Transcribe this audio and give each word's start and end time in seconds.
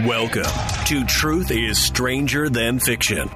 Welcome 0.00 0.50
to 0.86 1.04
Truth 1.04 1.50
is 1.50 1.78
Stranger 1.78 2.48
Than 2.48 2.78
Fiction. 2.78 3.28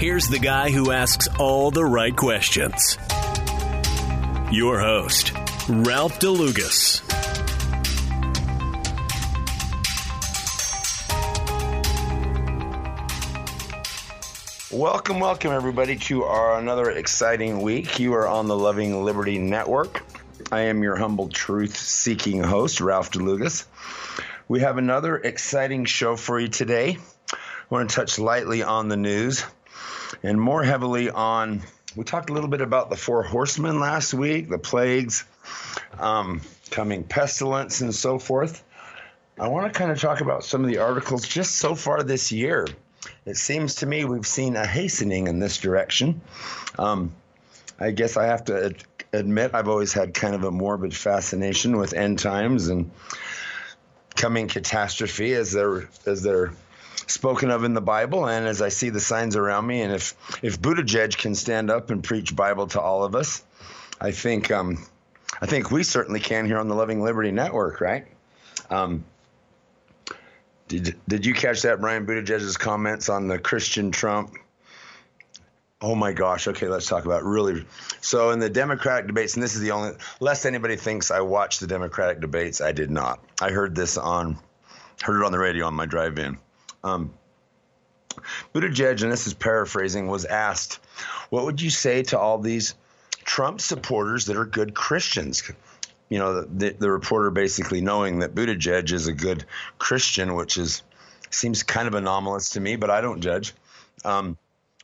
Here's 0.00 0.26
the 0.26 0.40
guy 0.42 0.70
who 0.70 0.90
asks 0.90 1.28
all 1.38 1.70
the 1.70 1.84
right 1.84 2.14
questions. 2.14 2.98
Your 4.50 4.80
host, 4.80 5.32
Ralph 5.68 6.18
DeLugas. 6.18 7.04
Welcome, 14.72 15.20
welcome 15.20 15.52
everybody 15.52 15.96
to 15.96 16.24
our 16.24 16.58
another 16.58 16.90
exciting 16.90 17.62
week. 17.62 18.00
You 18.00 18.14
are 18.14 18.26
on 18.26 18.48
the 18.48 18.56
Loving 18.56 19.04
Liberty 19.04 19.38
Network. 19.38 20.04
I 20.50 20.62
am 20.62 20.82
your 20.82 20.96
humble 20.96 21.28
truth 21.28 21.76
seeking 21.76 22.42
host, 22.42 22.80
Ralph 22.80 23.12
DeLugas. 23.12 23.64
We 24.48 24.60
have 24.60 24.78
another 24.78 25.14
exciting 25.14 25.84
show 25.84 26.16
for 26.16 26.40
you 26.40 26.48
today. 26.48 26.96
I 27.30 27.36
want 27.68 27.90
to 27.90 27.94
touch 27.94 28.18
lightly 28.18 28.62
on 28.62 28.88
the 28.88 28.96
news 28.96 29.44
and 30.22 30.40
more 30.40 30.62
heavily 30.62 31.10
on. 31.10 31.60
We 31.94 32.04
talked 32.04 32.30
a 32.30 32.32
little 32.32 32.48
bit 32.48 32.62
about 32.62 32.88
the 32.88 32.96
four 32.96 33.22
horsemen 33.22 33.78
last 33.78 34.14
week, 34.14 34.48
the 34.48 34.56
plagues, 34.56 35.26
um, 35.98 36.40
coming 36.70 37.04
pestilence, 37.04 37.82
and 37.82 37.94
so 37.94 38.18
forth. 38.18 38.64
I 39.38 39.48
want 39.48 39.70
to 39.70 39.78
kind 39.78 39.90
of 39.90 40.00
talk 40.00 40.22
about 40.22 40.44
some 40.44 40.64
of 40.64 40.70
the 40.70 40.78
articles 40.78 41.28
just 41.28 41.56
so 41.56 41.74
far 41.74 42.02
this 42.02 42.32
year. 42.32 42.66
It 43.26 43.36
seems 43.36 43.74
to 43.76 43.86
me 43.86 44.06
we've 44.06 44.26
seen 44.26 44.56
a 44.56 44.64
hastening 44.64 45.26
in 45.26 45.40
this 45.40 45.58
direction. 45.58 46.22
Um, 46.78 47.12
I 47.78 47.90
guess 47.90 48.16
I 48.16 48.24
have 48.24 48.46
to 48.46 48.64
ad- 48.64 48.84
admit 49.12 49.50
I've 49.52 49.68
always 49.68 49.92
had 49.92 50.14
kind 50.14 50.34
of 50.34 50.44
a 50.44 50.50
morbid 50.50 50.96
fascination 50.96 51.76
with 51.76 51.92
end 51.92 52.18
times 52.18 52.68
and 52.68 52.90
coming 54.18 54.48
catastrophe 54.48 55.32
as 55.32 55.52
they're 55.52 55.88
as 56.04 56.22
they're 56.22 56.52
spoken 57.06 57.50
of 57.50 57.64
in 57.64 57.72
the 57.72 57.80
Bible 57.80 58.28
and 58.28 58.46
as 58.46 58.60
I 58.60 58.68
see 58.68 58.90
the 58.90 59.00
signs 59.00 59.36
around 59.36 59.66
me 59.66 59.80
and 59.80 59.94
if 59.94 60.14
if 60.42 60.60
Buttigieg 60.60 61.16
can 61.16 61.34
stand 61.34 61.70
up 61.70 61.90
and 61.90 62.04
preach 62.04 62.36
Bible 62.36 62.66
to 62.68 62.80
all 62.80 63.04
of 63.04 63.14
us, 63.14 63.42
I 64.00 64.10
think 64.10 64.50
um, 64.50 64.84
I 65.40 65.46
think 65.46 65.70
we 65.70 65.82
certainly 65.82 66.20
can 66.20 66.44
here 66.44 66.58
on 66.58 66.68
the 66.68 66.74
Loving 66.74 67.00
Liberty 67.00 67.30
Network, 67.30 67.80
right? 67.80 68.06
Um, 68.68 69.04
did 70.66 70.96
did 71.08 71.24
you 71.24 71.32
catch 71.32 71.62
that 71.62 71.80
Brian 71.80 72.04
Buttigieg's 72.04 72.56
comments 72.56 73.08
on 73.08 73.28
the 73.28 73.38
Christian 73.38 73.90
Trump? 73.90 74.34
Oh 75.80 75.94
my 75.94 76.12
gosh. 76.12 76.48
Okay, 76.48 76.66
let's 76.68 76.88
talk 76.88 77.04
about 77.04 77.24
really. 77.24 77.64
So 78.00 78.30
in 78.30 78.40
the 78.40 78.50
Democratic 78.50 79.06
debates, 79.06 79.34
and 79.34 79.42
this 79.42 79.54
is 79.54 79.60
the 79.60 79.70
only, 79.70 79.92
lest 80.18 80.44
anybody 80.44 80.76
thinks 80.76 81.10
I 81.10 81.20
watched 81.20 81.60
the 81.60 81.68
Democratic 81.68 82.20
debates, 82.20 82.60
I 82.60 82.72
did 82.72 82.90
not. 82.90 83.20
I 83.40 83.50
heard 83.50 83.76
this 83.76 83.96
on, 83.96 84.38
heard 85.02 85.20
it 85.20 85.24
on 85.24 85.30
the 85.30 85.38
radio 85.38 85.66
on 85.66 85.74
my 85.74 85.86
drive-in. 85.86 86.38
Um, 86.82 87.14
Buttigieg, 88.52 89.02
and 89.02 89.12
this 89.12 89.28
is 89.28 89.34
paraphrasing, 89.34 90.08
was 90.08 90.24
asked, 90.24 90.80
"What 91.30 91.44
would 91.44 91.60
you 91.60 91.70
say 91.70 92.02
to 92.04 92.18
all 92.18 92.38
these 92.38 92.74
Trump 93.24 93.60
supporters 93.60 94.26
that 94.26 94.36
are 94.36 94.44
good 94.44 94.74
Christians?" 94.74 95.48
You 96.08 96.18
know, 96.18 96.42
the, 96.42 96.70
the 96.70 96.90
reporter 96.90 97.30
basically 97.30 97.80
knowing 97.80 98.20
that 98.20 98.34
Buttigieg 98.34 98.92
is 98.92 99.06
a 99.06 99.12
good 99.12 99.44
Christian, 99.78 100.34
which 100.34 100.56
is 100.56 100.82
seems 101.30 101.62
kind 101.62 101.86
of 101.86 101.94
anomalous 101.94 102.50
to 102.50 102.60
me, 102.60 102.74
but 102.74 102.90
I 102.90 103.00
don't 103.00 103.20
judge. 103.20 103.54
Um, 104.04 104.36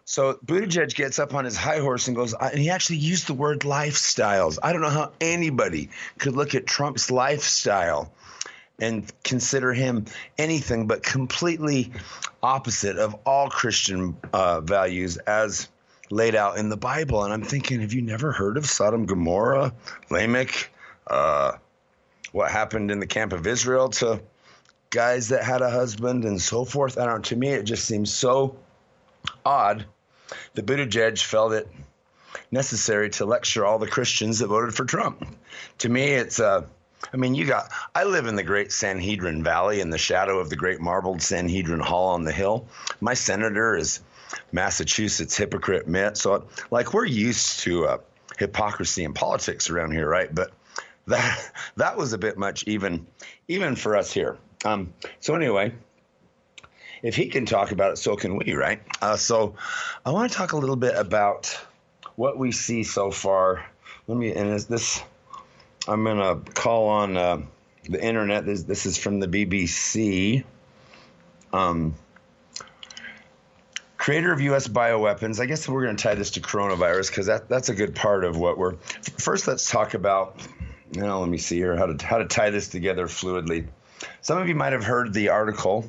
so 0.04 0.34
Buttigieg 0.44 0.94
gets 0.94 1.18
up 1.18 1.34
on 1.34 1.44
his 1.44 1.56
high 1.56 1.78
horse 1.78 2.08
and 2.08 2.16
goes, 2.16 2.34
and 2.34 2.58
he 2.58 2.70
actually 2.70 2.98
used 2.98 3.26
the 3.26 3.34
word 3.34 3.60
lifestyles. 3.60 4.58
I 4.62 4.72
don't 4.72 4.82
know 4.82 4.90
how 4.90 5.12
anybody 5.20 5.90
could 6.18 6.36
look 6.36 6.54
at 6.54 6.66
Trump's 6.66 7.10
lifestyle 7.10 8.12
and 8.78 9.10
consider 9.22 9.72
him 9.72 10.04
anything 10.36 10.86
but 10.86 11.02
completely 11.02 11.92
opposite 12.42 12.98
of 12.98 13.14
all 13.24 13.48
Christian 13.48 14.16
uh, 14.32 14.60
values 14.60 15.16
as 15.16 15.68
laid 16.10 16.34
out 16.34 16.58
in 16.58 16.68
the 16.68 16.76
Bible. 16.76 17.24
And 17.24 17.32
I'm 17.32 17.42
thinking, 17.42 17.80
have 17.80 17.94
you 17.94 18.02
never 18.02 18.30
heard 18.30 18.58
of 18.58 18.66
Sodom, 18.66 19.06
Gomorrah, 19.06 19.72
Lamech, 20.10 20.70
uh, 21.06 21.52
what 22.32 22.50
happened 22.50 22.90
in 22.90 22.98
the 22.98 23.06
camp 23.06 23.32
of 23.32 23.46
Israel 23.46 23.88
to 23.88 24.20
guys 24.90 25.28
that 25.28 25.44
had 25.44 25.62
a 25.62 25.70
husband 25.70 26.24
and 26.24 26.40
so 26.42 26.64
forth? 26.66 26.98
I 26.98 27.06
don't 27.06 27.16
know. 27.16 27.22
To 27.22 27.36
me, 27.36 27.48
it 27.48 27.62
just 27.62 27.86
seems 27.86 28.12
so 28.12 28.56
odd 29.46 29.86
the 30.54 30.62
Buttigieg 30.62 31.22
felt 31.22 31.52
it 31.52 31.68
necessary 32.50 33.10
to 33.10 33.24
lecture 33.24 33.64
all 33.64 33.78
the 33.78 33.86
Christians 33.86 34.38
that 34.40 34.48
voted 34.48 34.74
for 34.74 34.84
Trump. 34.84 35.26
To 35.78 35.88
me, 35.88 36.12
it's 36.12 36.40
uh, 36.40 36.64
I 37.12 37.16
mean, 37.16 37.34
you 37.34 37.46
got. 37.46 37.70
I 37.94 38.04
live 38.04 38.26
in 38.26 38.36
the 38.36 38.42
Great 38.42 38.72
Sanhedrin 38.72 39.42
Valley 39.42 39.80
in 39.80 39.90
the 39.90 39.98
shadow 39.98 40.38
of 40.38 40.50
the 40.50 40.56
Great 40.56 40.80
Marbled 40.80 41.22
Sanhedrin 41.22 41.80
Hall 41.80 42.10
on 42.10 42.24
the 42.24 42.32
hill. 42.32 42.66
My 43.00 43.14
senator 43.14 43.76
is 43.76 44.00
Massachusetts 44.52 45.36
hypocrite 45.36 45.86
Mitt. 45.86 46.16
So, 46.16 46.46
like, 46.70 46.94
we're 46.94 47.04
used 47.04 47.60
to 47.60 47.86
uh, 47.86 47.98
hypocrisy 48.38 49.04
in 49.04 49.12
politics 49.12 49.70
around 49.70 49.92
here, 49.92 50.08
right? 50.08 50.34
But 50.34 50.52
that 51.06 51.52
that 51.76 51.96
was 51.96 52.12
a 52.12 52.18
bit 52.18 52.38
much, 52.38 52.64
even 52.66 53.06
even 53.48 53.76
for 53.76 53.96
us 53.96 54.12
here. 54.12 54.38
Um, 54.64 54.94
so 55.20 55.34
anyway, 55.34 55.74
if 57.04 57.14
he 57.14 57.26
can 57.26 57.44
talk 57.44 57.70
about 57.70 57.92
it, 57.92 57.98
so 57.98 58.16
can 58.16 58.36
we, 58.36 58.54
right? 58.54 58.80
Uh, 59.02 59.16
so 59.16 59.54
I 60.06 60.10
want 60.10 60.32
to 60.32 60.36
talk 60.36 60.52
a 60.52 60.56
little 60.56 60.74
bit 60.74 60.96
about 60.96 61.56
what 62.16 62.38
we 62.38 62.50
see 62.50 62.82
so 62.82 63.10
far. 63.10 63.66
Let 64.08 64.16
me, 64.16 64.32
and 64.32 64.58
this, 64.58 65.02
I'm 65.86 66.02
going 66.02 66.16
to 66.16 66.50
call 66.52 66.88
on 66.88 67.16
uh, 67.18 67.42
the 67.86 68.02
internet. 68.02 68.46
This, 68.46 68.62
this 68.62 68.86
is 68.86 68.96
from 68.96 69.20
the 69.20 69.28
BBC. 69.28 70.44
Um, 71.52 71.94
creator 73.98 74.32
of 74.32 74.40
U.S. 74.40 74.66
bioweapons. 74.66 75.40
I 75.40 75.44
guess 75.44 75.68
we're 75.68 75.84
going 75.84 75.96
to 75.96 76.02
tie 76.02 76.14
this 76.14 76.30
to 76.32 76.40
coronavirus 76.40 77.10
because 77.10 77.26
that, 77.26 77.50
that's 77.50 77.68
a 77.68 77.74
good 77.74 77.94
part 77.94 78.24
of 78.24 78.38
what 78.38 78.56
we're. 78.56 78.76
First, 79.18 79.46
let's 79.46 79.70
talk 79.70 79.92
about. 79.92 80.40
You 80.92 81.02
know, 81.02 81.20
let 81.20 81.28
me 81.28 81.38
see 81.38 81.56
here 81.56 81.76
how 81.76 81.86
to 81.86 82.06
how 82.06 82.18
to 82.18 82.26
tie 82.26 82.50
this 82.50 82.68
together 82.68 83.08
fluidly. 83.08 83.66
Some 84.22 84.38
of 84.38 84.48
you 84.48 84.54
might 84.54 84.72
have 84.72 84.84
heard 84.84 85.12
the 85.12 85.28
article 85.30 85.84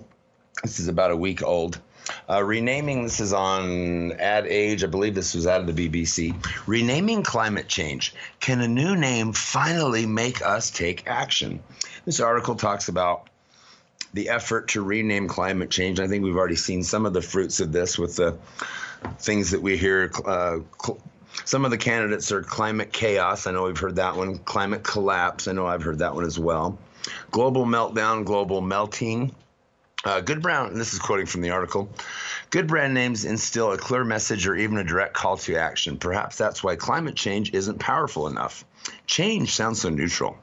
this 0.66 0.80
is 0.80 0.88
about 0.88 1.12
a 1.12 1.16
week 1.16 1.44
old. 1.44 1.80
Uh, 2.28 2.44
renaming 2.44 3.04
this 3.04 3.20
is 3.20 3.34
on 3.34 4.12
Ad 4.14 4.48
Age. 4.48 4.84
I 4.84 4.88
believe 4.88 5.14
this 5.14 5.36
was 5.36 5.46
out 5.46 5.62
of 5.62 5.76
the 5.76 5.90
BBC. 5.90 6.36
Renaming 6.66 7.22
climate 7.22 7.68
change. 7.68 8.14
Can 8.40 8.62
a 8.62 8.68
new 8.68 8.96
name 8.96 9.34
finally 9.34 10.08
make 10.08 10.44
us 10.44 10.72
take 10.72 11.08
action? 11.08 11.62
This 12.04 12.20
article 12.20 12.56
talks 12.56 12.90
about 12.90 13.30
the 14.14 14.30
effort 14.30 14.70
to 14.70 14.82
rename 14.82 15.28
climate 15.28 15.70
change. 15.70 16.00
I 16.00 16.08
think 16.08 16.24
we've 16.24 16.36
already 16.36 16.56
seen 16.56 16.84
some 16.84 17.06
of 17.06 17.14
the 17.14 17.22
fruits 17.22 17.60
of 17.60 17.72
this 17.72 18.00
with 18.00 18.16
the 18.16 18.38
things 19.20 19.52
that 19.52 19.62
we 19.62 19.78
hear. 19.78 20.12
Uh, 20.26 20.60
cl- 20.84 21.00
some 21.44 21.64
of 21.64 21.70
the 21.70 21.78
candidates 21.78 22.32
are 22.32 22.42
climate 22.42 22.92
chaos. 22.92 23.46
I 23.46 23.52
know 23.52 23.66
we've 23.66 23.78
heard 23.78 23.98
that 23.98 24.16
one. 24.16 24.40
Climate 24.40 24.84
collapse. 24.84 25.48
I 25.48 25.52
know 25.52 25.68
I've 25.68 25.84
heard 25.84 26.00
that 26.00 26.16
one 26.16 26.26
as 26.26 26.40
well. 26.40 26.80
Global 27.30 27.66
meltdown, 27.66 28.26
global 28.26 28.62
melting 28.62 29.36
uh, 30.06 30.22
good 30.22 30.42
brand, 30.42 30.72
and 30.72 30.80
this 30.80 30.94
is 30.94 31.00
quoting 31.00 31.26
from 31.26 31.42
the 31.42 31.50
article. 31.50 31.90
Good 32.52 32.68
brand 32.68 32.94
names 32.94 33.26
instill 33.26 33.72
a 33.72 33.78
clear 33.78 34.04
message 34.04 34.48
or 34.48 34.56
even 34.56 34.78
a 34.78 34.84
direct 34.84 35.14
call 35.14 35.38
to 35.38 35.58
action. 35.58 35.98
Perhaps 35.98 36.38
that's 36.38 36.64
why 36.64 36.76
climate 36.76 37.16
change 37.16 37.54
isn't 37.54 37.80
powerful 37.80 38.28
enough. 38.28 38.64
Change 39.08 39.56
sounds 39.56 39.82
so 39.82 39.90
neutral, 39.90 40.38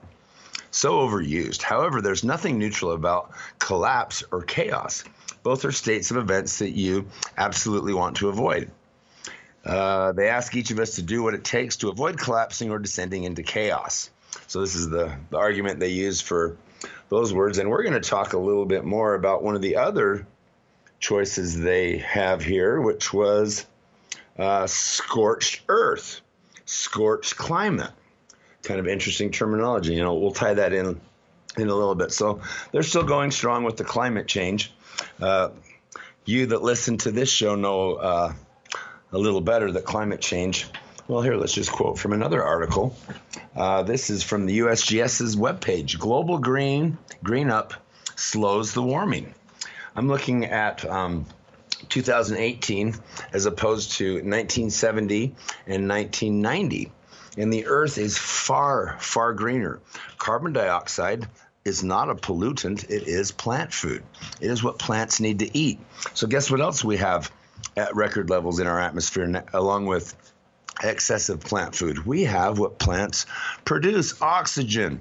so 0.73 0.99
overused. 0.99 1.63
However, 1.63 2.03
there's 2.03 2.25
nothing 2.25 2.59
neutral 2.59 2.91
about 2.91 3.31
collapse 3.61 4.25
or 4.33 4.43
chaos. 4.43 5.05
Both 5.45 5.65
are 5.65 5.73
states 5.73 6.11
of 6.11 6.17
events 6.17 6.59
that 6.59 6.71
you 6.71 7.07
absolutely 7.39 7.95
want 7.95 8.17
to 8.17 8.29
avoid. 8.29 8.71
Uh, 9.65 10.11
they 10.11 10.29
ask 10.29 10.57
each 10.57 10.73
of 10.73 10.81
us 10.81 10.97
to 10.97 11.03
do 11.03 11.23
what 11.23 11.35
it 11.35 11.45
takes 11.45 11.77
to 11.77 11.89
avoid 11.89 12.19
collapsing 12.19 12.71
or 12.71 12.81
descending 12.81 13.23
into 13.23 13.45
chaos. 13.45 14.11
So, 14.49 14.61
this 14.61 14.75
is 14.75 14.89
the, 14.89 15.17
the 15.31 15.37
argument 15.37 15.79
they 15.79 15.91
use 15.91 16.21
for 16.21 16.57
those 17.13 17.35
words. 17.35 17.59
And 17.59 17.69
we're 17.69 17.83
going 17.83 17.93
to 17.93 18.01
talk 18.01 18.33
a 18.33 18.39
little 18.39 18.65
bit 18.65 18.85
more 18.85 19.15
about 19.15 19.43
one 19.43 19.55
of 19.55 19.61
the 19.61 19.77
other 19.77 20.27
choices 20.99 21.61
they 21.61 21.99
have 21.99 22.43
here, 22.43 22.81
which 22.81 23.13
was 23.13 23.67
uh, 24.39 24.67
scorched 24.67 25.61
earth, 25.69 26.23
scorched 26.65 27.37
climate. 27.37 27.91
Kind 28.63 28.81
of 28.81 28.89
interesting 28.89 29.31
terminology. 29.31 29.93
You 29.93 30.03
know, 30.03 30.15
we'll 30.15 30.31
tie 30.31 30.55
that 30.55 30.73
in 30.73 31.01
in 31.59 31.69
a 31.69 31.75
little 31.75 31.95
bit. 31.95 32.13
So 32.13 32.41
they're 32.71 32.83
still 32.83 33.03
going 33.03 33.31
strong 33.31 33.65
with 33.65 33.77
the 33.77 33.85
climate 33.85 34.27
change. 34.27 34.73
Uh, 35.21 35.51
you 36.25 36.47
that 36.47 36.63
listen 36.63 36.97
to 36.99 37.11
this 37.11 37.29
show 37.29 37.57
know 37.57 37.95
uh, 37.95 38.33
a 39.13 39.19
little 39.19 39.43
better 39.43 39.71
that 39.71 39.85
climate 39.85 40.23
change. 40.23 40.67
Well, 41.09 41.21
here, 41.21 41.35
let's 41.35 41.53
just 41.53 41.73
quote 41.73 41.99
from 41.99 42.13
another 42.13 42.43
article. 42.45 42.95
Uh, 43.57 43.83
this 43.83 44.09
is 44.09 44.23
from 44.23 44.47
the 44.47 44.61
USGS's 44.61 45.35
webpage. 45.35 45.99
Global 45.99 46.39
green, 46.39 46.97
green 47.25 47.51
up 47.51 47.75
slows 48.15 48.73
the 48.73 48.83
warming. 48.83 49.35
I'm 49.97 50.07
looking 50.07 50.45
at 50.45 50.85
um, 50.85 51.27
2018 51.89 52.95
as 53.33 53.47
opposed 53.47 53.93
to 53.93 54.15
1970 54.15 55.35
and 55.67 55.89
1990. 55.89 56.93
And 57.37 57.53
the 57.53 57.67
earth 57.67 57.99
is 57.99 58.17
far, 58.17 58.97
far 59.01 59.33
greener. 59.33 59.81
Carbon 60.19 60.53
dioxide 60.53 61.27
is 61.65 61.83
not 61.83 62.11
a 62.11 62.15
pollutant, 62.15 62.85
it 62.91 63.09
is 63.09 63.33
plant 63.33 63.73
food. 63.73 64.05
It 64.41 64.51
is 64.51 64.63
what 64.63 64.79
plants 64.79 65.19
need 65.19 65.41
to 65.41 65.57
eat. 65.57 65.81
So, 66.15 66.27
guess 66.27 66.51
what 66.51 66.61
else 66.61 66.85
we 66.85 66.99
have 66.99 67.31
at 67.77 67.95
record 67.97 68.31
levels 68.31 68.61
in 68.61 68.67
our 68.67 68.81
atmosphere, 68.81 69.45
along 69.53 69.87
with 69.87 70.15
excessive 70.83 71.41
plant 71.41 71.75
food? 71.75 72.07
We 72.07 72.25
have 72.25 72.59
what 72.59 72.79
plants 72.79 73.27
produce 73.65 74.21
oxygen. 74.21 75.01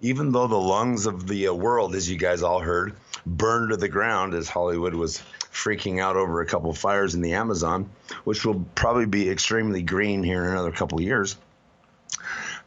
Even 0.00 0.32
though 0.32 0.46
the 0.46 0.56
lungs 0.56 1.06
of 1.06 1.26
the 1.26 1.48
uh, 1.48 1.54
world, 1.54 1.94
as 1.94 2.10
you 2.10 2.18
guys 2.18 2.42
all 2.42 2.60
heard, 2.60 2.94
burned 3.24 3.70
to 3.70 3.76
the 3.76 3.88
ground 3.88 4.34
as 4.34 4.48
Hollywood 4.48 4.94
was 4.94 5.22
freaking 5.50 6.00
out 6.00 6.16
over 6.16 6.40
a 6.40 6.46
couple 6.46 6.72
fires 6.74 7.14
in 7.14 7.22
the 7.22 7.34
Amazon, 7.34 7.88
which 8.24 8.44
will 8.44 8.66
probably 8.74 9.06
be 9.06 9.30
extremely 9.30 9.82
green 9.82 10.22
here 10.22 10.44
in 10.44 10.50
another 10.50 10.72
couple 10.72 11.00
years 11.00 11.36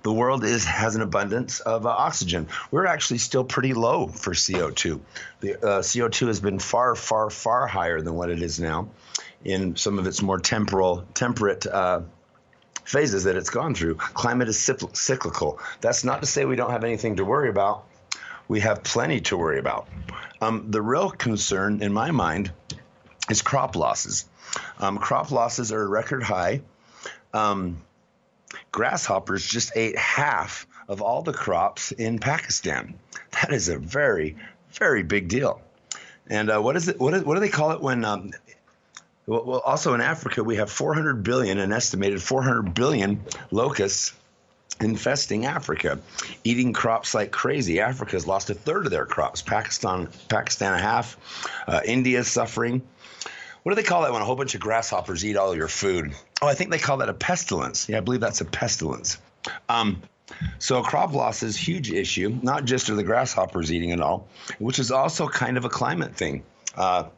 the 0.04 0.14
world 0.14 0.46
is 0.46 0.64
has 0.64 0.96
an 0.96 1.02
abundance 1.02 1.60
of 1.60 1.86
uh, 1.86 1.90
oxygen. 1.90 2.48
We're 2.72 2.86
actually 2.86 3.18
still 3.18 3.44
pretty 3.44 3.74
low 3.74 4.08
for 4.08 4.34
CO2. 4.34 5.00
The 5.42 5.56
uh, 5.56 5.82
CO2 5.82 6.28
has 6.28 6.40
been 6.40 6.60
far, 6.60 6.96
far, 6.96 7.30
far 7.30 7.68
higher 7.68 8.02
than 8.02 8.16
what 8.16 8.30
it 8.30 8.42
is 8.42 8.60
now 8.60 8.90
in 9.44 9.76
some 9.76 10.00
of 10.00 10.08
its 10.08 10.22
more 10.22 10.40
temporal, 10.40 11.06
temperate 11.14 11.68
uh, 11.68 12.02
phases 12.88 13.26
that 13.26 13.36
it's 13.36 13.50
gone 13.50 13.76
through. 13.76 13.96
Climate 13.96 14.48
is 14.48 14.60
cyclical. 14.60 15.60
That's 15.82 16.04
not 16.04 16.22
to 16.22 16.28
say 16.28 16.46
we 16.46 16.56
don't 16.56 16.72
have 16.72 16.86
anything 16.86 17.18
to 17.18 17.26
worry 17.26 17.50
about. 17.50 17.84
We 18.48 18.62
have 18.62 18.82
plenty 18.82 19.20
to 19.22 19.38
worry 19.38 19.60
about. 19.60 19.90
Um, 20.42 20.72
the 20.72 20.82
real 20.82 21.10
concern, 21.10 21.82
in 21.82 21.92
my 21.92 22.12
mind, 22.12 22.52
is 23.30 23.42
crop 23.42 23.76
losses. 23.76 24.26
Um, 24.80 24.98
crop 24.98 25.32
losses 25.32 25.74
are 25.74 25.82
a 25.82 25.88
record 25.88 26.24
high. 26.24 26.62
Um, 27.34 27.82
grasshoppers 28.72 29.46
just 29.46 29.74
ate 29.76 29.98
half 29.98 30.66
of 30.88 31.02
all 31.02 31.24
the 31.24 31.34
crops 31.34 31.92
in 31.92 32.20
Pakistan. 32.20 32.98
That 33.32 33.52
is 33.52 33.68
a 33.68 33.78
very, 33.78 34.38
very 34.72 35.04
big 35.04 35.28
deal. 35.28 35.62
And 36.30 36.50
uh, 36.50 36.62
what 36.62 36.78
is 36.78 36.88
it? 36.88 37.00
What, 37.00 37.14
is, 37.14 37.24
what 37.24 37.34
do 37.34 37.42
they 37.42 37.50
call 37.50 37.72
it 37.72 37.82
when? 37.82 38.06
Um, 38.06 38.32
well, 39.28 39.60
also 39.60 39.94
in 39.94 40.02
Africa, 40.02 40.44
we 40.44 40.56
have 40.56 40.72
400 40.72 41.24
billion, 41.24 41.60
an 41.60 41.72
estimated 41.72 42.22
400 42.22 42.74
billion 42.74 43.22
locusts 43.52 44.14
infesting 44.80 45.46
Africa, 45.46 46.00
eating 46.44 46.74
crops 46.74 47.14
like 47.14 47.32
crazy. 47.32 47.80
Africa's 47.80 48.26
lost 48.26 48.50
a 48.50 48.54
third 48.54 48.86
of 48.86 48.92
their 48.92 49.06
crops. 49.06 49.42
Pakistan, 49.42 50.10
Pakistan 50.30 50.74
a 50.74 50.80
half. 50.80 51.18
Uh, 51.68 51.82
India 51.86 52.20
is 52.20 52.28
suffering 52.28 52.82
what 53.68 53.76
do 53.76 53.82
they 53.82 53.86
call 53.86 54.04
that 54.04 54.14
when 54.14 54.22
a 54.22 54.26
whole 54.26 54.38
bunch 54.38 54.56
of 54.56 54.62
grasshoppers 54.62 55.26
eat 55.26 55.36
all 55.36 55.54
your 55.54 55.68
food? 55.68 56.16
Oh, 56.42 56.48
I 56.48 56.54
think 56.54 56.72
they 56.72 56.78
call 56.78 56.96
that 57.00 57.10
a 57.10 57.14
pestilence. 57.14 57.90
Yeah, 57.90 57.98
I 57.98 58.00
believe 58.00 58.22
that's 58.22 58.40
a 58.40 58.46
pestilence. 58.46 59.18
Um, 59.68 60.02
so 60.58 60.82
crop 60.84 61.12
loss 61.12 61.44
is 61.44 61.58
a 61.58 61.60
huge 61.60 61.92
issue. 61.92 62.40
Not 62.42 62.64
just 62.64 62.90
are 62.90 62.96
the 62.96 63.04
grasshoppers 63.04 63.70
eating 63.70 63.90
it 63.90 64.00
all, 64.00 64.30
which 64.60 64.80
is 64.80 64.90
also 64.90 65.28
kind 65.28 65.58
of 65.58 65.66
a 65.66 65.70
climate 65.70 66.16
thing. 66.16 66.44
Uh, 66.78 67.10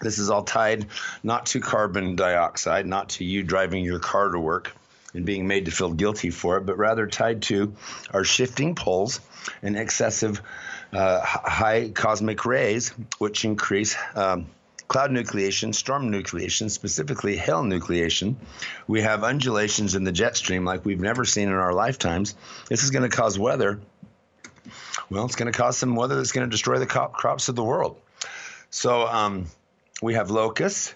this 0.00 0.18
is 0.18 0.30
all 0.30 0.42
tied 0.42 0.86
not 1.22 1.46
to 1.46 1.60
carbon 1.60 2.16
dioxide, 2.16 2.86
not 2.86 3.10
to 3.10 3.24
you 3.24 3.42
driving 3.42 3.84
your 3.84 3.98
car 3.98 4.28
to 4.30 4.38
work 4.38 4.74
and 5.14 5.26
being 5.26 5.46
made 5.46 5.66
to 5.66 5.70
feel 5.70 5.92
guilty 5.92 6.30
for 6.30 6.56
it, 6.56 6.66
but 6.66 6.78
rather 6.78 7.06
tied 7.06 7.42
to 7.42 7.74
our 8.12 8.24
shifting 8.24 8.74
poles 8.74 9.20
and 9.62 9.76
excessive 9.76 10.40
uh, 10.92 11.20
high 11.22 11.90
cosmic 11.90 12.44
rays, 12.44 12.90
which 13.18 13.44
increase 13.44 13.96
um, 14.14 14.46
cloud 14.88 15.10
nucleation, 15.10 15.74
storm 15.74 16.10
nucleation, 16.10 16.70
specifically 16.70 17.36
hail 17.36 17.62
nucleation. 17.62 18.34
We 18.86 19.02
have 19.02 19.22
undulations 19.22 19.94
in 19.94 20.04
the 20.04 20.12
jet 20.12 20.36
stream 20.36 20.64
like 20.64 20.84
we've 20.84 21.00
never 21.00 21.24
seen 21.24 21.48
in 21.48 21.54
our 21.54 21.72
lifetimes. 21.72 22.34
This 22.68 22.82
is 22.82 22.90
going 22.90 23.08
to 23.08 23.16
cause 23.16 23.38
weather. 23.38 23.80
Well, 25.08 25.24
it's 25.24 25.36
going 25.36 25.50
to 25.50 25.56
cause 25.56 25.76
some 25.76 25.96
weather 25.96 26.16
that's 26.16 26.32
going 26.32 26.46
to 26.46 26.50
destroy 26.50 26.78
the 26.78 26.86
crops 26.86 27.48
of 27.48 27.56
the 27.56 27.64
world. 27.64 28.00
So 28.70 29.06
um, 29.06 29.46
we 30.00 30.14
have 30.14 30.30
locusts. 30.30 30.94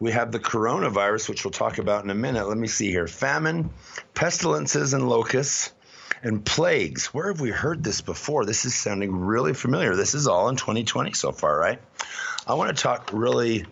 We 0.00 0.12
have 0.12 0.32
the 0.32 0.38
coronavirus, 0.38 1.28
which 1.28 1.44
we'll 1.44 1.52
talk 1.52 1.78
about 1.78 2.04
in 2.04 2.10
a 2.10 2.14
minute. 2.14 2.46
Let 2.46 2.58
me 2.58 2.68
see 2.68 2.90
here 2.90 3.06
famine, 3.06 3.70
pestilences, 4.14 4.94
and 4.94 5.08
locusts 5.08 5.72
and 6.22 6.44
plagues. 6.44 7.06
Where 7.06 7.28
have 7.28 7.40
we 7.40 7.50
heard 7.50 7.82
this 7.82 8.00
before? 8.00 8.44
This 8.44 8.64
is 8.64 8.74
sounding 8.74 9.14
really 9.14 9.54
familiar. 9.54 9.94
This 9.94 10.14
is 10.14 10.26
all 10.26 10.48
in 10.48 10.56
2020 10.56 11.12
so 11.12 11.32
far, 11.32 11.58
right? 11.58 11.80
I 12.46 12.54
want 12.54 12.76
to 12.76 12.82
talk 12.82 13.10
really 13.12 13.66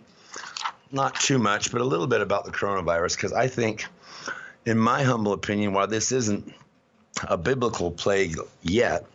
not 0.91 1.15
too 1.15 1.39
much, 1.39 1.71
but 1.71 1.81
a 1.81 1.85
little 1.85 2.07
bit 2.07 2.21
about 2.21 2.45
the 2.45 2.51
coronavirus 2.51 3.15
because 3.15 3.33
I 3.33 3.47
think, 3.47 3.85
in 4.65 4.77
my 4.77 5.03
humble 5.03 5.33
opinion, 5.33 5.73
while 5.73 5.87
this 5.87 6.11
isn't 6.11 6.53
a 7.23 7.37
biblical 7.37 7.91
plague 7.91 8.37
yet, 8.61 9.05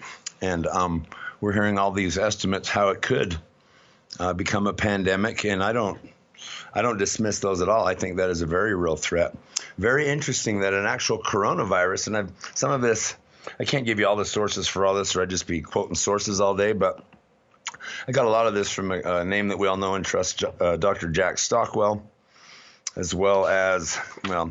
and 0.41 0.67
um, 0.67 1.06
we're 1.41 1.53
hearing 1.53 1.79
all 1.79 1.93
these 1.93 2.19
estimates 2.19 2.69
how 2.69 2.89
it 2.89 3.00
could 3.00 3.39
uh, 4.19 4.32
become 4.32 4.67
a 4.67 4.73
pandemic, 4.73 5.44
and 5.44 5.62
I 5.62 5.73
don't. 5.73 5.99
I 6.75 6.82
don't 6.82 6.99
dismiss 6.99 7.38
those 7.38 7.61
at 7.61 7.69
all. 7.69 7.87
I 7.87 7.94
think 7.94 8.17
that 8.17 8.31
is 8.31 8.43
a 8.43 8.47
very 8.47 8.75
real 8.75 8.97
threat. 8.97 9.37
Very 9.79 10.09
interesting 10.09 10.61
that 10.61 10.75
an 10.75 10.87
actual 10.87 11.19
coronavirus, 11.23 12.09
and 12.09 12.17
I've, 12.17 12.32
some 12.55 12.73
of 12.73 12.81
this, 12.81 13.14
I 13.61 13.64
can't 13.64 13.87
give 13.87 14.00
you 14.00 14.09
all 14.09 14.17
the 14.17 14.25
sources 14.25 14.67
for 14.67 14.85
all 14.85 14.94
this, 14.94 15.14
or 15.14 15.23
I'd 15.23 15.31
just 15.31 15.47
be 15.47 15.61
quoting 15.61 15.94
sources 15.94 16.41
all 16.41 16.56
day, 16.56 16.73
but 16.73 17.05
I 18.09 18.12
got 18.12 18.25
a 18.25 18.31
lot 18.31 18.47
of 18.47 18.55
this 18.55 18.70
from 18.70 18.91
a, 18.91 19.00
a 19.00 19.25
name 19.25 19.49
that 19.49 19.59
we 19.59 19.69
all 19.69 19.76
know 19.76 19.94
and 19.94 20.05
trust, 20.05 20.43
uh, 20.61 20.76
Dr. 20.76 21.08
Jack 21.08 21.38
Stockwell, 21.38 22.03
as 22.97 23.15
well 23.15 23.47
as, 23.47 23.99
well, 24.29 24.50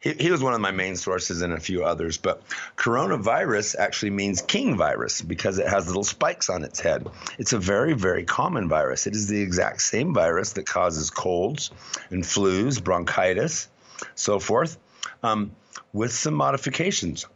he, 0.00 0.12
he, 0.12 0.30
was 0.30 0.42
one 0.42 0.54
of 0.54 0.60
my 0.60 0.70
main 0.70 0.96
sources 0.96 1.42
and 1.42 1.52
a 1.52 1.60
few 1.60 1.84
others. 1.84 2.18
But 2.18 2.42
coronavirus 2.76 3.76
actually 3.76 4.10
means 4.10 4.42
king 4.42 4.76
virus 4.76 5.20
because 5.22 5.58
it 5.58 5.66
has 5.66 5.86
little 5.86 6.04
spikes 6.04 6.48
on 6.48 6.64
its 6.64 6.80
head. 6.80 7.06
It's 7.38 7.52
a 7.52 7.58
very, 7.58 7.94
very 7.94 8.24
common 8.24 8.68
virus. 8.68 9.06
It 9.06 9.14
is 9.14 9.28
the 9.28 9.40
exact 9.40 9.82
same 9.82 10.14
virus 10.14 10.52
that 10.54 10.66
causes 10.66 11.10
colds 11.10 11.70
and 12.10 12.22
flus, 12.22 12.82
bronchitis, 12.82 13.68
so 14.14 14.38
forth, 14.38 14.78
um, 15.22 15.52
with 15.92 16.12
some 16.12 16.34
modifications. 16.34 17.26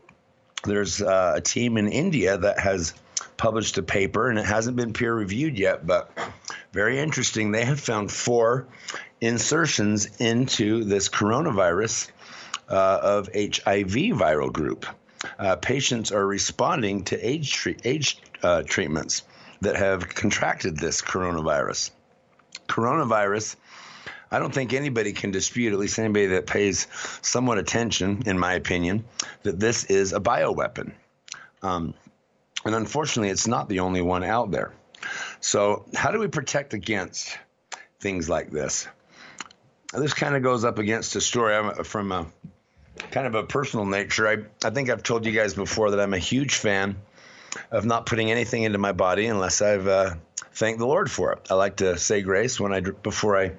There's 0.64 1.02
uh, 1.02 1.34
a 1.36 1.40
team 1.40 1.76
in 1.76 1.88
India 1.88 2.38
that 2.38 2.60
has 2.60 2.94
published 3.36 3.78
a 3.78 3.82
paper, 3.82 4.30
and 4.30 4.38
it 4.38 4.44
hasn't 4.44 4.76
been 4.76 4.92
peer 4.92 5.12
reviewed 5.12 5.58
yet, 5.58 5.84
but 5.84 6.16
very 6.72 7.00
interesting. 7.00 7.50
They 7.50 7.64
have 7.64 7.80
found 7.80 8.12
four 8.12 8.68
insertions 9.20 10.20
into 10.20 10.84
this 10.84 11.08
coronavirus 11.08 12.10
uh, 12.68 12.98
of 13.02 13.28
HIV 13.28 14.16
viral 14.16 14.52
group. 14.52 14.86
Uh, 15.38 15.56
patients 15.56 16.12
are 16.12 16.26
responding 16.26 17.04
to 17.04 17.18
age, 17.26 17.52
tre- 17.52 17.76
age 17.84 18.18
uh, 18.42 18.62
treatments 18.62 19.22
that 19.60 19.76
have 19.76 20.08
contracted 20.08 20.76
this 20.76 21.00
coronavirus. 21.00 21.90
Coronavirus, 22.68 23.56
I 24.30 24.38
don't 24.38 24.52
think 24.52 24.72
anybody 24.72 25.12
can 25.12 25.30
dispute, 25.30 25.72
at 25.72 25.78
least 25.78 25.98
anybody 25.98 26.26
that 26.26 26.46
pays 26.46 26.88
somewhat 27.22 27.58
attention, 27.58 28.22
in 28.26 28.38
my 28.38 28.54
opinion, 28.54 29.04
that 29.42 29.60
this 29.60 29.84
is 29.84 30.12
a 30.12 30.20
bioweapon. 30.20 30.92
Um, 31.62 31.94
and 32.64 32.74
unfortunately, 32.74 33.30
it's 33.30 33.46
not 33.46 33.68
the 33.68 33.80
only 33.80 34.02
one 34.02 34.24
out 34.24 34.50
there. 34.50 34.72
So, 35.40 35.84
how 35.94 36.10
do 36.10 36.18
we 36.18 36.28
protect 36.28 36.74
against 36.74 37.36
things 38.00 38.28
like 38.28 38.50
this? 38.50 38.88
This 39.92 40.14
kind 40.14 40.34
of 40.34 40.42
goes 40.42 40.64
up 40.64 40.78
against 40.78 41.16
a 41.16 41.20
story 41.20 41.84
from 41.84 42.12
a 42.12 42.26
kind 43.10 43.26
of 43.26 43.34
a 43.34 43.42
personal 43.42 43.86
nature. 43.86 44.28
I, 44.28 44.66
I 44.66 44.70
think 44.70 44.90
I've 44.90 45.02
told 45.02 45.26
you 45.26 45.32
guys 45.32 45.54
before 45.54 45.90
that 45.90 46.00
I'm 46.00 46.14
a 46.14 46.18
huge 46.18 46.54
fan 46.54 46.96
of 47.70 47.84
not 47.84 48.06
putting 48.06 48.30
anything 48.30 48.62
into 48.62 48.78
my 48.78 48.92
body 48.92 49.26
unless 49.26 49.60
I've 49.60 49.86
uh, 49.86 50.14
thanked 50.52 50.78
the 50.78 50.86
Lord 50.86 51.10
for 51.10 51.32
it. 51.32 51.48
I 51.50 51.54
like 51.54 51.76
to 51.76 51.98
say 51.98 52.22
grace 52.22 52.58
when 52.58 52.72
I 52.72 52.80
before 52.80 53.36
I 53.38 53.52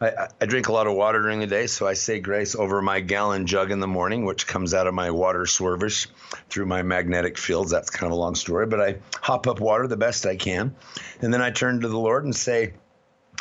I, 0.00 0.28
I, 0.40 0.46
drink 0.46 0.68
a 0.68 0.72
lot 0.72 0.86
of 0.86 0.94
water 0.94 1.20
during 1.20 1.40
the 1.40 1.46
day, 1.46 1.66
so 1.66 1.86
I 1.86 1.92
say 1.92 2.20
grace 2.20 2.54
over 2.54 2.80
my 2.80 3.00
gallon 3.00 3.46
jug 3.46 3.70
in 3.70 3.80
the 3.80 3.86
morning, 3.86 4.24
which 4.24 4.46
comes 4.46 4.72
out 4.72 4.86
of 4.86 4.94
my 4.94 5.10
water 5.10 5.40
swervish 5.40 6.06
through 6.48 6.66
my 6.66 6.82
magnetic 6.82 7.36
fields. 7.36 7.70
That's 7.70 7.90
kind 7.90 8.10
of 8.10 8.16
a 8.16 8.20
long 8.20 8.34
story, 8.34 8.66
but 8.66 8.80
I 8.80 8.96
hop 9.20 9.46
up 9.46 9.60
water 9.60 9.86
the 9.86 9.98
best 9.98 10.24
I 10.24 10.36
can. 10.36 10.74
And 11.20 11.32
then 11.32 11.42
I 11.42 11.50
turn 11.50 11.80
to 11.80 11.88
the 11.88 11.98
Lord 11.98 12.24
and 12.24 12.34
say, 12.34 12.72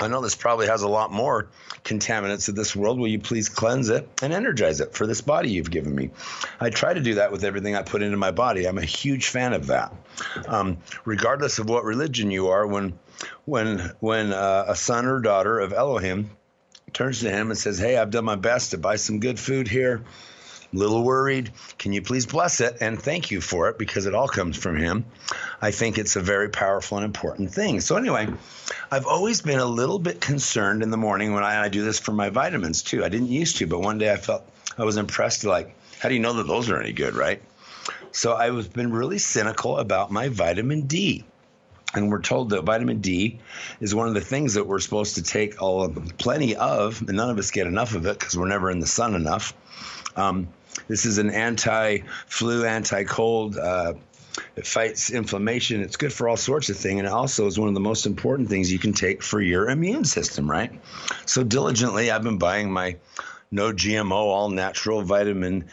I 0.02 0.08
know 0.08 0.22
this 0.22 0.36
probably 0.36 0.68
has 0.68 0.82
a 0.82 0.88
lot 0.88 1.12
more 1.12 1.48
contaminants 1.84 2.50
of 2.50 2.56
this 2.56 2.76
world. 2.76 3.00
Will 3.00 3.08
you 3.08 3.20
please 3.20 3.50
cleanse 3.50 3.90
it 3.90 4.08
and 4.22 4.34
energize 4.34 4.82
it 4.82 4.94
for 4.94 5.06
this 5.06 5.22
body 5.22 5.52
you've 5.52 5.72
given 5.72 5.94
me? 5.94 6.12
I 6.60 6.70
try 6.70 6.94
to 6.94 7.02
do 7.02 7.16
that 7.16 7.32
with 7.32 7.44
everything 7.44 7.76
I 7.76 7.82
put 7.82 8.02
into 8.02 8.18
my 8.18 8.32
body. 8.32 8.68
I'm 8.68 8.78
a 8.78 8.86
huge 8.86 9.28
fan 9.28 9.54
of 9.54 9.68
that. 9.68 9.94
Um, 10.48 10.78
regardless 11.06 11.60
of 11.60 11.70
what 11.70 11.84
religion 11.84 12.32
you 12.32 12.50
are, 12.50 12.66
when 12.66 12.98
when 13.46 13.92
when 14.00 14.34
uh, 14.34 14.66
a 14.68 14.76
son 14.76 15.06
or 15.06 15.20
daughter 15.20 15.60
of 15.60 15.74
Elohim 15.74 16.30
turns 16.94 17.22
to 17.22 17.30
him 17.30 17.50
and 17.50 17.58
says, 17.58 17.78
Hey, 17.78 17.98
I've 17.98 18.12
done 18.12 18.26
my 18.26 18.36
best 18.36 18.72
to 18.72 18.78
buy 18.78 18.96
some 18.96 19.20
good 19.20 19.40
food 19.40 19.68
here. 19.68 20.04
Little 20.72 21.04
worried. 21.04 21.52
Can 21.80 21.94
you 21.94 22.02
please 22.04 22.28
bless 22.28 22.62
it 22.62 22.78
and 22.80 23.02
thank 23.02 23.32
you 23.32 23.42
for 23.42 23.70
it 23.70 23.80
because 23.80 24.06
it 24.06 24.14
all 24.14 24.28
comes 24.28 24.56
from 24.56 24.78
him? 24.78 25.06
I 25.60 25.72
think 25.72 25.98
it's 25.98 26.16
a 26.16 26.22
very 26.22 26.50
powerful 26.50 26.98
and 26.98 27.06
important 27.06 27.52
thing. 27.52 27.82
So, 27.82 27.96
anyway, 27.96 28.28
I've 28.92 29.08
always 29.08 29.42
been 29.42 29.60
a 29.60 29.66
little 29.66 29.98
bit 29.98 30.22
concerned 30.22 30.84
in 30.84 30.92
the 30.92 30.98
morning 30.98 31.34
when 31.34 31.44
I, 31.44 31.64
I 31.64 31.70
do 31.70 31.84
this 31.84 32.00
for 32.00 32.12
my 32.12 32.30
vitamins 32.30 32.84
too. 32.84 33.04
I 33.04 33.10
didn't 33.10 33.30
used 33.30 33.58
to, 33.58 33.68
but 33.68 33.80
one 33.80 33.98
day 33.98 34.14
I 34.14 34.18
felt 34.18 34.44
I 34.78 34.84
was 34.84 34.98
impressed, 34.98 35.44
like, 35.44 35.76
how 36.00 36.08
do 36.08 36.16
you 36.16 36.22
know 36.22 36.34
that 36.34 36.48
those 36.48 36.70
are 36.70 36.80
any 36.80 36.94
good, 36.94 37.16
right? 37.16 37.42
So 38.12 38.34
I 38.34 38.52
was 38.52 38.68
been 38.68 38.92
really 38.92 39.18
cynical 39.18 39.78
about 39.78 40.12
my 40.12 40.30
vitamin 40.30 40.82
D. 40.82 41.26
And 41.96 42.12
we're 42.12 42.22
told 42.22 42.52
that 42.52 42.62
vitamin 42.64 43.02
D 43.02 43.40
is 43.80 43.96
one 43.96 44.08
of 44.08 44.14
the 44.14 44.22
things 44.22 44.54
that 44.54 44.68
we're 44.68 44.80
supposed 44.80 45.16
to 45.16 45.24
take 45.24 45.60
all 45.60 45.90
plenty 46.20 46.56
of, 46.56 47.02
and 47.02 47.18
none 47.18 47.32
of 47.32 47.40
us 47.40 47.50
get 47.50 47.66
enough 47.66 47.96
of 47.96 48.06
it 48.06 48.20
because 48.20 48.38
we're 48.38 48.48
never 48.48 48.70
in 48.70 48.80
the 48.80 48.88
sun 48.88 49.16
enough. 49.16 49.54
Um, 50.16 50.50
this 50.90 51.06
is 51.06 51.20
an 51.20 51.30
anti-flu, 51.30 52.66
anti-cold. 52.66 53.58
Uh, 53.58 53.94
it 54.56 54.68
fights 54.68 55.12
inflammation. 55.12 55.82
It's 55.82 55.96
good 55.96 56.12
for 56.12 56.28
all 56.28 56.36
sorts 56.36 56.70
of 56.70 56.78
things, 56.78 57.00
and 57.00 57.08
it 57.08 57.12
also 57.12 57.48
is 57.48 57.58
one 57.58 57.70
of 57.70 57.74
the 57.76 57.80
most 57.80 58.06
important 58.06 58.50
things 58.50 58.72
you 58.72 58.80
can 58.80 58.94
take 58.94 59.24
for 59.24 59.40
your 59.40 59.70
immune 59.70 60.04
system. 60.04 60.50
Right. 60.50 60.72
So 61.26 61.44
diligently, 61.44 62.12
I've 62.12 62.24
been 62.24 62.38
buying 62.38 62.72
my 62.72 62.98
no 63.52 63.72
GMO, 63.72 64.12
all 64.12 64.50
natural 64.50 65.02
vitamin 65.02 65.66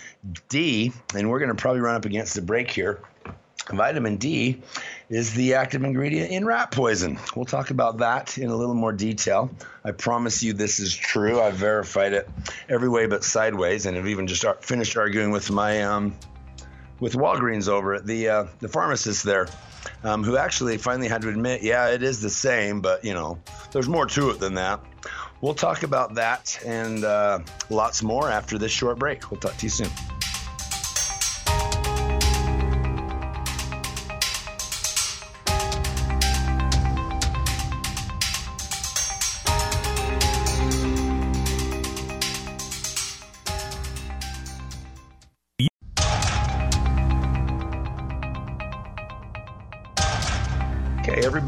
D, 0.49 0.92
and 1.14 1.30
we're 1.30 1.38
going 1.38 1.50
to 1.50 1.61
probably 1.61 1.80
run 1.80 1.96
up 1.96 2.04
against 2.04 2.35
the 2.35 2.42
break 2.42 2.70
here. 2.70 3.00
Vitamin 3.70 4.16
D 4.16 4.62
is 5.08 5.34
the 5.34 5.54
active 5.54 5.84
ingredient 5.84 6.30
in 6.30 6.44
rat 6.44 6.70
poison. 6.70 7.18
We'll 7.34 7.44
talk 7.44 7.70
about 7.70 7.98
that 7.98 8.38
in 8.38 8.50
a 8.50 8.56
little 8.56 8.75
more 8.75 8.92
detail. 8.92 9.50
I 9.84 9.92
promise 9.92 10.42
you 10.42 10.52
this 10.52 10.80
is 10.80 10.94
true. 10.94 11.40
I've 11.40 11.54
verified 11.54 12.12
it 12.12 12.28
every 12.68 12.88
way 12.88 13.06
but 13.06 13.25
sideways, 13.25 13.86
and 13.86 13.96
have 13.96 14.08
even 14.08 14.26
just 14.26 14.44
finished 14.62 14.96
arguing 14.96 15.30
with 15.30 15.50
my 15.50 15.82
um, 15.82 16.16
with 16.98 17.14
Walgreens 17.14 17.68
over 17.68 17.94
at 17.94 18.06
the 18.06 18.28
uh, 18.28 18.46
the 18.60 18.68
pharmacist 18.68 19.22
there, 19.22 19.48
um, 20.02 20.25
who 20.25 20.36
actually 20.36 20.78
finally 20.78 21.08
had 21.08 21.22
to 21.22 21.28
admit, 21.28 21.62
yeah, 21.62 21.88
it 21.90 22.02
is 22.02 22.20
the 22.20 22.30
same, 22.30 22.80
but 22.80 23.04
you 23.04 23.14
know, 23.14 23.38
there's 23.72 23.88
more 23.88 24.06
to 24.06 24.30
it 24.30 24.40
than 24.40 24.54
that. 24.54 24.80
We'll 25.40 25.54
talk 25.54 25.82
about 25.82 26.14
that 26.14 26.58
and 26.64 27.04
uh, 27.04 27.40
lots 27.68 28.02
more 28.02 28.30
after 28.30 28.58
this 28.58 28.72
short 28.72 28.98
break. 28.98 29.30
We'll 29.30 29.40
talk 29.40 29.56
to 29.58 29.66
you 29.66 29.70
soon. 29.70 30.15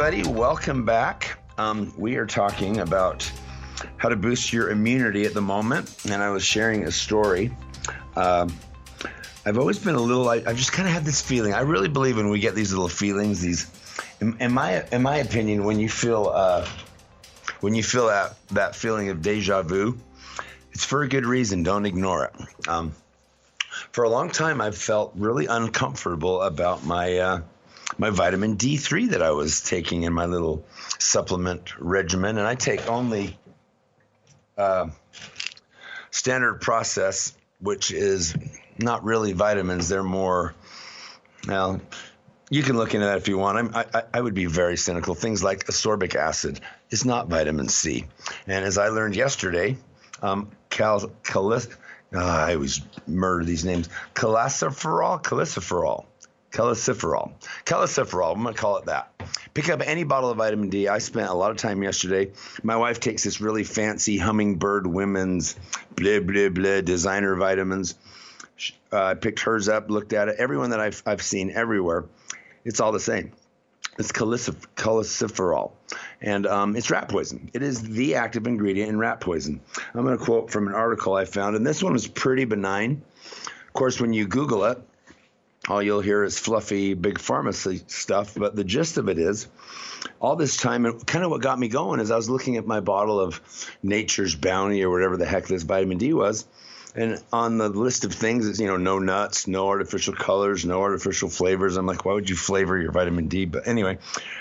Everybody. 0.01 0.33
Welcome 0.33 0.85
back. 0.85 1.41
Um, 1.59 1.93
we 1.99 2.19
are 2.19 2.27
talking 2.27 2.79
about 2.79 3.29
how 3.97 4.09
to 4.09 4.15
boost 4.15 4.53
your 4.53 4.71
immunity 4.71 5.25
at 5.25 5.35
the 5.35 5.41
moment, 5.41 5.93
and 6.05 6.23
I 6.23 6.31
was 6.31 6.45
sharing 6.45 6.85
a 6.85 6.93
story. 6.93 7.51
Um, 8.15 8.57
I've 9.45 9.59
always 9.59 9.81
been 9.81 9.97
a 9.97 10.01
little. 10.01 10.29
I, 10.29 10.37
I 10.37 10.53
just 10.53 10.71
kind 10.71 10.87
of 10.87 10.95
had 10.95 11.05
this 11.05 11.21
feeling. 11.21 11.53
I 11.53 11.63
really 11.63 11.89
believe 11.89 12.17
when 12.17 12.31
we 12.31 12.39
get 12.39 12.55
these 12.55 12.71
little 12.71 12.89
feelings, 12.89 13.41
these. 13.41 13.69
In, 14.21 14.37
in 14.39 14.53
my 14.53 14.87
in 14.93 15.03
my 15.03 15.17
opinion, 15.17 15.65
when 15.65 15.81
you 15.81 15.89
feel 15.89 16.31
uh, 16.33 16.69
when 17.59 17.75
you 17.75 17.83
feel 17.83 18.07
that 18.07 18.37
that 18.51 18.77
feeling 18.77 19.09
of 19.09 19.21
deja 19.21 19.63
vu, 19.63 19.99
it's 20.71 20.85
for 20.85 21.03
a 21.03 21.09
good 21.09 21.27
reason. 21.27 21.65
Don't 21.65 21.87
ignore 21.87 22.27
it. 22.27 22.69
Um, 22.69 22.95
for 23.91 24.05
a 24.05 24.09
long 24.09 24.31
time, 24.31 24.61
I've 24.61 24.79
felt 24.79 25.15
really 25.17 25.47
uncomfortable 25.47 26.41
about 26.41 26.85
my. 26.85 27.19
Uh, 27.19 27.41
my 27.99 28.11
vitamin 28.11 28.57
D3 28.57 29.11
that 29.11 29.23
I 29.23 29.33
was 29.33 29.61
taking 29.61 30.05
in 30.05 30.13
my 30.13 30.27
little 30.27 30.65
supplement 30.99 31.79
regimen. 31.81 32.39
And 32.39 32.47
I 32.47 32.55
take 32.55 32.89
only 32.89 33.37
uh, 34.57 34.89
standard 36.13 36.61
process, 36.61 37.35
which 37.61 37.91
is 37.91 38.35
not 38.79 39.05
really 39.05 39.33
vitamins. 39.33 39.89
They're 39.89 40.05
more, 40.05 40.55
well, 41.49 41.81
you 42.51 42.63
can 42.63 42.77
look 42.77 42.95
into 42.95 43.07
that 43.07 43.19
if 43.19 43.29
you 43.29 43.37
want. 43.37 43.75
I, 43.75 43.85
I, 43.93 44.03
I 44.15 44.21
would 44.21 44.35
be 44.35 44.47
very 44.47 44.77
cynical. 44.77 45.15
Things 45.15 45.43
like 45.43 45.67
ascorbic 45.67 46.15
acid 46.15 46.61
is 46.91 47.05
not 47.05 47.29
vitamin 47.29 47.69
C. 47.69 48.07
And 48.47 48.65
as 48.65 48.79
I 48.79 48.89
learned 48.89 49.17
yesterday, 49.17 49.77
um, 50.23 50.51
cal, 50.71 51.11
uh, 51.35 52.19
I 52.19 52.55
always 52.55 52.81
murder 53.07 53.45
these 53.45 53.65
names. 53.65 53.89
Calciferol, 54.15 55.23
calciferol 55.23 56.07
Calciferol. 56.51 57.33
Calciferol, 57.65 58.35
I'm 58.35 58.43
going 58.43 58.55
to 58.55 58.61
call 58.61 58.79
it 58.79 58.87
that. 58.87 59.13
Pick 59.55 59.69
up 59.69 59.83
any 59.85 60.05
bottle 60.05 60.31
of 60.31 60.39
vitamin 60.39 60.71
D. 60.71 60.89
I 60.89 60.99
spent 60.99 61.29
a 61.29 61.35
lot 61.35 61.51
of 61.51 61.57
time 61.57 61.83
yesterday. 61.83 62.33
My 62.63 62.77
wife 62.77 63.01
takes 63.01 63.25
this 63.25 63.41
really 63.41 63.65
fancy 63.65 64.19
hummingbird 64.19 64.87
women's 64.87 65.57
blah, 65.95 66.21
blah, 66.21 66.49
blah 66.49 66.81
designer 66.81 67.35
vitamins. 67.37 67.95
Uh, 68.93 69.05
I 69.05 69.15
picked 69.15 69.41
hers 69.41 69.69
up, 69.69 69.91
looked 69.91 70.13
at 70.13 70.29
it. 70.29 70.37
Everyone 70.39 70.71
that 70.71 70.81
I've, 70.81 71.03
I've 71.05 71.23
seen 71.23 71.51
everywhere, 71.51 72.05
it's 72.65 72.81
all 72.81 72.93
the 72.93 73.01
same. 73.01 73.33
It's 73.99 74.13
calciferol, 74.13 75.73
and 76.21 76.47
um, 76.47 76.77
it's 76.77 76.89
rat 76.89 77.09
poison. 77.09 77.51
It 77.53 77.63
is 77.63 77.83
the 77.83 78.15
active 78.15 78.47
ingredient 78.47 78.91
in 78.91 78.99
rat 78.99 79.21
poison. 79.21 79.61
I'm 79.93 80.05
going 80.05 80.17
to 80.17 80.25
quote 80.25 80.53
from 80.53 80.69
an 80.69 80.75
article 80.75 81.15
I 81.15 81.25
found, 81.25 81.57
and 81.57 81.67
this 81.67 81.83
one 81.83 81.95
was 81.95 82.07
pretty 82.07 82.45
benign. 82.45 83.03
Of 83.67 83.73
course, 83.73 84.01
when 84.01 84.13
you 84.13 84.29
Google 84.29 84.65
it, 84.67 84.81
all 85.69 85.83
you'll 85.83 86.01
hear 86.01 86.25
is 86.25 86.39
fluffy 86.39 86.95
big 86.95 87.19
pharmacy 87.19 87.83
stuff. 87.87 88.35
But 88.35 88.57
the 88.57 88.65
gist 88.65 88.99
of 88.99 89.09
it 89.09 89.19
is, 89.19 89.49
all 90.21 90.37
this 90.37 90.57
time, 90.57 90.87
and 90.87 91.07
kind 91.07 91.25
of 91.25 91.31
what 91.31 91.43
got 91.43 91.59
me 91.59 91.69
going 91.69 92.01
is 92.01 92.11
I 92.11 92.17
was 92.17 92.31
looking 92.31 92.57
at 92.57 92.67
my 92.67 92.81
bottle 92.81 93.21
of 93.21 93.41
Nature's 93.83 94.35
Bounty 94.35 94.83
or 94.83 94.91
whatever 94.91 95.17
the 95.17 95.27
heck 95.27 95.47
this 95.47 95.63
vitamin 95.63 95.99
D 95.99 96.13
was. 96.13 96.47
And 96.95 97.23
on 97.33 97.59
the 97.59 97.69
list 97.69 98.05
of 98.05 98.13
things, 98.13 98.49
it's, 98.49 98.59
you 98.59 98.67
know, 98.67 98.77
no 98.77 98.99
nuts, 98.99 99.47
no 99.47 99.69
artificial 99.69 100.15
colors, 100.15 100.65
no 100.65 100.81
artificial 100.81 101.29
flavors. 101.29 101.77
I'm 101.77 101.87
like, 101.87 102.05
why 102.05 102.15
would 102.15 102.29
you 102.29 102.35
flavor 102.35 102.77
your 102.79 102.91
vitamin 102.91 103.29
D? 103.29 103.45
But 103.45 103.69
anyway, 103.69 103.99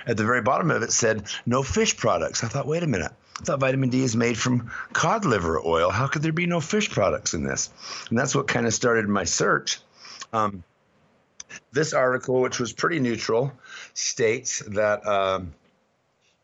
at 0.08 0.18
the 0.18 0.24
very 0.24 0.42
bottom 0.42 0.72
of 0.72 0.82
it 0.82 0.92
said 0.92 1.26
no 1.46 1.62
fish 1.62 1.98
products. 1.98 2.44
I 2.44 2.48
thought, 2.48 2.66
wait 2.66 2.84
a 2.84 2.88
minute. 2.88 3.12
I 3.40 3.44
thought 3.44 3.60
vitamin 3.60 3.90
D 3.90 4.02
is 4.02 4.16
made 4.16 4.38
from 4.38 4.72
cod 4.94 5.26
liver 5.26 5.60
oil. 5.64 5.92
How 5.92 6.08
could 6.08 6.24
there 6.24 6.32
be 6.32 6.48
no 6.48 6.60
fish 6.60 6.90
products 6.90 7.36
in 7.36 7.44
this? 7.44 7.70
And 8.10 8.18
that's 8.18 8.34
what 8.34 8.48
kind 8.48 8.66
of 8.66 8.74
started 8.74 9.08
my 9.08 9.26
search. 9.26 9.80
Um, 10.34 10.64
this 11.72 11.94
article, 11.94 12.42
which 12.42 12.60
was 12.60 12.74
pretty 12.74 13.00
neutral, 13.00 13.52
states 13.94 14.60
that 14.68 15.06
um, 15.08 15.54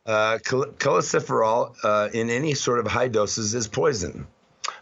uh, 0.05 0.37
uh, 1.83 2.09
in 2.13 2.29
any 2.29 2.53
sort 2.53 2.79
of 2.79 2.87
high 2.87 3.07
doses 3.07 3.55
is 3.55 3.67
poison. 3.67 4.27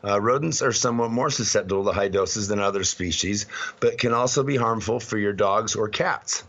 Uh, 0.03 0.19
rodents 0.19 0.61
are 0.61 0.71
somewhat 0.71 1.11
more 1.11 1.29
susceptible 1.29 1.85
to 1.85 1.91
high 1.91 2.07
doses 2.07 2.47
than 2.47 2.59
other 2.59 2.83
species, 2.83 3.45
but 3.79 3.97
can 3.97 4.13
also 4.13 4.43
be 4.43 4.55
harmful 4.55 4.99
for 4.99 5.17
your 5.17 5.33
dogs 5.33 5.75
or 5.75 5.89
cats. 5.89 6.43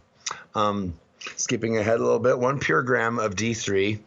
Um, 0.55 0.95
skipping 1.37 1.77
ahead 1.77 2.01
a 2.01 2.03
little 2.03 2.19
bit, 2.19 2.39
one 2.39 2.59
pure 2.59 2.83
gram 2.83 3.19
of 3.19 3.35
D3 3.35 3.99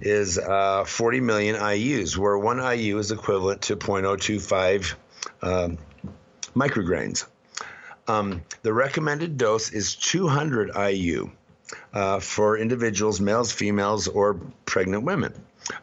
is 0.00 0.38
uh, 0.38 0.84
40 0.84 1.20
million 1.20 1.56
IUs, 1.56 2.16
where 2.16 2.36
one 2.36 2.58
IU 2.58 2.98
is 2.98 3.10
equivalent 3.10 3.62
to 3.62 3.76
0.025 3.76 4.94
um, 5.42 5.78
micrograms. 6.54 7.26
Um, 8.08 8.42
the 8.62 8.72
recommended 8.72 9.36
dose 9.36 9.72
is 9.72 9.94
200 9.96 10.70
IU 10.76 11.30
uh, 11.92 12.20
for 12.20 12.56
individuals, 12.56 13.20
males, 13.20 13.52
females, 13.52 14.06
or 14.08 14.34
pregnant 14.64 15.02
women 15.02 15.34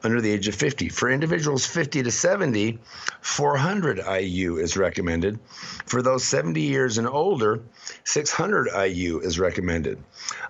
under 0.03 0.21
the 0.21 0.31
age 0.31 0.47
of 0.47 0.55
50. 0.55 0.89
For 0.89 1.09
individuals 1.09 1.65
50 1.65 2.03
to 2.03 2.11
70, 2.11 2.79
400 3.21 4.01
IU 4.21 4.57
is 4.57 4.77
recommended. 4.77 5.39
For 5.85 6.01
those 6.01 6.25
70 6.25 6.61
years 6.61 6.97
and 6.97 7.07
older, 7.07 7.61
600 8.03 8.69
IU 8.87 9.19
is 9.19 9.39
recommended. 9.39 10.03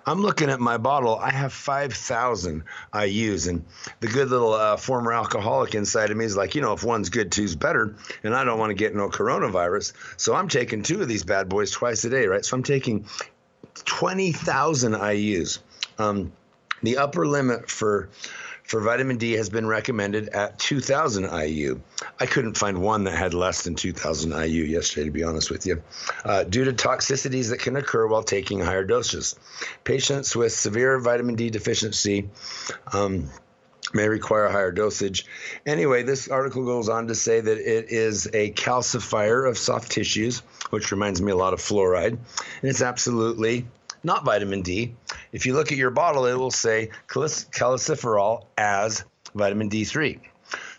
I'm 0.06 0.20
looking 0.20 0.50
at 0.50 0.60
my 0.60 0.76
bottle. 0.76 1.16
I 1.16 1.30
have 1.30 1.52
5,000 1.52 2.64
IUs, 2.92 3.48
and 3.48 3.64
the 4.00 4.08
good 4.08 4.28
little 4.28 4.52
uh, 4.52 4.76
former 4.76 5.12
alcoholic 5.12 5.74
inside 5.74 6.10
of 6.10 6.16
me 6.16 6.24
is 6.24 6.36
like, 6.36 6.54
you 6.54 6.60
know, 6.60 6.72
if 6.72 6.84
one's 6.84 7.08
good, 7.08 7.32
two's 7.32 7.56
better, 7.56 7.96
and 8.22 8.34
I 8.34 8.44
don't 8.44 8.58
want 8.58 8.70
to 8.70 8.74
get 8.74 8.94
no 8.94 9.08
coronavirus. 9.08 9.92
So 10.16 10.34
I'm 10.34 10.48
taking 10.48 10.82
two 10.82 11.00
of 11.00 11.08
these 11.08 11.24
bad 11.24 11.48
boys 11.48 11.70
twice 11.70 12.04
a 12.04 12.10
day, 12.10 12.26
right? 12.26 12.44
So 12.44 12.56
I'm 12.56 12.62
taking 12.62 13.06
20,000 13.84 14.92
IUs. 14.92 15.58
Um, 15.98 16.32
the 16.82 16.98
upper 16.98 17.26
limit 17.26 17.70
for 17.70 18.10
for 18.64 18.80
vitamin 18.80 19.18
D 19.18 19.32
has 19.32 19.50
been 19.50 19.66
recommended 19.66 20.30
at 20.30 20.58
2,000 20.58 21.30
IU. 21.30 21.80
I 22.18 22.26
couldn't 22.26 22.56
find 22.56 22.80
one 22.80 23.04
that 23.04 23.14
had 23.14 23.34
less 23.34 23.62
than 23.62 23.74
2,000 23.74 24.32
IU 24.32 24.64
yesterday, 24.64 25.04
to 25.04 25.10
be 25.10 25.22
honest 25.22 25.50
with 25.50 25.66
you, 25.66 25.82
uh, 26.24 26.44
due 26.44 26.64
to 26.64 26.72
toxicities 26.72 27.50
that 27.50 27.60
can 27.60 27.76
occur 27.76 28.06
while 28.06 28.22
taking 28.22 28.60
higher 28.60 28.84
doses. 28.84 29.36
Patients 29.84 30.34
with 30.34 30.52
severe 30.52 30.98
vitamin 30.98 31.34
D 31.34 31.50
deficiency. 31.50 32.28
Um, 32.92 33.28
may 33.92 34.08
require 34.08 34.48
higher 34.48 34.72
dosage. 34.72 35.24
Anyway, 35.66 36.02
this 36.02 36.26
article 36.26 36.64
goes 36.64 36.88
on 36.88 37.06
to 37.08 37.14
say 37.14 37.40
that 37.40 37.58
it 37.58 37.90
is 37.90 38.26
a 38.32 38.50
calcifier 38.52 39.48
of 39.48 39.56
soft 39.56 39.92
tissues, 39.92 40.38
which 40.70 40.90
reminds 40.90 41.22
me 41.22 41.30
a 41.30 41.36
lot 41.36 41.52
of 41.52 41.60
fluoride, 41.60 42.08
and 42.08 42.18
it's 42.62 42.82
absolutely 42.82 43.66
not 44.02 44.24
vitamin 44.24 44.62
D. 44.62 44.94
If 45.34 45.44
you 45.44 45.52
look 45.52 45.72
at 45.72 45.76
your 45.76 45.90
bottle, 45.90 46.24
it 46.24 46.34
will 46.34 46.50
say 46.50 46.90
calciferol 47.08 48.46
as 48.56 49.04
vitamin 49.34 49.68
D3. 49.68 50.20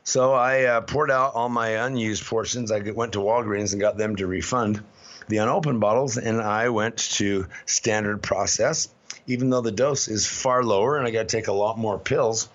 So 0.03 0.33
I 0.33 0.63
uh, 0.63 0.81
poured 0.81 1.11
out 1.11 1.35
all 1.35 1.49
my 1.49 1.85
unused 1.85 2.25
portions. 2.25 2.71
I 2.71 2.79
went 2.79 3.13
to 3.13 3.19
Walgreens 3.19 3.73
and 3.73 3.81
got 3.81 3.97
them 3.97 4.15
to 4.15 4.25
refund 4.25 4.81
the 5.27 5.37
unopened 5.37 5.81
bottles 5.81 6.17
and 6.17 6.41
I 6.41 6.69
went 6.69 6.97
to 7.17 7.47
standard 7.65 8.23
process, 8.23 8.87
even 9.27 9.49
though 9.49 9.61
the 9.61 9.71
dose 9.71 10.07
is 10.07 10.25
far 10.25 10.63
lower 10.63 10.97
and 10.97 11.05
I 11.05 11.11
got 11.11 11.27
to 11.27 11.37
take 11.37 11.47
a 11.47 11.53
lot 11.53 11.77
more 11.77 11.99
pills. 11.99 12.47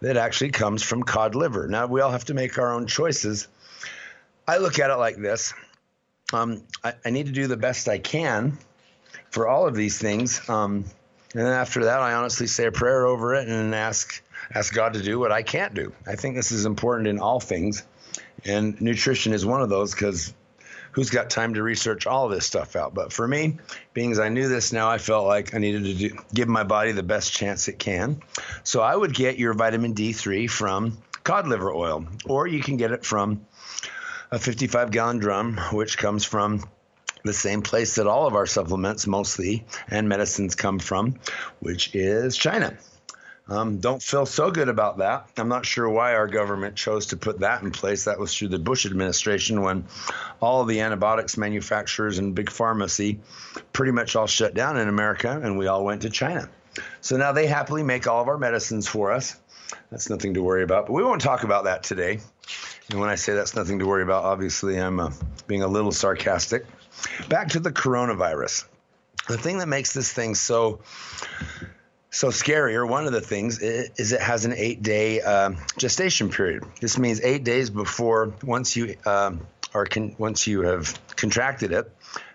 That 0.00 0.16
actually 0.16 0.50
comes 0.50 0.82
from 0.82 1.02
cod 1.04 1.34
liver. 1.34 1.68
Now, 1.68 1.86
we 1.86 2.00
all 2.00 2.10
have 2.10 2.26
to 2.26 2.34
make 2.34 2.58
our 2.58 2.72
own 2.72 2.86
choices. 2.86 3.48
I 4.46 4.58
look 4.58 4.78
at 4.78 4.90
it 4.90 4.96
like 4.96 5.16
this 5.16 5.54
um, 6.32 6.62
I, 6.84 6.94
I, 7.04 7.10
need 7.10 7.26
to 7.26 7.32
do 7.32 7.46
the 7.46 7.56
best 7.56 7.88
I 7.88 7.98
can 7.98 8.58
for 9.30 9.48
all 9.48 9.66
of 9.66 9.74
these 9.74 9.98
things. 9.98 10.46
Um, 10.48 10.84
and 11.34 11.42
then 11.44 11.52
after 11.52 11.84
that, 11.84 12.00
I 12.00 12.14
honestly 12.14 12.46
say 12.46 12.66
a 12.66 12.72
prayer 12.72 13.06
over 13.06 13.34
it 13.34 13.48
and 13.48 13.74
ask 13.74 14.22
ask 14.54 14.72
God 14.72 14.94
to 14.94 15.02
do 15.02 15.18
what 15.18 15.32
I 15.32 15.42
can't 15.42 15.74
do. 15.74 15.92
I 16.06 16.16
think 16.16 16.34
this 16.34 16.52
is 16.52 16.64
important 16.64 17.08
in 17.08 17.18
all 17.18 17.40
things, 17.40 17.84
and 18.44 18.80
nutrition 18.80 19.32
is 19.32 19.44
one 19.44 19.60
of 19.60 19.68
those 19.68 19.92
because 19.92 20.32
who's 20.92 21.10
got 21.10 21.30
time 21.30 21.54
to 21.54 21.62
research 21.62 22.06
all 22.06 22.28
this 22.28 22.46
stuff 22.46 22.76
out? 22.76 22.94
But 22.94 23.12
for 23.12 23.26
me, 23.26 23.58
being 23.94 24.10
as 24.10 24.18
I 24.18 24.30
knew 24.30 24.48
this 24.48 24.72
now, 24.72 24.88
I 24.90 24.98
felt 24.98 25.26
like 25.26 25.54
I 25.54 25.58
needed 25.58 25.84
to 25.84 25.94
do, 25.94 26.18
give 26.32 26.48
my 26.48 26.64
body 26.64 26.92
the 26.92 27.02
best 27.02 27.32
chance 27.32 27.68
it 27.68 27.78
can. 27.78 28.22
So 28.64 28.80
I 28.80 28.96
would 28.96 29.14
get 29.14 29.38
your 29.38 29.54
vitamin 29.54 29.94
D3 29.94 30.50
from 30.50 30.98
cod 31.24 31.46
liver 31.46 31.72
oil, 31.72 32.06
or 32.24 32.46
you 32.46 32.62
can 32.62 32.78
get 32.78 32.92
it 32.92 33.04
from 33.04 33.46
a 34.30 34.38
55 34.38 34.90
gallon 34.90 35.18
drum, 35.18 35.58
which 35.72 35.98
comes 35.98 36.24
from 36.24 36.64
the 37.28 37.34
same 37.34 37.60
place 37.60 37.96
that 37.96 38.06
all 38.06 38.26
of 38.26 38.34
our 38.34 38.46
supplements 38.46 39.06
mostly 39.06 39.66
and 39.88 40.08
medicines 40.08 40.54
come 40.54 40.78
from, 40.78 41.14
which 41.60 41.94
is 41.94 42.36
China. 42.36 42.76
Um, 43.50 43.78
don't 43.78 44.02
feel 44.02 44.24
so 44.24 44.50
good 44.50 44.68
about 44.68 44.98
that. 44.98 45.28
I'm 45.36 45.48
not 45.48 45.66
sure 45.66 45.88
why 45.88 46.14
our 46.14 46.26
government 46.26 46.74
chose 46.74 47.06
to 47.06 47.18
put 47.18 47.40
that 47.40 47.62
in 47.62 47.70
place. 47.70 48.04
That 48.04 48.18
was 48.18 48.36
through 48.36 48.48
the 48.48 48.58
Bush 48.58 48.86
administration 48.86 49.60
when 49.60 49.84
all 50.40 50.64
the 50.64 50.80
antibiotics 50.80 51.36
manufacturers 51.36 52.18
and 52.18 52.34
big 52.34 52.50
pharmacy 52.50 53.20
pretty 53.72 53.92
much 53.92 54.16
all 54.16 54.26
shut 54.26 54.54
down 54.54 54.78
in 54.78 54.88
America 54.88 55.38
and 55.42 55.58
we 55.58 55.66
all 55.66 55.84
went 55.84 56.02
to 56.02 56.10
China. 56.10 56.48
So 57.02 57.16
now 57.16 57.32
they 57.32 57.46
happily 57.46 57.82
make 57.82 58.06
all 58.06 58.22
of 58.22 58.28
our 58.28 58.38
medicines 58.38 58.88
for 58.88 59.12
us. 59.12 59.36
That's 59.90 60.08
nothing 60.08 60.34
to 60.34 60.42
worry 60.42 60.62
about. 60.62 60.86
But 60.86 60.94
we 60.94 61.04
won't 61.04 61.20
talk 61.20 61.42
about 61.42 61.64
that 61.64 61.82
today. 61.82 62.20
And 62.90 63.00
when 63.00 63.10
I 63.10 63.16
say 63.16 63.34
that's 63.34 63.54
nothing 63.54 63.80
to 63.80 63.86
worry 63.86 64.02
about, 64.02 64.24
obviously 64.24 64.78
I'm 64.78 64.98
uh, 64.98 65.10
being 65.46 65.62
a 65.62 65.68
little 65.68 65.92
sarcastic. 65.92 66.64
Back 67.28 67.50
to 67.50 67.60
the 67.60 67.72
coronavirus. 67.72 68.66
The 69.28 69.38
thing 69.38 69.58
that 69.58 69.68
makes 69.68 69.92
this 69.92 70.12
thing 70.12 70.34
so 70.34 70.80
so 72.10 72.30
scary, 72.30 72.74
or 72.74 72.86
one 72.86 73.06
of 73.06 73.12
the 73.12 73.20
things, 73.20 73.58
is 73.58 74.12
it 74.12 74.20
has 74.20 74.44
an 74.44 74.54
eight 74.56 74.82
day 74.82 75.20
uh, 75.20 75.52
gestation 75.76 76.30
period. 76.30 76.64
This 76.80 76.98
means 76.98 77.20
eight 77.20 77.44
days 77.44 77.68
before 77.68 78.32
once 78.42 78.76
you 78.76 78.96
um, 79.04 79.46
are 79.74 79.84
con- 79.84 80.16
once 80.18 80.46
you 80.46 80.62
have 80.62 80.98
contracted 81.16 81.72
it, 81.72 81.92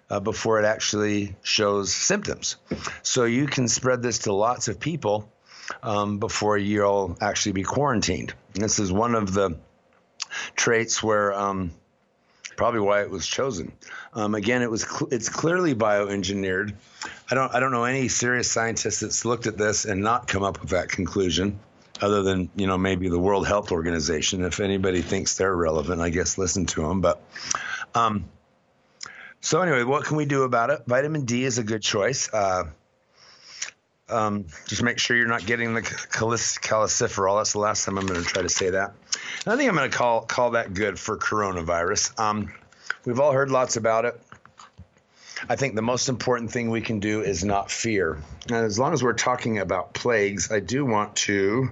uh, 0.10 0.20
before 0.20 0.60
it 0.60 0.66
actually 0.66 1.36
shows 1.42 1.94
symptoms. 1.94 2.58
So 3.02 3.26
you 3.26 3.48
can 3.48 3.68
spread 3.68 4.04
this 4.04 4.20
to 4.20 4.34
lots 4.34 4.68
of 4.68 4.80
people 4.80 5.30
um, 5.82 6.20
before 6.20 6.58
you'll 6.58 7.18
actually 7.20 7.54
be 7.54 7.64
quarantined. 7.64 8.34
And 8.54 8.64
this 8.64 8.78
is 8.78 8.92
one 8.92 9.16
of 9.16 9.34
the 9.34 9.58
traits 10.56 11.02
where 11.02 11.34
um, 11.34 11.72
probably 12.56 12.80
why 12.80 13.02
it 13.02 13.10
was 13.10 13.28
chosen. 13.28 13.72
Um, 14.14 14.36
again, 14.36 14.62
it 14.62 14.72
was 14.72 14.84
cl- 14.84 15.10
it's 15.12 15.30
clearly 15.30 15.76
bioengineered. 15.76 16.74
I 17.30 17.36
don't 17.36 17.54
I 17.54 17.60
don't 17.60 17.72
know 17.72 17.84
any 17.84 18.08
serious 18.08 18.50
scientist 18.50 19.02
that's 19.02 19.26
looked 19.26 19.48
at 19.48 19.58
this 19.58 19.86
and 19.86 20.02
not 20.02 20.28
come 20.28 20.44
up 20.44 20.62
with 20.62 20.72
that 20.72 20.90
conclusion, 20.90 21.60
other 22.02 22.24
than 22.24 22.50
you 22.56 22.68
know 22.68 22.78
maybe 22.78 23.10
the 23.10 23.20
World 23.20 23.48
Health 23.48 23.72
Organization. 23.72 24.44
If 24.44 24.60
anybody 24.60 25.02
thinks 25.02 25.38
they're 25.38 25.56
relevant, 25.56 26.02
I 26.02 26.10
guess 26.10 26.38
listen 26.38 26.66
to 26.68 26.82
them. 26.88 27.02
But 27.02 27.22
um, 27.96 28.26
so 29.42 29.62
anyway, 29.62 29.84
what 29.84 30.06
can 30.06 30.18
we 30.18 30.26
do 30.26 30.44
about 30.44 30.70
it? 30.70 30.84
Vitamin 30.88 31.26
D 31.26 31.44
is 31.44 31.58
a 31.58 31.64
good 31.64 31.82
choice. 31.82 32.34
Uh, 32.34 32.66
um, 34.14 34.46
just 34.68 34.84
make 34.84 35.00
sure 35.00 35.18
you're 35.18 35.28
not 35.28 35.46
getting 35.46 35.74
the 35.74 35.82
calciferol. 35.82 37.40
That's 37.40 37.54
the 37.54 37.60
last 37.60 37.86
time 37.86 37.98
I'm 37.98 38.06
going 38.06 38.22
to 38.22 38.28
try 38.28 38.42
to 38.42 38.50
say 38.50 38.70
that. 38.70 38.94
I 39.46 39.56
think 39.56 39.70
I'm 39.70 39.76
going 39.76 39.90
to 39.90 39.98
call 39.98 40.22
call 40.22 40.52
that 40.52 40.74
good 40.74 41.00
for 41.00 41.18
coronavirus. 41.18 42.20
Um, 42.20 42.54
we've 43.06 43.20
all 43.20 43.32
heard 43.32 43.52
lots 43.52 43.76
about 43.76 44.06
it. 44.06 44.20
I 45.50 45.56
think 45.56 45.76
the 45.76 45.82
most 45.82 46.08
important 46.08 46.52
thing 46.52 46.70
we 46.70 46.82
can 46.82 47.00
do 47.00 47.22
is 47.22 47.44
not 47.44 47.70
fear. 47.70 48.18
And 48.48 48.56
as 48.56 48.80
long 48.80 48.94
as 48.94 49.04
we're 49.04 49.14
talking 49.14 49.60
about 49.60 49.94
plagues, 49.94 50.52
I 50.52 50.60
do 50.60 50.86
want 50.86 51.16
to. 51.18 51.70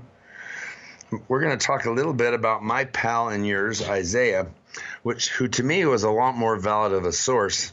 We're 1.28 1.42
going 1.42 1.58
to 1.58 1.66
talk 1.66 1.86
a 1.86 1.92
little 1.92 2.14
bit 2.14 2.34
about 2.34 2.64
my 2.64 2.86
pal 2.86 3.30
and 3.30 3.46
yours, 3.46 3.82
Isaiah, 3.82 4.48
which 5.04 5.30
who 5.30 5.48
to 5.50 5.64
me 5.64 5.86
was 5.86 6.04
a 6.04 6.10
lot 6.10 6.36
more 6.36 6.58
valid 6.58 6.94
of 6.94 7.06
a 7.06 7.12
source 7.12 7.72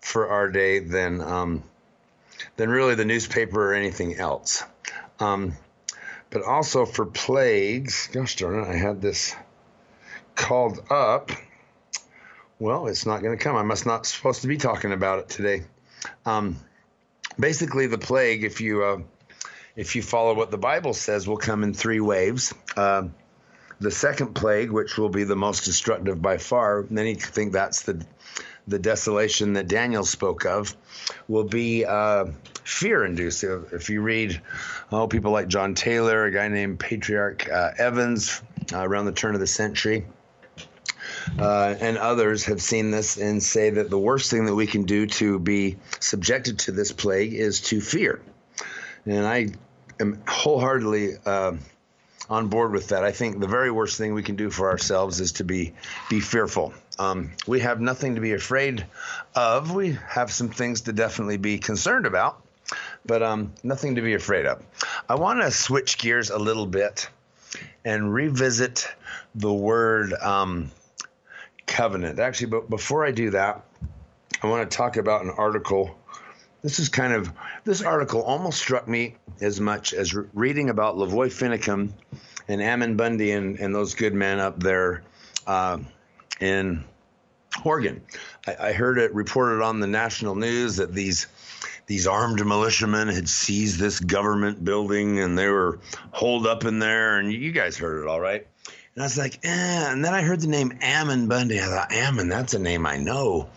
for 0.00 0.28
our 0.28 0.48
day 0.48 0.78
than 0.78 1.20
um, 1.20 1.62
than 2.56 2.68
really 2.68 2.94
the 2.94 3.04
newspaper 3.04 3.70
or 3.70 3.74
anything 3.74 4.16
else. 4.16 4.62
Um, 5.20 5.56
but 6.30 6.42
also 6.42 6.84
for 6.84 7.06
plagues. 7.06 8.08
Gosh 8.12 8.36
darn 8.36 8.60
it, 8.60 8.68
I 8.68 8.76
had 8.76 9.00
this 9.00 9.34
called 10.34 10.80
up. 10.90 11.30
Well, 12.58 12.86
it's 12.86 13.06
not 13.06 13.22
going 13.22 13.36
to 13.36 13.42
come. 13.42 13.56
I 13.56 13.62
must 13.62 13.86
not 13.86 14.06
supposed 14.06 14.42
to 14.42 14.48
be 14.48 14.56
talking 14.56 14.92
about 14.92 15.20
it 15.20 15.28
today. 15.28 15.64
Um, 16.26 16.56
basically, 17.38 17.86
the 17.86 17.98
plague, 17.98 18.44
if 18.44 18.60
you 18.60 18.82
uh, 18.82 18.98
if 19.76 19.94
you 19.94 20.02
follow 20.02 20.34
what 20.34 20.50
the 20.50 20.58
Bible 20.58 20.92
says, 20.92 21.28
will 21.28 21.36
come 21.36 21.62
in 21.62 21.72
three 21.72 22.00
waves. 22.00 22.52
Uh, 22.76 23.04
the 23.80 23.92
second 23.92 24.34
plague, 24.34 24.72
which 24.72 24.98
will 24.98 25.08
be 25.08 25.22
the 25.22 25.36
most 25.36 25.64
destructive 25.64 26.20
by 26.20 26.38
far, 26.38 26.84
many 26.90 27.14
think 27.14 27.52
that's 27.52 27.82
the 27.82 28.04
the 28.68 28.78
desolation 28.78 29.54
that 29.54 29.68
Daniel 29.68 30.04
spoke 30.04 30.44
of, 30.44 30.76
will 31.26 31.44
be 31.44 31.84
uh, 31.84 32.26
fear 32.64 33.04
inducive. 33.04 33.72
If 33.72 33.90
you 33.90 34.02
read, 34.02 34.40
oh, 34.92 35.08
people 35.08 35.32
like 35.32 35.48
John 35.48 35.74
Taylor, 35.74 36.24
a 36.24 36.30
guy 36.30 36.48
named 36.48 36.78
Patriarch 36.78 37.48
uh, 37.50 37.70
Evans 37.78 38.42
uh, 38.72 38.86
around 38.86 39.06
the 39.06 39.12
turn 39.12 39.34
of 39.34 39.40
the 39.40 39.46
century, 39.46 40.06
uh, 41.38 41.74
and 41.80 41.98
others 41.98 42.44
have 42.44 42.60
seen 42.60 42.90
this 42.90 43.16
and 43.16 43.42
say 43.42 43.70
that 43.70 43.90
the 43.90 43.98
worst 43.98 44.30
thing 44.30 44.46
that 44.46 44.54
we 44.54 44.66
can 44.66 44.84
do 44.84 45.06
to 45.06 45.38
be 45.38 45.76
subjected 46.00 46.58
to 46.60 46.72
this 46.72 46.92
plague 46.92 47.32
is 47.34 47.60
to 47.60 47.80
fear. 47.80 48.20
And 49.06 49.26
I 49.26 49.48
am 50.00 50.22
wholeheartedly 50.26 51.14
uh, 51.24 51.52
on 52.28 52.48
board 52.48 52.72
with 52.72 52.88
that. 52.88 53.04
I 53.04 53.12
think 53.12 53.40
the 53.40 53.46
very 53.46 53.70
worst 53.70 53.96
thing 53.96 54.14
we 54.14 54.22
can 54.22 54.36
do 54.36 54.50
for 54.50 54.70
ourselves 54.70 55.20
is 55.20 55.32
to 55.32 55.44
be 55.44 55.72
be 56.10 56.20
fearful. 56.20 56.74
Um, 56.98 57.32
we 57.46 57.60
have 57.60 57.80
nothing 57.80 58.16
to 58.16 58.20
be 58.20 58.32
afraid 58.32 58.84
of. 59.34 59.72
We 59.72 59.96
have 60.08 60.32
some 60.32 60.48
things 60.48 60.82
to 60.82 60.92
definitely 60.92 61.36
be 61.36 61.58
concerned 61.58 62.06
about, 62.06 62.42
but 63.06 63.22
um, 63.22 63.52
nothing 63.62 63.94
to 63.94 64.02
be 64.02 64.14
afraid 64.14 64.46
of. 64.46 64.62
I 65.08 65.14
want 65.14 65.40
to 65.40 65.50
switch 65.50 65.98
gears 65.98 66.30
a 66.30 66.38
little 66.38 66.66
bit 66.66 67.08
and 67.84 68.12
revisit 68.12 68.88
the 69.34 69.52
word 69.52 70.12
um, 70.14 70.70
covenant. 71.66 72.18
Actually, 72.18 72.48
but 72.48 72.68
before 72.68 73.06
I 73.06 73.12
do 73.12 73.30
that, 73.30 73.64
I 74.42 74.48
want 74.48 74.68
to 74.68 74.76
talk 74.76 74.96
about 74.96 75.24
an 75.24 75.30
article. 75.30 75.96
This 76.62 76.80
is 76.80 76.88
kind 76.88 77.12
of 77.12 77.32
this 77.64 77.82
article 77.82 78.22
almost 78.22 78.58
struck 78.58 78.88
me 78.88 79.16
as 79.40 79.60
much 79.60 79.94
as 79.94 80.14
re- 80.14 80.26
reading 80.34 80.70
about 80.70 80.96
Lavoy 80.96 81.28
Finicum 81.28 81.92
and 82.48 82.60
Ammon 82.60 82.96
Bundy 82.96 83.30
and, 83.32 83.58
and 83.60 83.72
those 83.72 83.94
good 83.94 84.14
men 84.14 84.40
up 84.40 84.60
there 84.60 85.02
uh, 85.46 85.78
in 86.40 86.84
Oregon. 87.64 88.02
I, 88.46 88.68
I 88.68 88.72
heard 88.72 88.98
it 88.98 89.14
reported 89.14 89.62
on 89.62 89.80
the 89.80 89.86
national 89.86 90.34
news 90.34 90.76
that 90.76 90.92
these 90.94 91.26
these 91.86 92.06
armed 92.06 92.44
militiamen 92.44 93.08
had 93.08 93.28
seized 93.28 93.80
this 93.80 93.98
government 93.98 94.62
building 94.62 95.20
and 95.20 95.38
they 95.38 95.48
were 95.48 95.78
holed 96.12 96.46
up 96.46 96.64
in 96.64 96.78
there. 96.78 97.18
And 97.18 97.32
you 97.32 97.50
guys 97.50 97.78
heard 97.78 98.02
it 98.02 98.06
all 98.06 98.20
right. 98.20 98.46
And 98.94 99.02
I 99.02 99.06
was 99.06 99.16
like, 99.16 99.40
eh. 99.42 99.90
And 99.92 100.04
then 100.04 100.12
I 100.12 100.20
heard 100.20 100.40
the 100.42 100.48
name 100.48 100.78
Ammon 100.82 101.28
Bundy. 101.28 101.58
I 101.58 101.64
thought, 101.64 101.90
Ammon, 101.90 102.28
that's 102.28 102.52
a 102.52 102.58
name 102.58 102.84
I 102.84 102.98
know 102.98 103.48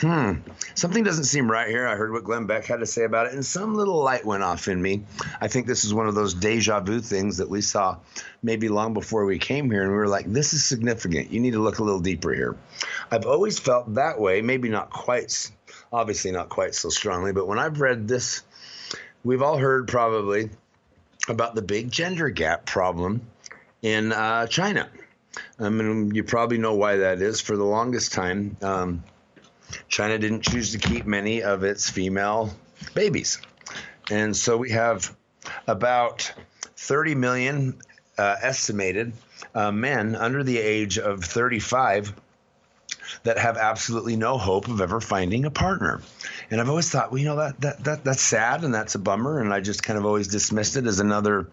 hmm, 0.00 0.32
something 0.74 1.04
doesn't 1.04 1.24
seem 1.24 1.50
right 1.50 1.68
here. 1.68 1.86
I 1.86 1.94
heard 1.94 2.12
what 2.12 2.24
Glenn 2.24 2.46
Beck 2.46 2.64
had 2.64 2.80
to 2.80 2.86
say 2.86 3.04
about 3.04 3.26
it, 3.26 3.34
and 3.34 3.44
some 3.44 3.74
little 3.74 4.02
light 4.02 4.24
went 4.24 4.42
off 4.42 4.68
in 4.68 4.80
me. 4.80 5.02
I 5.40 5.48
think 5.48 5.66
this 5.66 5.84
is 5.84 5.92
one 5.92 6.08
of 6.08 6.14
those 6.14 6.34
deja 6.34 6.80
vu 6.80 7.00
things 7.00 7.38
that 7.38 7.48
we 7.48 7.60
saw 7.60 7.98
maybe 8.42 8.68
long 8.68 8.94
before 8.94 9.24
we 9.24 9.38
came 9.38 9.70
here, 9.70 9.82
and 9.82 9.90
we 9.90 9.96
were 9.96 10.08
like, 10.08 10.26
this 10.26 10.54
is 10.54 10.64
significant. 10.64 11.30
You 11.30 11.40
need 11.40 11.52
to 11.52 11.60
look 11.60 11.78
a 11.78 11.84
little 11.84 12.00
deeper 12.00 12.32
here. 12.32 12.56
I've 13.10 13.26
always 13.26 13.58
felt 13.58 13.94
that 13.94 14.18
way, 14.18 14.42
maybe 14.42 14.68
not 14.68 14.90
quite, 14.90 15.50
obviously 15.92 16.32
not 16.32 16.48
quite 16.48 16.74
so 16.74 16.88
strongly, 16.88 17.32
but 17.32 17.46
when 17.46 17.58
I've 17.58 17.80
read 17.80 18.08
this, 18.08 18.42
we've 19.22 19.42
all 19.42 19.58
heard 19.58 19.88
probably 19.88 20.50
about 21.28 21.54
the 21.54 21.62
big 21.62 21.90
gender 21.90 22.30
gap 22.30 22.64
problem 22.64 23.22
in 23.82 24.12
uh, 24.12 24.46
China. 24.46 24.88
I 25.58 25.68
mean, 25.68 26.14
you 26.14 26.24
probably 26.24 26.58
know 26.58 26.74
why 26.74 26.96
that 26.96 27.20
is. 27.22 27.40
For 27.40 27.56
the 27.56 27.64
longest 27.64 28.12
time, 28.12 28.56
um, 28.62 29.04
China 29.88 30.18
didn't 30.18 30.42
choose 30.42 30.72
to 30.72 30.78
keep 30.78 31.06
many 31.06 31.42
of 31.42 31.64
its 31.64 31.88
female 31.88 32.54
babies. 32.94 33.40
And 34.10 34.36
so 34.36 34.56
we 34.56 34.70
have 34.70 35.14
about 35.66 36.32
30 36.76 37.14
million 37.14 37.80
uh, 38.18 38.36
estimated 38.42 39.12
uh, 39.54 39.72
men 39.72 40.14
under 40.14 40.42
the 40.42 40.58
age 40.58 40.98
of 40.98 41.24
35 41.24 42.14
that 43.22 43.38
have 43.38 43.56
absolutely 43.56 44.16
no 44.16 44.38
hope 44.38 44.68
of 44.68 44.80
ever 44.80 45.00
finding 45.00 45.44
a 45.44 45.50
partner. 45.50 46.00
And 46.50 46.60
I've 46.60 46.68
always 46.68 46.88
thought, 46.88 47.10
well, 47.10 47.18
you 47.18 47.26
know, 47.26 47.36
that, 47.36 47.60
that, 47.60 47.84
that 47.84 48.04
that's 48.04 48.22
sad 48.22 48.64
and 48.64 48.74
that's 48.74 48.94
a 48.94 48.98
bummer. 48.98 49.40
And 49.40 49.52
I 49.52 49.60
just 49.60 49.82
kind 49.82 49.98
of 49.98 50.06
always 50.06 50.28
dismissed 50.28 50.76
it 50.76 50.86
as 50.86 51.00
another, 51.00 51.48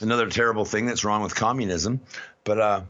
another 0.00 0.28
terrible 0.28 0.64
thing 0.64 0.86
that's 0.86 1.04
wrong 1.04 1.22
with 1.22 1.34
communism. 1.34 2.00
But, 2.44 2.60
uh, 2.60 2.80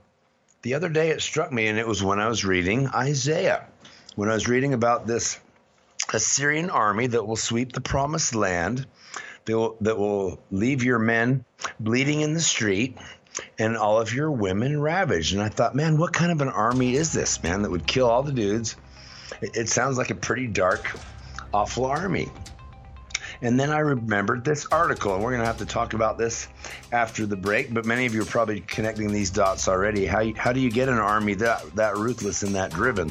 the 0.62 0.74
other 0.74 0.88
day 0.88 1.08
it 1.08 1.22
struck 1.22 1.50
me, 1.50 1.68
and 1.68 1.78
it 1.78 1.86
was 1.86 2.02
when 2.02 2.20
I 2.20 2.28
was 2.28 2.44
reading 2.44 2.86
Isaiah, 2.88 3.66
when 4.16 4.28
I 4.28 4.34
was 4.34 4.48
reading 4.48 4.74
about 4.74 5.06
this 5.06 5.38
Assyrian 6.12 6.70
army 6.70 7.06
that 7.08 7.26
will 7.26 7.36
sweep 7.36 7.72
the 7.72 7.80
promised 7.80 8.34
land, 8.34 8.86
that 9.44 9.56
will, 9.56 9.76
that 9.80 9.98
will 9.98 10.40
leave 10.50 10.82
your 10.82 10.98
men 10.98 11.44
bleeding 11.78 12.20
in 12.20 12.34
the 12.34 12.40
street, 12.40 12.96
and 13.58 13.76
all 13.76 14.00
of 14.00 14.12
your 14.12 14.30
women 14.30 14.80
ravaged. 14.80 15.34
And 15.34 15.42
I 15.42 15.48
thought, 15.48 15.74
man, 15.74 15.98
what 15.98 16.12
kind 16.12 16.32
of 16.32 16.40
an 16.40 16.48
army 16.48 16.94
is 16.94 17.12
this, 17.12 17.42
man, 17.42 17.62
that 17.62 17.70
would 17.70 17.86
kill 17.86 18.08
all 18.08 18.22
the 18.22 18.32
dudes? 18.32 18.76
It, 19.40 19.56
it 19.56 19.68
sounds 19.68 19.96
like 19.96 20.10
a 20.10 20.14
pretty 20.14 20.46
dark, 20.46 20.90
awful 21.54 21.86
army. 21.86 22.30
And 23.42 23.58
then 23.58 23.70
I 23.70 23.78
remembered 23.78 24.44
this 24.44 24.66
article, 24.66 25.14
and 25.14 25.24
we're 25.24 25.30
going 25.30 25.40
to 25.40 25.46
have 25.46 25.58
to 25.58 25.66
talk 25.66 25.94
about 25.94 26.18
this 26.18 26.46
after 26.92 27.24
the 27.24 27.36
break. 27.36 27.72
But 27.72 27.86
many 27.86 28.04
of 28.04 28.14
you 28.14 28.22
are 28.22 28.26
probably 28.26 28.60
connecting 28.60 29.12
these 29.12 29.30
dots 29.30 29.66
already. 29.66 30.04
How, 30.04 30.30
how 30.34 30.52
do 30.52 30.60
you 30.60 30.70
get 30.70 30.90
an 30.90 30.98
army 30.98 31.34
that, 31.34 31.74
that 31.76 31.96
ruthless 31.96 32.42
and 32.42 32.54
that 32.54 32.70
driven? 32.70 33.10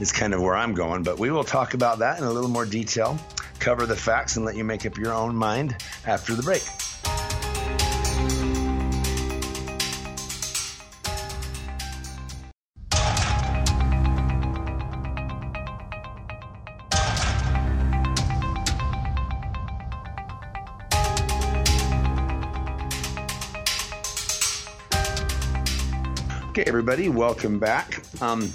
Is 0.00 0.10
kind 0.10 0.34
of 0.34 0.42
where 0.42 0.56
I'm 0.56 0.74
going. 0.74 1.02
But 1.02 1.18
we 1.18 1.30
will 1.30 1.44
talk 1.44 1.74
about 1.74 2.00
that 2.00 2.18
in 2.18 2.24
a 2.24 2.30
little 2.30 2.50
more 2.50 2.66
detail, 2.66 3.16
cover 3.58 3.86
the 3.86 3.96
facts, 3.96 4.36
and 4.36 4.44
let 4.44 4.56
you 4.56 4.64
make 4.64 4.84
up 4.84 4.98
your 4.98 5.12
own 5.12 5.36
mind 5.36 5.76
after 6.06 6.34
the 6.34 6.42
break. 6.42 6.62
Okay, 26.50 26.64
everybody, 26.68 27.08
welcome 27.08 27.58
back. 27.58 28.02
Um, 28.20 28.52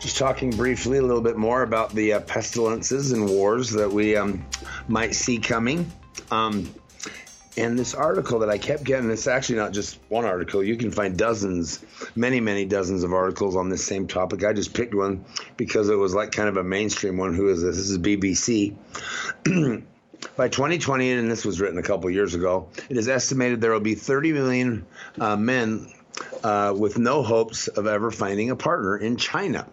just 0.00 0.16
talking 0.16 0.50
briefly 0.50 0.98
a 0.98 1.02
little 1.02 1.20
bit 1.20 1.36
more 1.36 1.62
about 1.62 1.94
the 1.94 2.14
uh, 2.14 2.20
pestilences 2.20 3.12
and 3.12 3.28
wars 3.28 3.70
that 3.70 3.90
we 3.90 4.16
um, 4.16 4.44
might 4.88 5.14
see 5.14 5.38
coming. 5.38 5.90
Um, 6.30 6.74
and 7.56 7.78
this 7.78 7.94
article 7.94 8.38
that 8.38 8.48
I 8.48 8.58
kept 8.58 8.84
getting, 8.84 9.10
it's 9.10 9.26
actually 9.26 9.56
not 9.56 9.72
just 9.72 9.98
one 10.08 10.24
article. 10.24 10.62
You 10.62 10.76
can 10.76 10.90
find 10.90 11.16
dozens, 11.16 11.84
many, 12.16 12.40
many 12.40 12.64
dozens 12.64 13.02
of 13.02 13.12
articles 13.12 13.56
on 13.56 13.68
this 13.68 13.84
same 13.84 14.06
topic. 14.06 14.44
I 14.44 14.52
just 14.52 14.72
picked 14.72 14.94
one 14.94 15.24
because 15.56 15.90
it 15.90 15.96
was 15.96 16.14
like 16.14 16.32
kind 16.32 16.48
of 16.48 16.56
a 16.56 16.64
mainstream 16.64 17.18
one. 17.18 17.34
Who 17.34 17.50
is 17.50 17.60
this? 17.60 17.76
This 17.76 17.90
is 17.90 17.98
BBC. 17.98 18.76
By 20.36 20.48
2020, 20.48 21.12
and 21.12 21.30
this 21.30 21.44
was 21.44 21.60
written 21.60 21.78
a 21.78 21.82
couple 21.82 22.10
years 22.10 22.34
ago, 22.34 22.68
it 22.88 22.96
is 22.96 23.08
estimated 23.08 23.60
there 23.60 23.72
will 23.72 23.80
be 23.80 23.94
30 23.94 24.32
million 24.32 24.86
uh, 25.18 25.34
men 25.34 25.90
uh, 26.42 26.74
with 26.76 26.98
no 26.98 27.22
hopes 27.22 27.68
of 27.68 27.86
ever 27.86 28.10
finding 28.10 28.50
a 28.50 28.56
partner 28.56 28.96
in 28.96 29.16
China. 29.16 29.66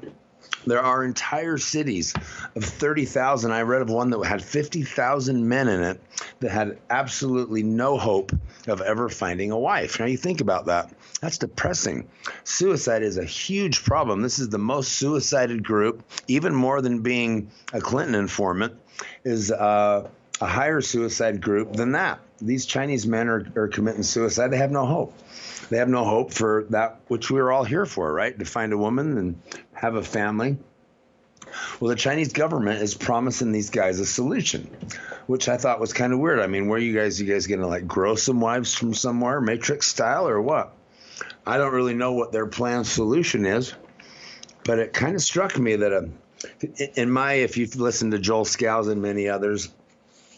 There 0.67 0.81
are 0.81 1.03
entire 1.03 1.57
cities 1.57 2.13
of 2.55 2.63
30,000. 2.63 3.51
I 3.51 3.61
read 3.61 3.81
of 3.81 3.89
one 3.89 4.09
that 4.09 4.21
had 4.25 4.43
50,000 4.43 5.47
men 5.47 5.69
in 5.69 5.81
it 5.81 6.01
that 6.41 6.51
had 6.51 6.77
absolutely 6.89 7.63
no 7.63 7.97
hope 7.97 8.33
of 8.67 8.81
ever 8.81 9.07
finding 9.07 9.51
a 9.51 9.57
wife. 9.57 9.99
Now, 9.99 10.07
you 10.07 10.17
think 10.17 10.41
about 10.41 10.65
that. 10.65 10.93
That's 11.21 11.37
depressing. 11.37 12.09
Suicide 12.43 13.01
is 13.01 13.17
a 13.17 13.23
huge 13.23 13.83
problem. 13.85 14.21
This 14.21 14.39
is 14.39 14.49
the 14.49 14.57
most 14.57 14.91
suicided 14.93 15.63
group, 15.63 16.03
even 16.27 16.53
more 16.53 16.81
than 16.81 17.01
being 17.01 17.49
a 17.71 17.79
Clinton 17.79 18.15
informant, 18.15 18.73
is 19.23 19.51
uh, 19.51 20.09
a 20.41 20.45
higher 20.45 20.81
suicide 20.81 21.41
group 21.41 21.73
than 21.73 21.93
that. 21.93 22.19
These 22.39 22.65
Chinese 22.65 23.07
men 23.07 23.29
are, 23.29 23.45
are 23.55 23.67
committing 23.69 24.03
suicide. 24.03 24.49
They 24.49 24.57
have 24.57 24.71
no 24.71 24.85
hope. 24.85 25.13
They 25.69 25.77
have 25.77 25.89
no 25.89 26.05
hope 26.05 26.31
for 26.31 26.65
that 26.69 27.01
which 27.07 27.29
we 27.29 27.39
are 27.39 27.51
all 27.51 27.63
here 27.63 27.85
for, 27.85 28.11
right? 28.11 28.37
To 28.37 28.45
find 28.45 28.73
a 28.73 28.77
woman 28.77 29.17
and 29.17 29.41
have 29.73 29.95
a 29.95 30.03
family. 30.03 30.57
Well, 31.79 31.89
the 31.89 31.95
Chinese 31.95 32.33
government 32.33 32.81
is 32.81 32.93
promising 32.93 33.51
these 33.51 33.69
guys 33.69 33.99
a 33.99 34.05
solution, 34.05 34.69
which 35.27 35.49
I 35.49 35.57
thought 35.57 35.79
was 35.79 35.93
kind 35.93 36.13
of 36.13 36.19
weird. 36.19 36.39
I 36.39 36.47
mean, 36.47 36.67
where 36.67 36.77
are 36.77 36.81
you 36.81 36.93
guys, 36.93 37.19
you 37.21 37.31
guys 37.31 37.47
going 37.47 37.61
to 37.61 37.67
like 37.67 37.87
grow 37.87 38.15
some 38.15 38.39
wives 38.39 38.73
from 38.73 38.93
somewhere, 38.93 39.41
Matrix 39.41 39.87
style, 39.87 40.27
or 40.27 40.41
what? 40.41 40.73
I 41.45 41.57
don't 41.57 41.73
really 41.73 41.93
know 41.93 42.13
what 42.13 42.31
their 42.31 42.47
planned 42.47 42.87
solution 42.87 43.45
is, 43.45 43.73
but 44.63 44.79
it 44.79 44.93
kind 44.93 45.15
of 45.15 45.21
struck 45.21 45.57
me 45.57 45.77
that, 45.77 45.91
a, 45.93 45.97
uh, 45.97 46.85
in 46.95 47.09
my, 47.09 47.33
if 47.33 47.57
you've 47.57 47.75
listened 47.77 48.11
to 48.11 48.19
Joel 48.19 48.45
Skousen 48.45 48.93
and 48.93 49.01
many 49.01 49.29
others, 49.29 49.69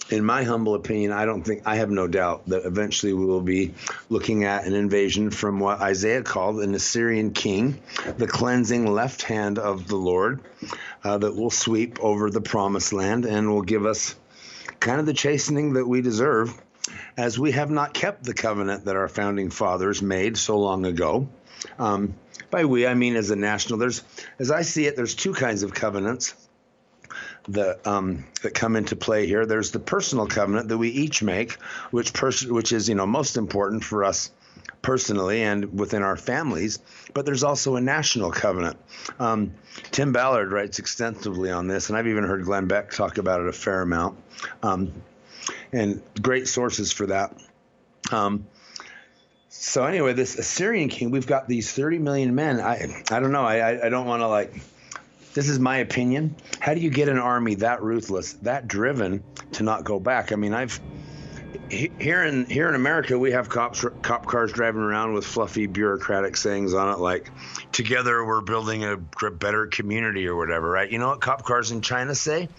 in 0.10 0.26
my 0.26 0.44
humble 0.44 0.76
opinion, 0.76 1.12
I 1.12 1.26
don't 1.26 1.44
think 1.44 1.64
I 1.66 1.76
have 1.76 1.90
no 1.90 2.08
doubt 2.08 2.48
that 2.48 2.66
eventually 2.66 3.14
we 3.14 3.26
will 3.26 3.42
be 3.42 3.74
looking 4.10 4.44
at 4.44 4.66
an 4.66 4.74
invasion 4.74 5.30
from 5.30 5.60
what 5.60 5.82
Isaiah 5.82 6.24
called 6.24 6.62
an 6.62 6.74
Assyrian 6.74 7.32
king, 7.32 7.82
the 8.18 8.28
cleansing 8.28 8.92
left 8.92 9.22
hand 9.22 9.60
of 9.60 9.88
the 9.88 9.96
Lord 9.96 10.42
uh, 11.04 11.18
that 11.20 11.36
will 11.36 11.52
sweep 11.52 12.00
over 12.00 12.30
the 12.30 12.42
promised 12.42 12.92
land 12.92 13.26
and 13.26 13.50
will 13.50 13.62
give 13.62 13.86
us 13.86 14.16
kind 14.80 15.00
of 15.00 15.06
the 15.06 15.14
chastening 15.14 15.74
that 15.74 15.88
we 15.88 16.02
deserve 16.02 16.60
as 17.18 17.38
we 17.38 17.52
have 17.52 17.70
not 17.70 17.94
kept 17.94 18.24
the 18.24 18.34
covenant 18.34 18.86
that 18.86 18.96
our 18.96 19.08
founding 19.08 19.50
fathers 19.50 20.02
made 20.02 20.38
so 20.38 20.58
long 20.58 20.86
ago. 20.86 21.28
Um, 21.78 22.16
by 22.50 22.66
we, 22.66 22.88
I 22.88 22.96
mean 22.96 23.16
as 23.16 23.30
a 23.30 23.36
national. 23.36 23.78
There's, 23.78 24.02
as 24.40 24.50
I 24.50 24.64
see 24.64 24.88
it, 24.88 24.96
there's 24.96 25.14
two 25.14 25.34
kinds 25.34 25.62
of 25.62 25.74
covenants 25.74 26.34
that 27.50 27.86
um, 27.86 28.26
that 28.42 28.54
come 28.54 28.76
into 28.76 28.96
play 28.96 29.26
here. 29.26 29.46
There's 29.46 29.72
the 29.72 29.80
personal 29.80 30.28
covenant 30.28 30.70
that 30.70 30.78
we 30.78 30.90
each 30.90 31.22
make, 31.22 31.54
which 31.92 32.12
which 32.22 32.72
is 32.72 32.90
you 32.90 32.96
know 32.96 33.06
most 33.06 33.38
important 33.38 33.84
for 33.84 34.04
us 34.04 34.32
personally 34.82 35.44
and 35.44 35.78
within 35.78 36.04
our 36.04 36.16
families. 36.16 36.80
But 37.14 37.26
there's 37.26 37.44
also 37.44 37.76
a 37.76 37.82
national 37.82 38.32
covenant. 38.32 38.78
Um, 39.20 39.54
Tim 39.92 40.14
Ballard 40.14 40.52
writes 40.52 40.80
extensively 40.80 41.52
on 41.52 41.68
this, 41.68 41.90
and 41.90 41.98
I've 41.98 42.08
even 42.08 42.24
heard 42.24 42.44
Glenn 42.46 42.68
Beck 42.68 42.92
talk 42.92 43.18
about 43.18 43.42
it 43.42 43.48
a 43.48 43.54
fair 43.54 43.82
amount, 43.82 44.18
um, 44.64 44.94
and 45.74 46.02
great 46.22 46.48
sources 46.48 46.92
for 46.92 47.08
that. 47.08 47.36
Um, 48.12 48.48
so 49.50 49.86
anyway, 49.86 50.14
this 50.14 50.38
Assyrian 50.38 50.90
king, 50.90 51.12
we've 51.12 51.28
got 51.28 51.48
these 51.48 51.72
30 51.72 51.98
million 52.00 52.36
men. 52.36 52.62
I 52.62 53.04
I 53.12 53.20
don't 53.20 53.32
know. 53.32 53.44
I 53.44 53.86
I 53.86 53.90
don't 53.90 54.06
want 54.06 54.22
to 54.22 54.28
like 54.28 54.54
this 55.34 55.50
is 55.50 55.60
my 55.60 55.78
opinion. 55.78 56.36
How 56.60 56.74
do 56.74 56.80
you 56.80 56.90
get 56.90 57.10
an 57.10 57.20
army 57.20 57.56
that 57.56 57.82
ruthless, 57.82 58.34
that 58.42 58.68
driven 58.68 59.24
to 59.54 59.64
not 59.64 59.84
go 59.84 60.00
back? 60.00 60.32
I 60.32 60.36
mean, 60.36 60.54
I've 60.54 60.80
here 61.70 62.24
in 62.24 62.46
here 62.46 62.68
in 62.68 62.76
America, 62.76 63.18
we 63.18 63.32
have 63.32 63.50
cops 63.50 63.86
cop 64.02 64.26
cars 64.26 64.52
driving 64.52 64.82
around 64.82 65.14
with 65.14 65.26
fluffy 65.26 65.68
bureaucratic 65.68 66.36
sayings 66.36 66.74
on 66.74 66.94
it, 66.94 67.00
like 67.00 67.30
"Together 67.72 68.24
we're 68.26 68.42
building 68.42 68.84
a 68.84 68.98
better 68.98 69.68
community" 69.68 70.28
or 70.28 70.36
whatever, 70.36 70.70
right? 70.70 70.92
You 70.92 71.00
know 71.00 71.10
what 71.10 71.22
cop 71.22 71.44
cars 71.44 71.72
in 71.72 71.82
China 71.82 72.16
say? 72.16 72.50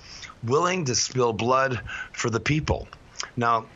Willing 0.42 0.86
to 0.86 0.94
spill 0.94 1.32
blood 1.32 1.80
for 2.12 2.30
the 2.30 2.40
people. 2.40 2.88
Now, 3.36 3.66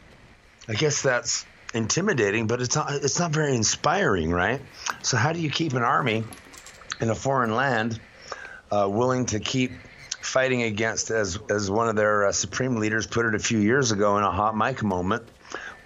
I 0.68 0.74
guess 0.74 1.02
that's 1.02 1.44
intimidating, 1.74 2.46
but 2.46 2.60
it's 2.60 2.76
not 2.76 2.92
it's 2.92 3.18
not 3.18 3.32
very 3.32 3.54
inspiring, 3.54 4.30
right? 4.30 4.60
So 5.02 5.16
how 5.16 5.32
do 5.32 5.40
you 5.40 5.50
keep 5.50 5.74
an 5.74 5.82
army 5.82 6.24
in 7.00 7.10
a 7.10 7.14
foreign 7.14 7.54
land? 7.54 8.00
Uh, 8.74 8.88
willing 8.88 9.26
to 9.26 9.38
keep 9.38 9.72
fighting 10.20 10.62
against, 10.62 11.10
as 11.10 11.38
as 11.48 11.70
one 11.70 11.88
of 11.88 11.96
their 11.96 12.26
uh, 12.26 12.32
supreme 12.32 12.76
leaders 12.76 13.06
put 13.06 13.26
it 13.26 13.34
a 13.34 13.38
few 13.38 13.58
years 13.58 13.92
ago 13.92 14.18
in 14.18 14.24
a 14.24 14.30
hot 14.30 14.56
mic 14.56 14.82
moment, 14.82 15.22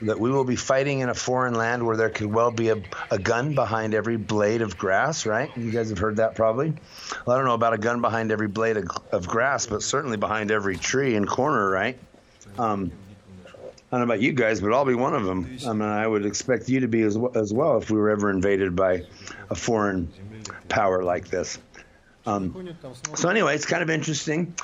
that 0.03 0.19
we 0.19 0.31
will 0.31 0.45
be 0.45 0.57
fighting 0.57 1.01
in 1.01 1.09
a 1.09 1.15
foreign 1.15 1.55
land 1.55 1.85
where 1.85 1.97
there 1.97 2.09
could 2.09 2.33
well 2.33 2.51
be 2.51 2.71
a, 2.71 2.81
a 3.11 3.19
gun 3.19 3.55
behind 3.55 3.95
every 3.95 4.17
blade 4.17 4.63
of 4.63 4.79
grass, 4.79 5.27
right? 5.27 5.55
You 5.57 5.71
guys 5.71 5.91
have 5.91 5.99
heard 5.99 6.17
that 6.17 6.35
probably. 6.35 6.73
Well, 7.27 7.35
I 7.35 7.39
don't 7.39 7.47
know 7.47 7.55
about 7.55 7.75
a 7.75 7.79
gun 7.79 8.01
behind 8.01 8.31
every 8.31 8.49
blade 8.49 8.77
of, 8.77 8.89
of 9.13 9.29
grass, 9.29 9.67
but 9.67 9.83
certainly 9.83 10.17
behind 10.17 10.51
every 10.51 10.77
tree 10.77 11.17
and 11.17 11.29
corner, 11.29 11.69
right? 11.69 11.99
Um, 12.59 12.93
I 13.91 13.97
don't 13.97 14.07
know 14.07 14.15
about 14.15 14.23
you 14.23 14.33
guys, 14.33 14.61
but 14.61 14.73
I'll 14.73 14.85
be 14.85 14.95
one 14.95 15.15
of 15.15 15.25
them. 15.25 15.59
I 15.67 15.73
mean, 15.73 15.89
I 15.89 16.07
would 16.07 16.27
expect 16.27 16.69
you 16.69 16.81
to 16.81 16.89
be 16.89 17.03
as, 17.03 17.19
as 17.35 17.53
well 17.53 17.79
if 17.79 17.91
we 17.91 17.99
were 17.99 18.11
ever 18.11 18.31
invaded 18.31 18.77
by 18.77 19.03
a 19.51 19.55
foreign 19.55 20.13
power 20.69 21.03
like 21.03 21.29
this. 21.29 21.59
Um, 22.29 22.77
so 23.15 23.29
anyway, 23.29 23.55
it's 23.55 23.65
kind 23.65 23.83
of 23.83 23.89
interesting. 23.89 24.55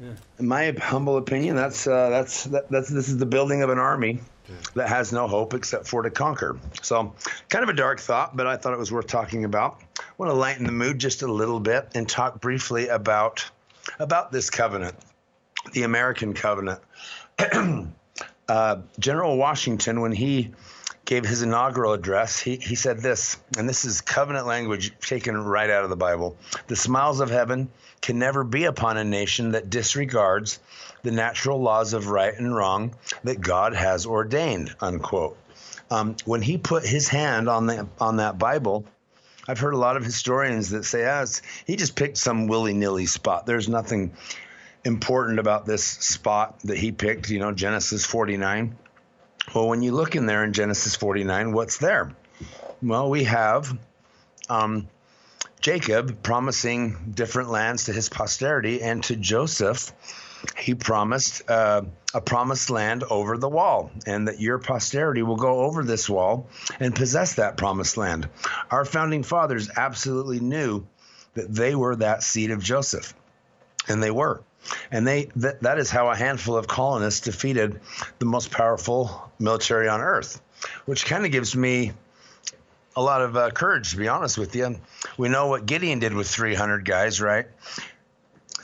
In 0.00 0.48
my 0.48 0.72
humble 0.72 1.16
opinion, 1.16 1.54
that's 1.54 1.86
uh, 1.86 2.10
that's 2.10 2.44
that, 2.44 2.68
that's 2.68 2.88
this 2.88 3.08
is 3.08 3.18
the 3.18 3.26
building 3.26 3.62
of 3.62 3.70
an 3.70 3.78
army 3.78 4.20
that 4.74 4.88
has 4.88 5.12
no 5.12 5.28
hope 5.28 5.54
except 5.54 5.86
for 5.86 6.02
to 6.02 6.10
conquer. 6.10 6.58
So, 6.82 7.14
kind 7.48 7.62
of 7.62 7.68
a 7.68 7.74
dark 7.74 8.00
thought, 8.00 8.36
but 8.36 8.46
I 8.46 8.56
thought 8.56 8.72
it 8.72 8.78
was 8.78 8.90
worth 8.90 9.06
talking 9.06 9.44
about. 9.44 9.80
I 9.98 10.02
want 10.18 10.30
to 10.30 10.36
lighten 10.36 10.66
the 10.66 10.72
mood 10.72 10.98
just 10.98 11.22
a 11.22 11.32
little 11.32 11.60
bit 11.60 11.88
and 11.94 12.08
talk 12.08 12.40
briefly 12.40 12.88
about 12.88 13.48
about 14.00 14.32
this 14.32 14.50
covenant, 14.50 14.96
the 15.72 15.84
American 15.84 16.34
covenant. 16.34 16.80
uh, 18.48 18.76
General 18.98 19.36
Washington, 19.36 20.00
when 20.00 20.12
he 20.12 20.52
gave 21.04 21.24
his 21.24 21.42
inaugural 21.42 21.92
address, 21.92 22.38
he, 22.38 22.56
he 22.56 22.74
said 22.74 22.98
this, 23.00 23.36
and 23.58 23.68
this 23.68 23.84
is 23.84 24.00
covenant 24.00 24.46
language 24.46 24.92
taken 25.00 25.36
right 25.36 25.70
out 25.70 25.84
of 25.84 25.90
the 25.90 25.96
Bible. 25.96 26.36
The 26.66 26.76
smiles 26.76 27.20
of 27.20 27.30
heaven 27.30 27.70
can 28.00 28.18
never 28.18 28.44
be 28.44 28.64
upon 28.64 28.96
a 28.96 29.04
nation 29.04 29.52
that 29.52 29.70
disregards 29.70 30.58
the 31.02 31.10
natural 31.10 31.60
laws 31.60 31.92
of 31.92 32.08
right 32.08 32.34
and 32.34 32.54
wrong 32.54 32.94
that 33.24 33.40
God 33.40 33.74
has 33.74 34.06
ordained, 34.06 34.74
unquote. 34.80 35.36
Um, 35.90 36.16
when 36.24 36.40
he 36.40 36.56
put 36.56 36.86
his 36.86 37.08
hand 37.08 37.48
on 37.48 37.66
the 37.66 37.86
on 38.00 38.16
that 38.16 38.38
Bible, 38.38 38.86
I've 39.46 39.58
heard 39.58 39.74
a 39.74 39.78
lot 39.78 39.98
of 39.98 40.04
historians 40.04 40.70
that 40.70 40.84
say, 40.84 41.04
ah, 41.06 41.26
he 41.66 41.76
just 41.76 41.94
picked 41.94 42.16
some 42.16 42.46
willy 42.46 42.72
nilly 42.72 43.06
spot. 43.06 43.44
There's 43.44 43.68
nothing 43.68 44.14
important 44.84 45.38
about 45.38 45.66
this 45.66 45.84
spot 45.84 46.60
that 46.60 46.78
he 46.78 46.92
picked, 46.92 47.28
you 47.28 47.38
know, 47.38 47.52
Genesis 47.52 48.04
49. 48.06 48.76
Well, 49.54 49.68
when 49.68 49.82
you 49.82 49.92
look 49.92 50.16
in 50.16 50.26
there 50.26 50.42
in 50.42 50.52
Genesis 50.52 50.96
49, 50.96 51.52
what's 51.52 51.78
there? 51.78 52.12
Well, 52.82 53.08
we 53.08 53.22
have 53.24 53.78
um, 54.48 54.88
Jacob 55.60 56.24
promising 56.24 57.12
different 57.14 57.50
lands 57.50 57.84
to 57.84 57.92
his 57.92 58.08
posterity, 58.08 58.82
and 58.82 59.04
to 59.04 59.14
Joseph, 59.14 59.92
he 60.58 60.74
promised 60.74 61.48
uh, 61.48 61.82
a 62.12 62.20
promised 62.20 62.68
land 62.68 63.04
over 63.04 63.38
the 63.38 63.48
wall, 63.48 63.92
and 64.06 64.26
that 64.26 64.40
your 64.40 64.58
posterity 64.58 65.22
will 65.22 65.36
go 65.36 65.60
over 65.60 65.84
this 65.84 66.10
wall 66.10 66.48
and 66.80 66.92
possess 66.92 67.34
that 67.34 67.56
promised 67.56 67.96
land. 67.96 68.28
Our 68.72 68.84
founding 68.84 69.22
fathers 69.22 69.70
absolutely 69.76 70.40
knew 70.40 70.84
that 71.34 71.54
they 71.54 71.76
were 71.76 71.94
that 71.96 72.24
seed 72.24 72.50
of 72.50 72.60
Joseph, 72.60 73.14
and 73.86 74.02
they 74.02 74.10
were. 74.10 74.42
And 74.90 75.06
they 75.06 75.26
that, 75.36 75.62
that 75.62 75.78
is 75.78 75.90
how 75.90 76.10
a 76.10 76.16
handful 76.16 76.56
of 76.56 76.66
colonists 76.66 77.20
defeated 77.20 77.80
the 78.18 78.24
most 78.26 78.50
powerful 78.50 79.23
military 79.38 79.88
on 79.88 80.00
earth, 80.00 80.40
which 80.86 81.06
kind 81.06 81.24
of 81.24 81.32
gives 81.32 81.54
me 81.56 81.92
a 82.96 83.02
lot 83.02 83.22
of 83.22 83.36
uh, 83.36 83.50
courage, 83.50 83.90
to 83.90 83.96
be 83.96 84.08
honest 84.08 84.38
with 84.38 84.54
you. 84.54 84.76
We 85.18 85.28
know 85.28 85.48
what 85.48 85.66
Gideon 85.66 85.98
did 85.98 86.14
with 86.14 86.28
300 86.28 86.84
guys, 86.84 87.20
right? 87.20 87.46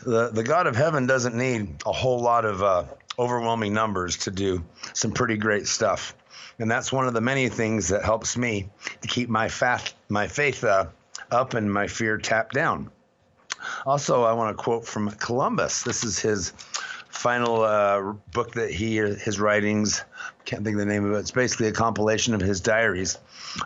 The, 0.05 0.31
the 0.31 0.43
God 0.43 0.67
of 0.67 0.77
heaven 0.77 1.07
doesn't 1.07 1.35
need 1.35 1.83
a 1.85 1.93
whole 1.93 2.21
lot 2.21 2.45
of 2.45 2.63
uh, 2.63 2.85
overwhelming 3.19 3.75
numbers 3.75 4.17
to 4.19 4.31
do 4.31 4.65
some 4.95 5.13
pretty 5.13 5.37
great 5.37 5.67
stuff. 5.67 6.15
And 6.59 6.71
that's 6.71 6.93
one 6.93 7.07
of 7.07 7.15
the 7.15 7.21
many 7.21 7.49
things 7.49 7.89
that 7.89 8.05
helps 8.05 8.37
me 8.37 8.69
to 9.03 9.09
keep 9.09 9.29
my, 9.29 9.49
faith, 9.49 9.95
my 10.09 10.29
faith 10.29 10.63
uh, 10.63 10.87
up 11.31 11.55
and 11.55 11.73
my 11.73 11.87
fear 11.87 12.19
tapped 12.19 12.55
down. 12.55 12.91
Also, 13.85 14.25
I 14.25 14.33
want 14.33 14.57
to 14.57 14.63
quote 14.63 14.87
from 14.87 15.11
Columbus. 15.11 15.83
This 15.83 16.05
is 16.05 16.19
his 16.19 16.53
final 17.11 17.63
uh, 17.63 18.15
book 18.33 18.53
that 18.53 18.71
he 18.71 18.97
his 18.97 19.39
writings 19.39 20.03
can't 20.45 20.65
think 20.65 20.75
of 20.75 20.81
the 20.81 20.87
name 20.87 21.05
of 21.05 21.13
it. 21.13 21.19
It's 21.19 21.31
basically 21.31 21.69
a 21.69 21.73
compilation 21.73 22.35
of 22.35 22.41
his 22.41 22.61
diaries 22.61 23.19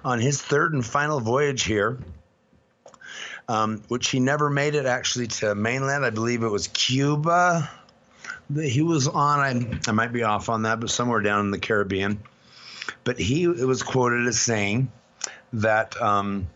on 0.04 0.18
his 0.18 0.40
third 0.40 0.72
and 0.74 0.84
final 0.84 1.20
voyage 1.20 1.64
here. 1.64 1.98
Um, 3.46 3.82
which 3.88 4.08
he 4.08 4.20
never 4.20 4.48
made 4.48 4.74
it 4.74 4.86
actually 4.86 5.26
to 5.26 5.54
mainland. 5.54 6.02
I 6.02 6.08
believe 6.08 6.42
it 6.42 6.48
was 6.48 6.68
Cuba 6.68 7.70
that 8.50 8.66
he 8.66 8.80
was 8.80 9.06
on. 9.06 9.40
I, 9.40 9.90
I 9.90 9.92
might 9.92 10.14
be 10.14 10.22
off 10.22 10.48
on 10.48 10.62
that, 10.62 10.80
but 10.80 10.88
somewhere 10.88 11.20
down 11.20 11.40
in 11.40 11.50
the 11.50 11.58
Caribbean. 11.58 12.20
But 13.04 13.18
he 13.18 13.44
it 13.44 13.66
was 13.66 13.82
quoted 13.82 14.26
as 14.26 14.40
saying 14.40 14.90
that 15.52 16.00
um, 16.00 16.48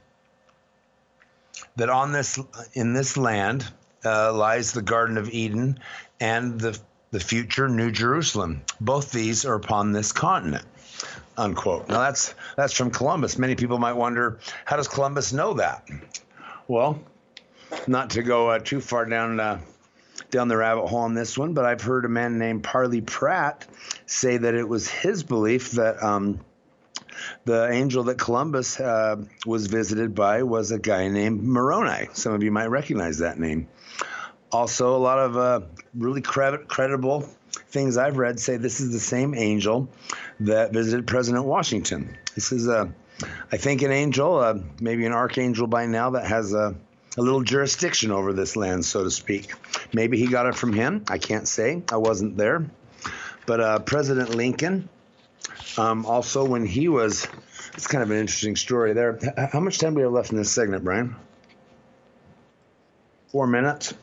that 1.76 1.90
on 1.90 2.12
this 2.12 2.38
in 2.72 2.94
this 2.94 3.16
land 3.16 3.70
uh, 4.04 4.32
lies 4.32 4.72
the 4.72 4.82
Garden 4.82 5.18
of 5.18 5.30
Eden 5.30 5.78
and 6.20 6.60
the 6.60 6.78
the 7.10 7.20
future 7.20 7.68
New 7.68 7.90
Jerusalem. 7.90 8.62
Both 8.80 9.12
these 9.12 9.46
are 9.46 9.54
upon 9.54 9.92
this 9.92 10.12
continent. 10.12 10.66
Unquote. 11.36 11.88
Now 11.88 12.00
that's 12.00 12.34
that's 12.56 12.72
from 12.72 12.90
Columbus. 12.90 13.38
Many 13.38 13.54
people 13.54 13.78
might 13.78 13.94
wonder, 13.94 14.38
how 14.64 14.76
does 14.76 14.88
Columbus 14.88 15.32
know 15.32 15.54
that? 15.54 15.88
Well, 16.66 17.00
not 17.86 18.10
to 18.10 18.22
go 18.22 18.50
uh, 18.50 18.58
too 18.58 18.80
far 18.80 19.04
down 19.06 19.40
uh, 19.40 19.60
down 20.30 20.48
the 20.48 20.56
rabbit 20.56 20.86
hole 20.86 21.00
on 21.00 21.14
this 21.14 21.38
one, 21.38 21.54
but 21.54 21.64
I've 21.64 21.80
heard 21.80 22.04
a 22.04 22.08
man 22.08 22.38
named 22.38 22.64
Parley 22.64 23.00
Pratt 23.00 23.66
say 24.06 24.36
that 24.36 24.54
it 24.54 24.68
was 24.68 24.88
his 24.88 25.22
belief 25.22 25.72
that 25.72 26.02
um, 26.02 26.40
the 27.44 27.70
angel 27.70 28.04
that 28.04 28.18
Columbus 28.18 28.78
uh, 28.78 29.16
was 29.46 29.66
visited 29.66 30.14
by 30.14 30.42
was 30.42 30.70
a 30.70 30.78
guy 30.78 31.08
named 31.08 31.42
Moroni. 31.42 32.08
Some 32.12 32.32
of 32.32 32.42
you 32.42 32.50
might 32.50 32.66
recognize 32.66 33.18
that 33.18 33.38
name. 33.38 33.68
Also, 34.50 34.96
a 34.96 34.98
lot 34.98 35.18
of 35.18 35.36
uh, 35.36 35.60
really 35.94 36.22
credible 36.22 37.28
things 37.70 37.96
I've 37.96 38.16
read 38.16 38.40
say 38.40 38.56
this 38.56 38.80
is 38.80 38.92
the 38.92 39.00
same 39.00 39.34
angel 39.34 39.88
that 40.40 40.72
visited 40.72 41.06
President 41.06 41.44
Washington. 41.44 42.16
This 42.34 42.52
is, 42.52 42.66
a, 42.66 42.92
I 43.52 43.56
think, 43.56 43.82
an 43.82 43.92
angel, 43.92 44.38
uh, 44.38 44.54
maybe 44.80 45.04
an 45.04 45.12
archangel 45.12 45.66
by 45.66 45.86
now, 45.86 46.10
that 46.10 46.26
has 46.26 46.54
a, 46.54 46.74
a 47.16 47.20
little 47.20 47.42
jurisdiction 47.42 48.10
over 48.10 48.32
this 48.32 48.56
land, 48.56 48.84
so 48.84 49.04
to 49.04 49.10
speak. 49.10 49.52
Maybe 49.92 50.18
he 50.18 50.28
got 50.28 50.46
it 50.46 50.54
from 50.54 50.72
him. 50.72 51.04
I 51.08 51.18
can't 51.18 51.46
say. 51.46 51.82
I 51.92 51.96
wasn't 51.96 52.36
there. 52.36 52.70
But 53.46 53.60
uh, 53.60 53.78
President 53.80 54.34
Lincoln 54.34 54.88
um, 55.78 56.06
also, 56.06 56.44
when 56.44 56.66
he 56.66 56.88
was, 56.88 57.26
it's 57.74 57.86
kind 57.86 58.02
of 58.02 58.10
an 58.10 58.18
interesting 58.18 58.56
story 58.56 58.94
there. 58.94 59.18
How 59.52 59.60
much 59.60 59.78
time 59.78 59.92
do 59.92 59.98
we 59.98 60.02
have 60.02 60.12
left 60.12 60.30
in 60.32 60.36
this 60.36 60.50
segment, 60.50 60.82
Brian? 60.82 61.14
Four 63.28 63.46
minutes. 63.46 63.94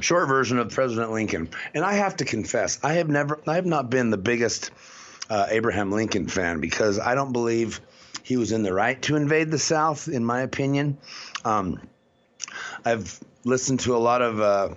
Short 0.00 0.26
version 0.28 0.58
of 0.58 0.72
President 0.72 1.12
Lincoln. 1.12 1.50
And 1.72 1.84
I 1.84 1.94
have 1.94 2.16
to 2.16 2.24
confess, 2.24 2.82
I 2.82 2.94
have 2.94 3.08
never, 3.08 3.38
I 3.46 3.54
have 3.54 3.66
not 3.66 3.90
been 3.90 4.10
the 4.10 4.18
biggest 4.18 4.72
uh, 5.30 5.46
Abraham 5.50 5.92
Lincoln 5.92 6.26
fan 6.26 6.60
because 6.60 6.98
I 6.98 7.14
don't 7.14 7.32
believe 7.32 7.80
he 8.24 8.36
was 8.36 8.50
in 8.50 8.64
the 8.64 8.72
right 8.72 9.00
to 9.02 9.14
invade 9.14 9.52
the 9.52 9.58
South, 9.58 10.08
in 10.08 10.24
my 10.24 10.40
opinion. 10.40 10.98
Um, 11.44 11.80
I've 12.84 13.20
listened 13.44 13.80
to 13.80 13.94
a 13.94 13.98
lot 13.98 14.20
of 14.20 14.40
uh, 14.40 14.74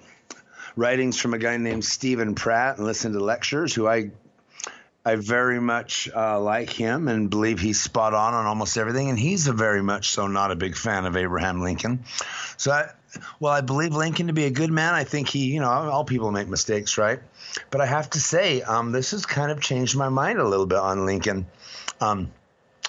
writings 0.75 1.19
from 1.19 1.33
a 1.33 1.39
guy 1.39 1.57
named 1.57 1.83
Stephen 1.83 2.35
Pratt 2.35 2.77
and 2.77 2.85
listened 2.85 3.15
to 3.15 3.19
lectures 3.19 3.73
who 3.73 3.87
I 3.87 4.11
I 5.03 5.15
very 5.15 5.59
much 5.59 6.09
uh, 6.15 6.39
like 6.39 6.69
him 6.69 7.07
and 7.07 7.29
believe 7.29 7.59
he's 7.59 7.81
spot 7.81 8.13
on 8.13 8.33
on 8.33 8.45
almost 8.45 8.77
everything. 8.77 9.09
And 9.09 9.17
he's 9.17 9.47
a 9.47 9.53
very 9.53 9.81
much 9.81 10.09
so 10.09 10.27
not 10.27 10.51
a 10.51 10.55
big 10.55 10.75
fan 10.75 11.05
of 11.05 11.17
Abraham 11.17 11.61
Lincoln. 11.61 12.03
So, 12.57 12.71
I, 12.71 12.89
well, 13.39 13.51
I 13.51 13.61
believe 13.61 13.93
Lincoln 13.93 14.27
to 14.27 14.33
be 14.33 14.45
a 14.45 14.51
good 14.51 14.71
man. 14.71 14.93
I 14.93 15.03
think 15.03 15.27
he, 15.27 15.51
you 15.53 15.59
know, 15.59 15.69
all 15.69 16.05
people 16.05 16.31
make 16.31 16.47
mistakes, 16.47 16.97
right? 16.97 17.19
But 17.71 17.81
I 17.81 17.85
have 17.85 18.11
to 18.11 18.19
say, 18.19 18.61
um, 18.61 18.91
this 18.91 19.11
has 19.11 19.25
kind 19.25 19.51
of 19.51 19.59
changed 19.59 19.97
my 19.97 20.09
mind 20.09 20.39
a 20.39 20.47
little 20.47 20.67
bit 20.67 20.77
on 20.77 21.05
Lincoln. 21.05 21.47
Um, 21.99 22.31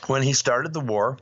when 0.06 0.22
he 0.22 0.32
started 0.32 0.72
the 0.72 0.80
war, 0.80 1.18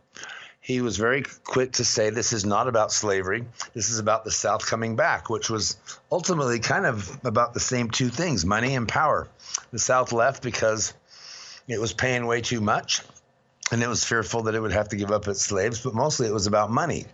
he 0.61 0.81
was 0.81 0.96
very 0.96 1.24
quick 1.44 1.72
to 1.72 1.85
say 1.85 2.11
this 2.11 2.33
is 2.33 2.44
not 2.44 2.68
about 2.68 2.92
slavery. 2.92 3.44
This 3.74 3.90
is 3.90 3.98
about 3.98 4.24
the 4.24 4.31
South 4.31 4.66
coming 4.66 4.94
back, 4.94 5.31
which 5.31 5.48
was 5.48 5.76
ultimately 6.12 6.59
kind 6.59 6.85
of 6.85 7.18
about 7.24 7.55
the 7.55 7.61
same 7.61 7.90
two 7.90 8.09
things 8.09 8.44
money 8.44 8.74
and 8.74 8.87
power. 8.87 9.29
The 9.73 9.79
South 9.79 10.13
left 10.13 10.43
because 10.43 10.95
it 11.69 11.81
was 11.81 11.93
paying 11.93 12.27
way 12.27 12.41
too 12.41 12.61
much 12.61 13.03
and 13.71 13.83
it 13.83 13.89
was 13.89 14.05
fearful 14.05 14.43
that 14.43 14.55
it 14.55 14.61
would 14.61 14.73
have 14.73 14.89
to 14.89 14.97
give 14.97 15.11
up 15.11 15.29
its 15.29 15.43
slaves, 15.43 15.81
but 15.81 15.95
mostly 15.95 16.27
it 16.27 16.33
was 16.33 16.47
about 16.47 16.71
money. 16.71 17.07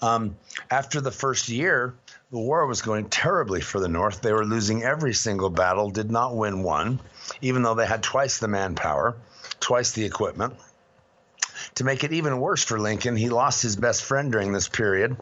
Um, 0.00 0.36
after 0.70 1.00
the 1.00 1.10
first 1.10 1.48
year, 1.48 1.94
the 2.30 2.38
war 2.38 2.66
was 2.66 2.82
going 2.82 3.08
terribly 3.08 3.60
for 3.60 3.78
the 3.78 3.88
North. 3.88 4.22
They 4.22 4.32
were 4.32 4.44
losing 4.44 4.82
every 4.82 5.14
single 5.14 5.50
battle, 5.50 5.90
did 5.90 6.10
not 6.10 6.34
win 6.34 6.62
one, 6.62 7.00
even 7.40 7.62
though 7.62 7.74
they 7.74 7.86
had 7.86 8.02
twice 8.02 8.38
the 8.38 8.48
manpower, 8.48 9.16
twice 9.60 9.92
the 9.92 10.04
equipment. 10.04 10.54
To 11.76 11.84
make 11.84 12.04
it 12.04 12.12
even 12.12 12.40
worse 12.40 12.64
for 12.64 12.80
Lincoln, 12.80 13.16
he 13.16 13.28
lost 13.28 13.62
his 13.62 13.76
best 13.76 14.02
friend 14.02 14.32
during 14.32 14.52
this 14.52 14.68
period 14.68 15.16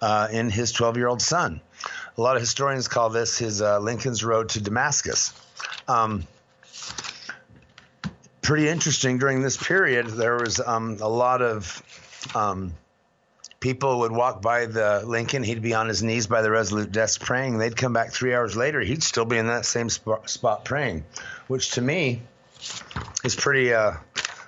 uh, 0.00 0.28
in 0.30 0.50
his 0.50 0.72
12 0.72 0.96
year 0.96 1.08
old 1.08 1.22
son. 1.22 1.60
A 2.18 2.22
lot 2.22 2.36
of 2.36 2.42
historians 2.42 2.88
call 2.88 3.10
this 3.10 3.36
his 3.38 3.60
uh, 3.60 3.78
Lincoln's 3.78 4.24
Road 4.24 4.48
to 4.50 4.60
Damascus. 4.60 5.34
Um, 5.86 6.26
pretty 8.40 8.68
interesting 8.68 9.18
during 9.18 9.42
this 9.42 9.56
period. 9.56 10.06
There 10.06 10.36
was 10.36 10.60
um, 10.60 10.96
a 11.00 11.08
lot 11.08 11.42
of 11.42 11.82
um, 12.34 12.72
people 13.60 14.00
would 14.00 14.12
walk 14.12 14.40
by 14.40 14.64
the 14.66 15.02
Lincoln. 15.04 15.42
He'd 15.42 15.60
be 15.60 15.74
on 15.74 15.88
his 15.88 16.02
knees 16.02 16.26
by 16.26 16.40
the 16.40 16.50
Resolute 16.50 16.90
desk 16.90 17.20
praying. 17.20 17.58
They'd 17.58 17.76
come 17.76 17.92
back 17.92 18.12
three 18.12 18.34
hours 18.34 18.56
later. 18.56 18.80
He'd 18.80 19.02
still 19.02 19.26
be 19.26 19.36
in 19.36 19.48
that 19.48 19.66
same 19.66 19.90
spot, 19.90 20.30
spot 20.30 20.64
praying, 20.64 21.04
which 21.48 21.72
to 21.72 21.82
me 21.82 22.22
is 23.24 23.36
pretty. 23.36 23.74
Uh, 23.74 23.94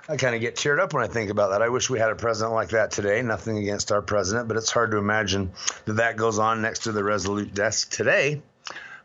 I 0.09 0.17
kind 0.17 0.33
of 0.33 0.41
get 0.41 0.55
teared 0.55 0.79
up 0.79 0.91
when 0.91 1.03
I 1.03 1.07
think 1.07 1.29
about 1.29 1.51
that. 1.51 1.61
I 1.61 1.69
wish 1.69 1.87
we 1.87 1.99
had 1.99 2.09
a 2.09 2.15
president 2.15 2.55
like 2.55 2.69
that 2.69 2.89
today. 2.89 3.21
Nothing 3.21 3.59
against 3.59 3.91
our 3.91 4.01
president, 4.01 4.47
but 4.47 4.57
it's 4.57 4.71
hard 4.71 4.89
to 4.91 4.97
imagine 4.97 5.51
that 5.85 5.97
that 5.97 6.17
goes 6.17 6.39
on 6.39 6.63
next 6.63 6.79
to 6.83 6.91
the 6.91 7.03
Resolute 7.03 7.53
desk 7.53 7.91
today. 7.91 8.41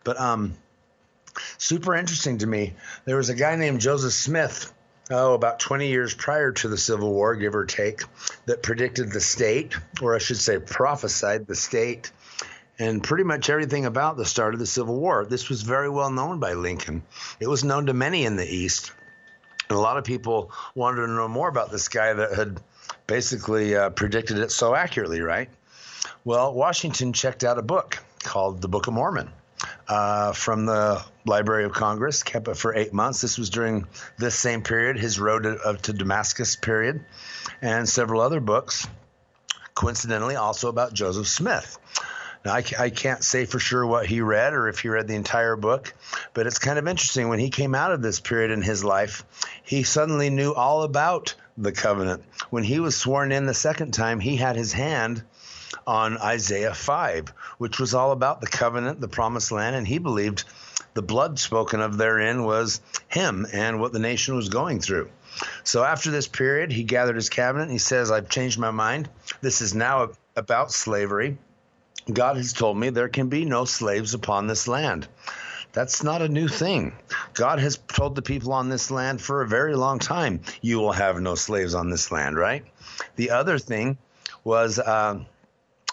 But 0.03 0.19
um, 0.19 0.55
super 1.59 1.95
interesting 1.95 2.39
to 2.39 2.47
me. 2.47 2.73
There 3.05 3.19
was 3.19 3.29
a 3.29 3.35
guy 3.35 3.55
named 3.57 3.83
Joseph 3.83 4.15
Smith, 4.15 4.73
oh, 5.11 5.35
about 5.35 5.61
20 5.61 5.89
years 5.89 6.15
prior 6.15 6.53
to 6.53 6.69
the 6.69 6.79
Civil 6.79 7.13
War, 7.13 7.37
give 7.37 7.55
or 7.55 7.67
take, 7.67 8.01
that 8.47 8.63
predicted 8.63 9.13
the 9.13 9.21
state, 9.21 9.75
or 10.01 10.15
I 10.15 10.19
should 10.19 10.39
say 10.39 10.59
prophesied 10.59 11.47
the 11.47 11.55
state 11.55 12.11
and 12.79 13.03
pretty 13.03 13.25
much 13.25 13.51
everything 13.51 13.85
about 13.85 14.17
the 14.17 14.25
start 14.25 14.55
of 14.55 14.61
the 14.61 14.67
Civil 14.67 14.99
War. 14.99 15.27
This 15.27 15.51
was 15.51 15.61
very 15.61 15.91
well 15.91 16.11
known 16.11 16.41
by 16.41 16.55
Lincoln. 16.55 17.03
It 17.41 17.47
was 17.47 17.63
known 17.63 17.87
to 17.87 17.93
many 17.93 18.25
in 18.25 18.37
the 18.37 18.49
East. 18.49 18.93
And 19.75 19.81
a 19.81 19.83
lot 19.83 19.97
of 19.97 20.05
people 20.05 20.53
wanted 20.77 21.01
to 21.01 21.09
know 21.09 21.27
more 21.27 21.49
about 21.49 21.73
this 21.73 21.89
guy 21.89 22.13
that 22.13 22.33
had 22.33 22.61
basically 23.09 23.75
uh, 23.75 23.91
predicted 23.91 24.39
it 24.39 24.53
so 24.53 24.73
accurately, 24.73 25.21
right? 25.21 25.51
Well, 26.25 26.55
Washington 26.55 27.13
checked 27.13 27.43
out 27.43 27.59
a 27.59 27.63
book 27.63 27.99
called 28.23 28.63
the 28.63 28.69
Book 28.69 28.87
of 28.87 28.95
Mormon 28.95 29.33
uh, 29.89 30.33
from 30.33 30.65
the 30.67 31.05
Library 31.27 31.65
of 31.65 31.73
Congress, 31.73 32.23
kept 32.23 32.47
it 32.47 32.57
for 32.57 32.73
eight 32.73 32.93
months. 32.93 33.21
This 33.21 33.37
was 33.37 33.51
during 33.51 33.89
this 34.17 34.37
same 34.37 34.63
period, 34.63 34.97
his 34.97 35.19
road 35.19 35.43
to, 35.43 35.77
to 35.83 35.93
Damascus 35.93 36.55
period, 36.55 37.05
and 37.61 37.89
several 37.89 38.21
other 38.21 38.39
books, 38.39 38.87
coincidentally, 39.75 40.37
also 40.37 40.69
about 40.69 40.95
Joseph 40.95 41.27
Smith. 41.27 41.79
Now, 42.45 42.55
I, 42.55 42.65
I, 42.79 42.91
can't 42.91 43.25
say 43.25 43.47
for 43.47 43.59
sure 43.59 43.87
what 43.87 44.07
he 44.07 44.21
read 44.21 44.53
or 44.53 44.69
if 44.69 44.81
he 44.81 44.89
read 44.89 45.09
the 45.09 45.15
entire 45.15 45.57
book, 45.57 45.95
but 46.35 46.47
it's 46.47 46.59
kind 46.59 46.79
of 46.79 46.87
interesting. 46.87 47.29
When 47.29 47.39
he 47.39 47.49
came 47.49 47.75
out 47.75 47.91
of 47.91 48.03
this 48.03 48.21
period 48.21 48.51
in 48.51 48.61
his 48.61 48.85
life, 48.85 49.25
he 49.65 49.83
suddenly 49.83 50.31
knew 50.31 50.53
all 50.53 50.83
about 50.83 51.35
the 51.57 51.73
covenant. 51.73 52.23
When 52.51 52.65
he 52.65 52.81
was 52.81 52.97
sworn 52.97 53.33
in 53.33 53.47
the 53.47 53.55
second 53.55 53.93
time, 53.93 54.21
he 54.21 54.37
had 54.37 54.57
his 54.57 54.73
hand 54.73 55.23
on 55.87 56.19
Isaiah 56.19 56.75
5, 56.75 57.29
which 57.59 57.81
was 57.81 57.95
all 57.95 58.13
about 58.13 58.41
the 58.41 58.47
covenant, 58.47 59.01
the 59.01 59.09
promised 59.09 59.51
land, 59.51 59.75
and 59.75 59.87
he 59.87 59.99
believed 59.99 60.45
the 60.95 61.03
blood 61.03 61.39
spoken 61.39 61.81
of 61.81 61.97
therein 61.97 62.45
was 62.45 62.81
him 63.09 63.47
and 63.53 63.81
what 63.81 63.93
the 63.93 63.99
nation 63.99 64.37
was 64.37 64.49
going 64.49 64.81
through. 64.81 65.11
So 65.65 65.83
after 65.83 66.11
this 66.11 66.29
period, 66.29 66.71
he 66.71 66.85
gathered 66.85 67.17
his 67.17 67.29
cabinet 67.29 67.65
and 67.65 67.73
he 67.73 67.79
says, 67.79 68.11
I've 68.11 68.29
changed 68.29 68.59
my 68.59 68.71
mind. 68.71 69.09
This 69.41 69.61
is 69.61 69.75
now 69.75 70.11
about 70.37 70.71
slavery. 70.71 71.39
God 72.13 72.37
has 72.37 72.53
told 72.53 72.77
me 72.77 72.91
there 72.91 73.09
can 73.09 73.29
be 73.29 73.45
no 73.45 73.65
slaves 73.65 74.15
upon 74.15 74.47
this 74.47 74.69
land. 74.69 75.09
That's 75.75 76.03
not 76.03 76.23
a 76.23 76.29
new 76.29 76.49
thing. 76.49 76.95
God 77.35 77.59
has 77.59 77.79
told 77.89 78.15
the 78.15 78.23
people 78.23 78.53
on 78.53 78.69
this 78.69 78.91
land 78.91 79.21
for 79.21 79.43
a 79.43 79.49
very 79.49 79.75
long 79.75 79.99
time, 79.99 80.41
you 80.63 80.79
will 80.79 80.93
have 80.93 81.21
no 81.21 81.35
slaves 81.35 81.75
on 81.75 81.91
this 81.91 82.11
land, 82.11 82.37
right? 82.37 82.65
The 83.17 83.31
other 83.31 83.59
thing 83.59 83.99
was 84.45 84.79
uh, 84.79 85.19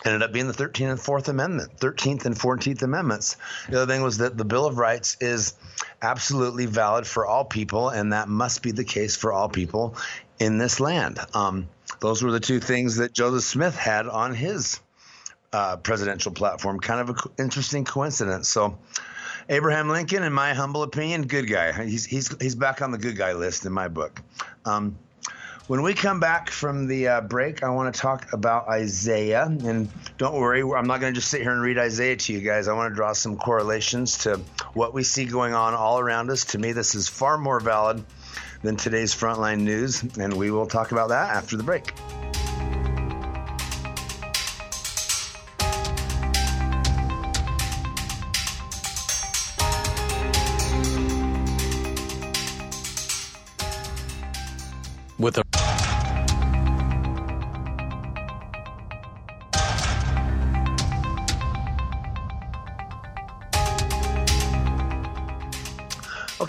ended 0.06 0.22
up 0.22 0.32
being 0.32 0.48
the 0.48 0.54
13th 0.54 0.92
and 0.92 1.00
4th 1.00 1.28
Amendment, 1.28 1.78
13th 1.78 2.26
and 2.26 2.36
14th 2.36 2.84
Amendments. 2.84 3.38
The 3.70 3.82
other 3.82 3.92
thing 3.92 4.04
was 4.04 4.20
that 4.20 4.38
the 4.38 4.46
Bill 4.46 4.68
of 4.68 4.78
Rights 4.78 5.18
is 5.20 5.56
absolutely 6.02 6.68
valid 6.68 7.08
for 7.08 7.26
all 7.26 7.44
people, 7.46 7.90
and 7.90 8.14
that 8.14 8.28
must 8.28 8.62
be 8.62 8.72
the 8.72 8.84
case 8.84 9.16
for 9.16 9.34
all 9.34 9.50
people 9.50 9.96
in 10.40 10.60
this 10.60 10.80
land. 10.80 11.20
Um, 11.34 11.70
those 12.00 12.24
were 12.24 12.32
the 12.32 12.40
two 12.40 12.60
things 12.60 12.98
that 12.98 13.14
Joseph 13.14 13.44
Smith 13.44 13.76
had 13.76 14.08
on 14.08 14.34
his 14.36 14.80
uh, 15.54 15.78
presidential 15.78 16.32
platform. 16.32 16.80
Kind 16.80 17.02
of 17.02 17.10
an 17.10 17.16
co- 17.16 17.32
interesting 17.38 17.84
coincidence. 17.86 18.48
So, 18.48 18.78
Abraham 19.50 19.90
Lincoln, 19.90 20.24
in 20.24 20.34
my 20.34 20.54
humble 20.54 20.84
opinion, 20.84 21.24
good 21.24 21.48
guy. 21.48 21.72
He's 21.84 22.06
he's 22.06 22.36
he's 22.42 22.56
back 22.56 22.82
on 22.82 22.92
the 22.92 22.98
good 22.98 23.16
guy 23.16 23.34
list 23.34 23.66
in 23.66 23.72
my 23.72 23.88
book. 23.88 24.22
Um, 24.66 24.98
when 25.68 25.84
we 25.84 25.94
come 25.94 26.20
back 26.20 26.50
from 26.50 26.88
the 26.88 27.08
uh, 27.08 27.22
break, 27.22 27.64
I 27.64 27.70
want 27.70 27.94
to 27.94 28.02
talk 28.02 28.34
about 28.34 28.68
Isaiah. 28.68 29.46
And 29.46 29.90
don't 30.18 30.36
worry, 30.36 30.62
I'm 30.64 30.86
not 30.86 31.00
going 31.00 31.14
to 31.14 31.18
just 31.18 31.32
sit 31.32 31.42
here 31.42 31.52
and 31.52 31.62
read 31.62 31.78
Isaiah 31.78 32.18
to 32.18 32.34
you 32.34 32.42
guys. 32.42 32.68
I 32.68 32.74
want 32.74 32.92
to 32.92 32.96
draw 32.96 33.14
some 33.14 33.38
correlations 33.38 34.18
to 34.20 34.42
what 34.74 34.94
we 34.94 35.04
see 35.04 35.26
going 35.26 35.54
on 35.54 35.74
all 35.74 36.00
around 36.00 36.30
us. 36.30 36.46
To 36.46 36.58
me, 36.58 36.74
this 36.74 36.94
is 36.94 37.08
far 37.08 37.38
more 37.38 37.60
valid 37.60 38.04
than 38.64 38.76
today's 38.76 39.16
frontline 39.16 39.62
news. 39.62 40.04
And 40.18 40.34
we 40.34 40.52
will 40.52 40.68
talk 40.68 40.92
about 40.92 41.10
that 41.10 41.30
after 41.30 41.56
the 41.56 41.64
break. 41.64 41.94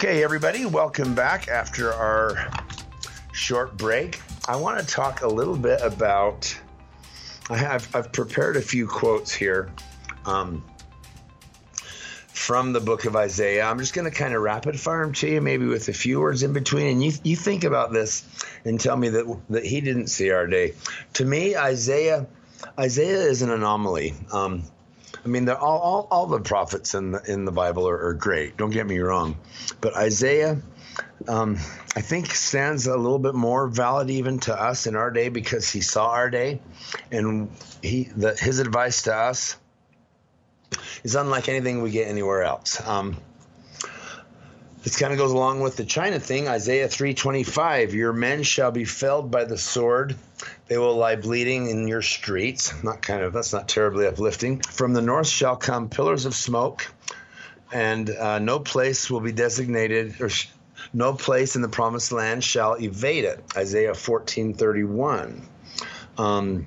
Okay, 0.05 0.25
everybody, 0.25 0.67
welcome 0.67 1.15
back 1.15 1.47
after 1.47 1.93
our 1.93 2.51
short 3.33 3.77
break. 3.77 4.21
I 4.49 4.57
want 4.57 4.81
to 4.81 4.85
talk 4.85 5.23
a 5.23 5.29
little 5.29 5.57
bit 5.57 5.81
about. 5.81 6.61
I 7.49 7.57
have 7.57 7.89
I've 7.95 8.11
prepared 8.11 8.57
a 8.57 8.61
few 8.61 8.89
quotes 8.89 9.33
here 9.33 9.71
um, 10.27 10.65
from 12.27 12.73
the 12.73 12.81
book 12.81 13.05
of 13.05 13.15
Isaiah. 13.15 13.65
I'm 13.65 13.79
just 13.79 13.95
going 13.95 14.11
to 14.11 14.11
kind 14.11 14.35
of 14.35 14.43
rapid 14.43 14.81
fire 14.81 15.05
them 15.05 15.13
to 15.13 15.29
you, 15.29 15.41
maybe 15.41 15.67
with 15.67 15.89
a 15.89 15.93
few 15.93 16.19
words 16.19 16.43
in 16.43 16.53
between, 16.53 16.89
and 16.89 17.05
you 17.05 17.13
you 17.23 17.37
think 17.37 17.63
about 17.63 17.93
this 17.93 18.25
and 18.65 18.81
tell 18.81 18.97
me 18.97 19.09
that 19.11 19.41
that 19.51 19.65
he 19.65 19.81
didn't 19.81 20.09
see 20.09 20.33
our 20.33 20.49
day. 20.49 20.75
To 21.13 21.25
me, 21.25 21.55
Isaiah 21.55 22.27
Isaiah 22.77 23.23
is 23.23 23.43
an 23.43 23.51
anomaly. 23.51 24.15
Um, 24.33 24.65
I 25.25 25.29
mean, 25.29 25.49
all, 25.49 25.79
all, 25.79 26.09
all 26.11 26.27
the 26.27 26.41
prophets 26.41 26.95
in 26.95 27.13
the 27.13 27.23
in 27.31 27.45
the 27.45 27.53
Bible 27.53 27.89
are, 27.89 28.09
are 28.09 28.15
great. 28.15 28.57
Don't 28.57 28.71
get 28.71 28.87
me 28.87 28.99
wrong, 28.99 29.37
but 29.81 29.97
Isaiah, 29.97 30.61
um, 31.29 31.59
I 31.95 32.01
think, 32.01 32.35
stands 32.35 32.87
a 32.89 32.97
little 32.97 33.21
bit 33.21 33.35
more 33.35 33.69
valid 33.69 34.11
even 34.11 34.41
to 34.41 34.61
us 34.61 34.87
in 34.87 34.97
our 34.97 35.11
day 35.11 35.29
because 35.29 35.71
he 35.71 35.81
saw 35.81 36.11
our 36.11 36.29
day, 36.29 36.61
and 37.13 37.51
he 37.83 38.05
the, 38.05 38.35
his 38.35 38.59
advice 38.59 39.03
to 39.03 39.15
us 39.15 39.57
is 41.05 41.15
unlike 41.15 41.49
anything 41.49 41.83
we 41.83 41.93
get 41.93 42.09
anywhere 42.09 42.43
else. 42.43 42.85
Um, 42.85 43.17
this 44.83 44.97
kind 44.97 45.13
of 45.13 45.19
goes 45.19 45.31
along 45.31 45.61
with 45.61 45.77
the 45.77 45.85
China 45.85 46.19
thing. 46.19 46.49
Isaiah 46.49 46.89
3:25, 46.89 47.95
"Your 47.95 48.13
men 48.13 48.43
shall 48.43 48.73
be 48.73 48.85
felled 48.85 49.31
by 49.31 49.45
the 49.45 49.57
sword; 49.57 50.17
they 50.67 50.77
will 50.77 50.97
lie 50.97 51.17
bleeding 51.17 51.71
in 51.71 51.87
your 51.87 52.03
streets." 52.03 52.73
Not 52.83 53.01
kind 53.01 53.23
of 53.23 53.33
that's 53.33 53.53
not 53.53 53.69
terribly 53.69 54.07
uplifting. 54.07 54.61
From 54.61 54.93
the 54.93 55.03
north 55.03 55.29
shall 55.29 55.57
come 55.57 55.89
pillars 55.89 56.25
of 56.25 56.35
smoke, 56.35 56.87
and 57.73 58.11
uh, 58.11 58.41
no 58.41 58.59
place 58.59 59.09
will 59.09 59.21
be 59.21 59.33
designated, 59.33 60.21
or 60.21 60.29
sh- 60.29 60.49
no 60.93 61.13
place 61.13 61.55
in 61.55 61.63
the 61.63 61.69
promised 61.69 62.11
land 62.11 62.43
shall 62.43 62.75
evade 62.75 63.25
it. 63.25 63.41
Isaiah 63.57 63.93
14:31. 63.93 65.43
Um, 66.19 66.67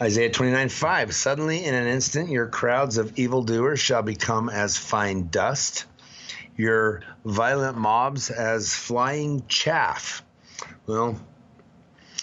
Isaiah 0.00 0.30
29 0.30 0.70
5. 0.70 1.14
Suddenly, 1.14 1.64
in 1.64 1.74
an 1.74 1.86
instant, 1.86 2.30
your 2.30 2.46
crowds 2.46 2.96
of 2.96 3.18
evildoers 3.18 3.80
shall 3.80 4.02
become 4.02 4.48
as 4.48 4.78
fine 4.78 5.28
dust 5.28 5.84
your 6.56 7.02
violent 7.24 7.76
mobs 7.78 8.30
as 8.30 8.74
flying 8.74 9.46
chaff. 9.46 10.22
Well, 10.86 11.18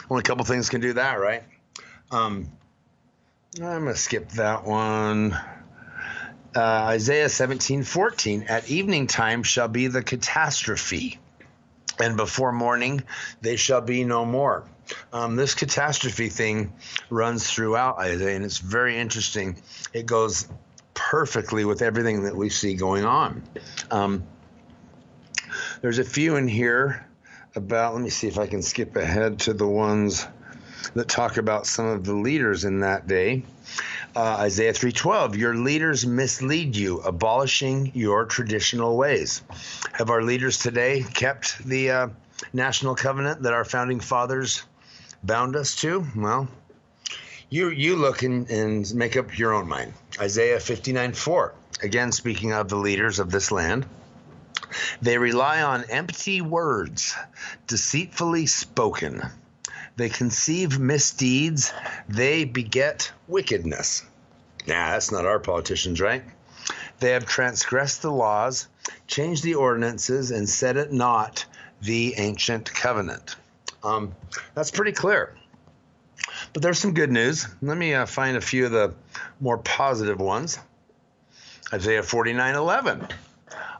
only 0.09 0.21
a 0.21 0.23
couple 0.23 0.45
things 0.45 0.69
can 0.69 0.81
do 0.81 0.93
that, 0.93 1.19
right? 1.19 1.43
Um, 2.11 2.51
I'm 3.55 3.83
going 3.83 3.85
to 3.85 3.95
skip 3.95 4.29
that 4.31 4.65
one. 4.65 5.33
Uh, 6.55 6.61
Isaiah 6.61 7.29
17 7.29 7.83
14. 7.83 8.45
At 8.47 8.69
evening 8.69 9.07
time 9.07 9.43
shall 9.43 9.67
be 9.67 9.87
the 9.87 10.01
catastrophe, 10.01 11.19
and 11.99 12.17
before 12.17 12.51
morning 12.51 13.03
they 13.41 13.55
shall 13.55 13.81
be 13.81 14.03
no 14.03 14.25
more. 14.25 14.63
Um, 15.11 15.35
this 15.35 15.53
catastrophe 15.53 16.29
thing 16.29 16.73
runs 17.09 17.49
throughout 17.49 17.97
Isaiah, 17.99 18.35
and 18.35 18.45
it's 18.45 18.59
very 18.59 18.97
interesting. 18.97 19.61
It 19.93 20.05
goes 20.05 20.47
perfectly 21.09 21.63
with 21.63 21.81
everything 21.81 22.23
that 22.23 22.35
we 22.35 22.49
see 22.49 22.73
going 22.73 23.05
on. 23.05 23.41
Um, 23.91 24.23
there's 25.79 25.99
a 25.99 26.03
few 26.03 26.35
in 26.35 26.49
here 26.49 27.07
about, 27.55 27.93
let 27.93 28.03
me 28.03 28.09
see 28.09 28.27
if 28.27 28.37
I 28.37 28.45
can 28.45 28.61
skip 28.61 28.93
ahead 28.97 29.39
to 29.39 29.53
the 29.53 29.65
ones 29.65 30.27
that 30.95 31.07
talk 31.07 31.37
about 31.37 31.65
some 31.65 31.85
of 31.85 32.03
the 32.03 32.13
leaders 32.13 32.65
in 32.65 32.81
that 32.81 33.07
day. 33.07 33.43
Uh, 34.17 34.37
Isaiah 34.39 34.73
3:12 34.73 35.37
Your 35.37 35.55
leaders 35.55 36.05
mislead 36.05 36.75
you 36.75 36.99
abolishing 36.99 37.91
your 37.93 38.25
traditional 38.25 38.97
ways. 38.97 39.43
Have 39.93 40.09
our 40.09 40.23
leaders 40.23 40.57
today 40.57 41.05
kept 41.13 41.63
the 41.65 41.89
uh, 41.91 42.07
national 42.51 42.95
covenant 42.95 43.43
that 43.43 43.53
our 43.53 43.63
founding 43.63 44.01
fathers 44.01 44.63
bound 45.23 45.55
us 45.55 45.75
to? 45.77 46.05
Well, 46.17 46.49
you 47.49 47.69
you 47.69 47.95
look 47.95 48.23
and, 48.23 48.49
and 48.49 48.93
make 48.95 49.17
up 49.17 49.37
your 49.37 49.53
own 49.53 49.67
mind. 49.67 49.93
Isaiah 50.19 50.59
59 50.59 51.13
4. 51.13 51.53
again 51.83 52.11
speaking 52.11 52.53
of 52.53 52.69
the 52.69 52.75
leaders 52.75 53.19
of 53.19 53.31
this 53.31 53.51
land. 53.51 53.85
They 55.01 55.17
rely 55.17 55.61
on 55.61 55.85
empty 55.89 56.41
words, 56.41 57.15
deceitfully 57.67 58.47
spoken. 58.47 59.21
They 59.95 60.09
conceive 60.09 60.77
misdeeds. 60.77 61.73
They 62.09 62.43
beget 62.43 63.11
wickedness. 63.27 64.03
Nah, 64.67 64.91
that's 64.91 65.11
not 65.11 65.25
our 65.25 65.39
politicians, 65.39 66.01
right? 66.01 66.23
They 66.99 67.11
have 67.11 67.25
transgressed 67.25 68.01
the 68.01 68.11
laws, 68.11 68.67
changed 69.07 69.43
the 69.43 69.55
ordinances, 69.55 70.31
and 70.31 70.49
set 70.49 70.77
at 70.77 70.91
naught 70.91 71.45
the 71.81 72.15
ancient 72.17 72.73
covenant. 72.73 73.35
Um, 73.83 74.13
that's 74.53 74.71
pretty 74.71 74.91
clear. 74.91 75.33
But 76.57 76.63
there's 76.63 76.79
some 76.79 76.95
good 76.95 77.11
news. 77.11 77.45
Let 77.61 77.77
me 77.77 77.93
uh, 77.93 78.07
find 78.07 78.35
a 78.35 78.41
few 78.41 78.65
of 78.65 78.71
the 78.71 78.95
more 79.39 79.59
positive 79.59 80.19
ones. 80.19 80.57
Isaiah 81.71 82.01
49 82.01 82.55
11. 82.55 83.07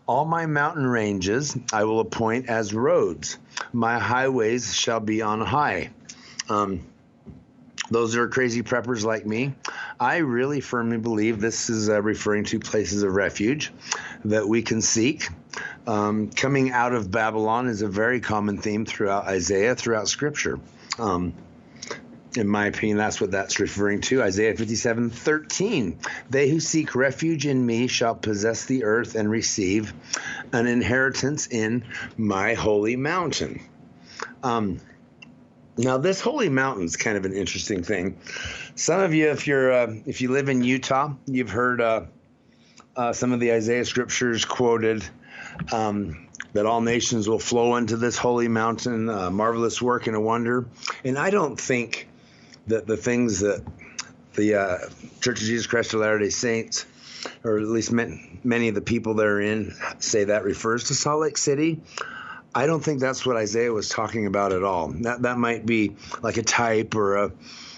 All 0.05 0.25
my 0.25 0.45
mountain 0.45 0.85
ranges 0.85 1.57
I 1.73 1.85
will 1.85 2.01
appoint 2.01 2.49
as 2.49 2.75
roads. 2.75 3.39
My 3.73 3.97
highways 3.97 4.75
shall 4.75 4.99
be 4.99 5.23
on 5.23 5.41
high. 5.41 5.89
Um, 6.49 6.85
those 7.89 8.15
are 8.15 8.27
crazy 8.27 8.61
preppers 8.61 9.03
like 9.03 9.25
me. 9.25 9.55
I 9.99 10.17
really 10.17 10.61
firmly 10.61 10.99
believe 10.99 11.41
this 11.41 11.71
is 11.71 11.89
uh, 11.89 11.99
referring 12.03 12.43
to 12.43 12.59
places 12.59 13.01
of 13.01 13.11
refuge 13.11 13.73
that 14.25 14.47
we 14.47 14.61
can 14.61 14.83
seek. 14.83 15.27
Um, 15.87 16.29
coming 16.29 16.69
out 16.69 16.93
of 16.93 17.09
Babylon 17.09 17.69
is 17.69 17.81
a 17.81 17.87
very 17.87 18.21
common 18.21 18.59
theme 18.59 18.85
throughout 18.85 19.25
Isaiah, 19.25 19.73
throughout 19.73 20.09
Scripture. 20.09 20.59
Um, 20.99 21.33
in 22.37 22.47
my 22.47 22.67
opinion, 22.67 22.97
that's 22.97 23.19
what 23.19 23.31
that's 23.31 23.59
referring 23.59 24.01
to. 24.01 24.21
Isaiah 24.21 24.55
57 24.55 25.09
13. 25.09 25.99
They 26.29 26.49
who 26.49 26.59
seek 26.59 26.95
refuge 26.95 27.45
in 27.45 27.65
me 27.65 27.87
shall 27.87 28.15
possess 28.15 28.65
the 28.65 28.83
earth 28.83 29.15
and 29.15 29.29
receive 29.29 29.93
an 30.53 30.67
inheritance 30.67 31.47
in 31.47 31.83
my 32.15 32.53
holy 32.53 32.95
mountain. 32.95 33.61
Um, 34.43 34.79
now, 35.77 35.97
this 35.97 36.21
holy 36.21 36.49
mountain 36.49 36.85
is 36.85 36.95
kind 36.95 37.17
of 37.17 37.25
an 37.25 37.33
interesting 37.33 37.83
thing. 37.83 38.19
Some 38.75 39.01
of 39.01 39.13
you, 39.13 39.29
if 39.29 39.47
you're 39.47 39.71
uh, 39.71 39.95
if 40.05 40.21
you 40.21 40.31
live 40.31 40.49
in 40.49 40.63
Utah, 40.63 41.13
you've 41.25 41.51
heard 41.51 41.81
uh, 41.81 42.05
uh, 42.95 43.13
some 43.13 43.31
of 43.31 43.39
the 43.39 43.51
Isaiah 43.51 43.85
scriptures 43.85 44.45
quoted. 44.45 45.03
Um, 45.71 46.27
that 46.53 46.65
all 46.65 46.81
nations 46.81 47.27
will 47.27 47.39
flow 47.39 47.75
into 47.75 47.97
this 47.97 48.17
holy 48.17 48.47
mountain, 48.47 49.09
a 49.09 49.29
marvelous 49.29 49.81
work 49.81 50.07
and 50.07 50.15
a 50.15 50.19
wonder. 50.19 50.65
And 51.03 51.17
I 51.17 51.29
don't 51.29 51.59
think 51.59 52.06
the, 52.67 52.81
the 52.81 52.97
things 52.97 53.39
that 53.39 53.63
the 54.35 54.55
uh, 54.55 54.77
Church 55.21 55.41
of 55.41 55.47
Jesus 55.47 55.67
Christ 55.67 55.93
of 55.93 56.01
Latter 56.01 56.19
day 56.19 56.29
Saints, 56.29 56.85
or 57.43 57.57
at 57.57 57.67
least 57.67 57.91
many 57.91 58.67
of 58.67 58.75
the 58.75 58.81
people 58.81 59.15
that 59.15 59.25
are 59.25 59.41
in, 59.41 59.73
say 59.99 60.25
that 60.25 60.43
refers 60.43 60.85
to 60.85 60.93
Salt 60.93 61.21
Lake 61.21 61.37
City. 61.37 61.81
I 62.53 62.65
don't 62.65 62.83
think 62.83 62.99
that's 62.99 63.25
what 63.25 63.35
Isaiah 63.35 63.71
was 63.71 63.89
talking 63.89 64.25
about 64.25 64.51
at 64.51 64.63
all. 64.63 64.89
That 64.89 65.23
that 65.23 65.37
might 65.37 65.65
be 65.65 65.95
like 66.21 66.37
a 66.37 66.43
type 66.43 66.95
or 66.95 67.15
a, 67.15 67.31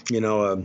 you 0.09 0.21
know, 0.21 0.43
a, 0.43 0.63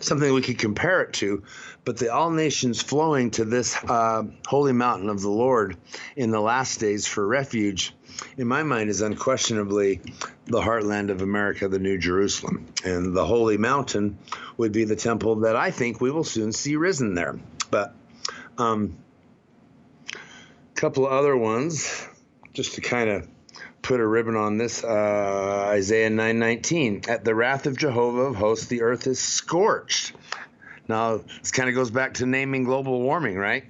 something 0.00 0.32
we 0.32 0.42
could 0.42 0.58
compare 0.58 1.02
it 1.02 1.12
to. 1.14 1.42
But 1.84 1.96
the 1.96 2.12
all 2.12 2.30
nations 2.30 2.82
flowing 2.82 3.30
to 3.32 3.44
this 3.44 3.76
uh, 3.84 4.24
holy 4.46 4.72
mountain 4.72 5.08
of 5.08 5.20
the 5.20 5.30
Lord 5.30 5.76
in 6.14 6.30
the 6.30 6.40
last 6.40 6.78
days 6.78 7.06
for 7.06 7.26
refuge 7.26 7.94
in 8.36 8.46
my 8.46 8.62
mind, 8.62 8.90
is 8.90 9.00
unquestionably 9.00 10.00
the 10.46 10.60
heartland 10.60 11.10
of 11.10 11.22
America, 11.22 11.68
the 11.68 11.78
New 11.78 11.98
Jerusalem. 11.98 12.66
And 12.84 13.16
the 13.16 13.24
Holy 13.24 13.56
Mountain 13.56 14.18
would 14.56 14.72
be 14.72 14.84
the 14.84 14.96
temple 14.96 15.36
that 15.36 15.56
I 15.56 15.70
think 15.70 16.00
we 16.00 16.10
will 16.10 16.24
soon 16.24 16.52
see 16.52 16.76
risen 16.76 17.14
there. 17.14 17.38
But 17.70 17.94
um, 18.58 18.98
a 20.14 20.74
couple 20.74 21.06
of 21.06 21.12
other 21.12 21.36
ones, 21.36 22.06
just 22.52 22.74
to 22.74 22.80
kind 22.80 23.10
of 23.10 23.28
put 23.82 24.00
a 24.00 24.06
ribbon 24.06 24.36
on 24.36 24.58
this 24.58 24.84
uh, 24.84 25.66
Isaiah 25.68 26.10
9:19 26.10 27.08
at 27.08 27.24
the 27.24 27.34
wrath 27.34 27.66
of 27.66 27.78
Jehovah 27.78 28.22
of 28.22 28.36
hosts 28.36 28.66
the 28.66 28.82
earth 28.82 29.06
is 29.06 29.18
scorched 29.18 30.12
now 30.90 31.20
this 31.40 31.50
kind 31.50 31.68
of 31.68 31.74
goes 31.74 31.90
back 31.90 32.14
to 32.14 32.26
naming 32.26 32.64
global 32.64 33.00
warming 33.00 33.36
right 33.36 33.64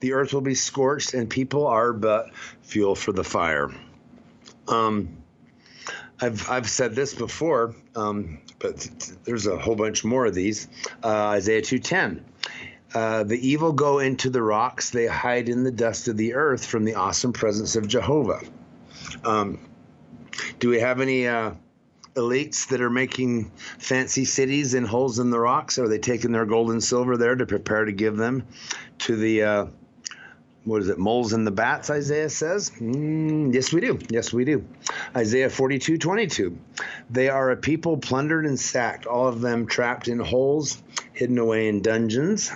the 0.00 0.12
earth 0.14 0.32
will 0.32 0.40
be 0.40 0.54
scorched 0.54 1.14
and 1.14 1.30
people 1.30 1.66
are 1.66 1.92
but 1.92 2.34
fuel 2.62 2.94
for 2.94 3.12
the 3.12 3.24
fire 3.24 3.70
um, 4.68 5.22
I've 6.22 6.48
I've 6.48 6.70
said 6.70 6.94
this 6.94 7.14
before, 7.14 7.74
um, 7.96 8.38
but 8.60 8.88
there's 9.24 9.48
a 9.48 9.58
whole 9.58 9.74
bunch 9.74 10.04
more 10.04 10.26
of 10.26 10.34
these. 10.34 10.68
Uh, 11.02 11.08
Isaiah 11.08 11.62
2:10. 11.62 12.22
Uh, 12.94 13.24
the 13.24 13.48
evil 13.48 13.72
go 13.72 13.98
into 13.98 14.30
the 14.30 14.42
rocks; 14.42 14.90
they 14.90 15.06
hide 15.06 15.48
in 15.48 15.64
the 15.64 15.72
dust 15.72 16.06
of 16.06 16.16
the 16.16 16.34
earth 16.34 16.64
from 16.64 16.84
the 16.84 16.94
awesome 16.94 17.32
presence 17.32 17.74
of 17.74 17.88
Jehovah. 17.88 18.40
Um, 19.24 19.58
do 20.60 20.68
we 20.68 20.78
have 20.78 21.00
any 21.00 21.26
uh, 21.26 21.52
elites 22.14 22.68
that 22.68 22.80
are 22.80 22.90
making 22.90 23.50
fancy 23.78 24.24
cities 24.24 24.74
and 24.74 24.86
holes 24.86 25.18
in 25.18 25.30
the 25.30 25.38
rocks? 25.38 25.78
Are 25.78 25.88
they 25.88 25.98
taking 25.98 26.32
their 26.32 26.46
gold 26.46 26.70
and 26.70 26.82
silver 26.82 27.16
there 27.16 27.34
to 27.34 27.46
prepare 27.46 27.84
to 27.84 27.92
give 27.92 28.16
them 28.16 28.46
to 28.98 29.16
the 29.16 29.42
uh, 29.42 29.66
what 30.64 30.82
is 30.82 30.88
it, 30.88 30.98
moles 30.98 31.32
and 31.32 31.46
the 31.46 31.50
bats, 31.50 31.90
Isaiah 31.90 32.30
says? 32.30 32.70
Mm, 32.70 33.52
yes, 33.52 33.72
we 33.72 33.80
do. 33.80 33.98
Yes, 34.10 34.32
we 34.32 34.44
do. 34.44 34.64
Isaiah 35.16 35.50
42 35.50 35.98
22. 35.98 36.56
They 37.10 37.28
are 37.28 37.50
a 37.50 37.56
people 37.56 37.96
plundered 37.96 38.46
and 38.46 38.58
sacked, 38.58 39.06
all 39.06 39.28
of 39.28 39.40
them 39.40 39.66
trapped 39.66 40.08
in 40.08 40.18
holes, 40.18 40.82
hidden 41.12 41.38
away 41.38 41.68
in 41.68 41.82
dungeons. 41.82 42.52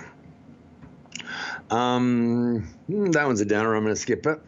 Um, 1.69 2.69
hmm, 2.87 3.11
that 3.11 3.25
one's 3.25 3.41
a 3.41 3.45
downer. 3.45 3.75
I'm 3.75 3.83
going 3.83 3.93
to 3.93 3.99
skip 3.99 4.25
it 4.25 4.39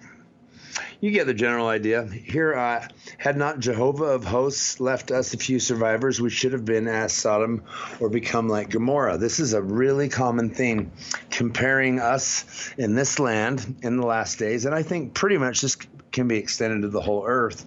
you 1.00 1.12
get 1.12 1.28
the 1.28 1.34
general 1.34 1.68
idea. 1.68 2.06
Here, 2.06 2.54
uh, 2.54 2.88
had 3.18 3.38
not 3.38 3.60
Jehovah 3.60 4.06
of 4.06 4.26
hosts 4.26 4.80
left 4.80 5.12
us 5.12 5.34
a 5.34 5.38
few 5.38 5.60
survivors, 5.60 6.20
we 6.20 6.30
should 6.30 6.54
have 6.54 6.66
been 6.66 6.88
as 6.88 7.14
Sodom 7.14 7.64
or 8.00 8.10
become 8.10 8.50
like 8.50 8.70
Gomorrah. 8.70 9.18
This 9.18 9.40
is 9.40 9.54
a 9.54 9.62
really 9.62 10.10
common 10.10 10.50
theme, 10.50 10.92
comparing 11.30 12.00
us 12.00 12.74
in 12.78 12.96
this 12.96 13.20
land 13.20 13.78
in 13.82 13.98
the 13.98 14.06
last 14.06 14.40
days, 14.40 14.66
and 14.66 14.76
I 14.76 14.84
think 14.84 15.14
pretty 15.14 15.38
much 15.38 15.62
this 15.62 15.78
can 16.12 16.28
be 16.28 16.38
extended 16.38 16.82
to 16.82 16.90
the 16.90 17.02
whole 17.02 17.24
earth 17.26 17.66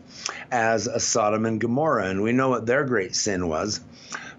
as 0.51 0.87
a 0.87 1.01
Sodom 1.01 1.47
and 1.47 1.61
Gomorrah, 1.61 2.09
and 2.09 2.23
we 2.23 2.33
know 2.33 2.49
what 2.49 2.67
their 2.67 2.85
great 2.85 3.15
sin 3.15 3.49
was. 3.49 3.81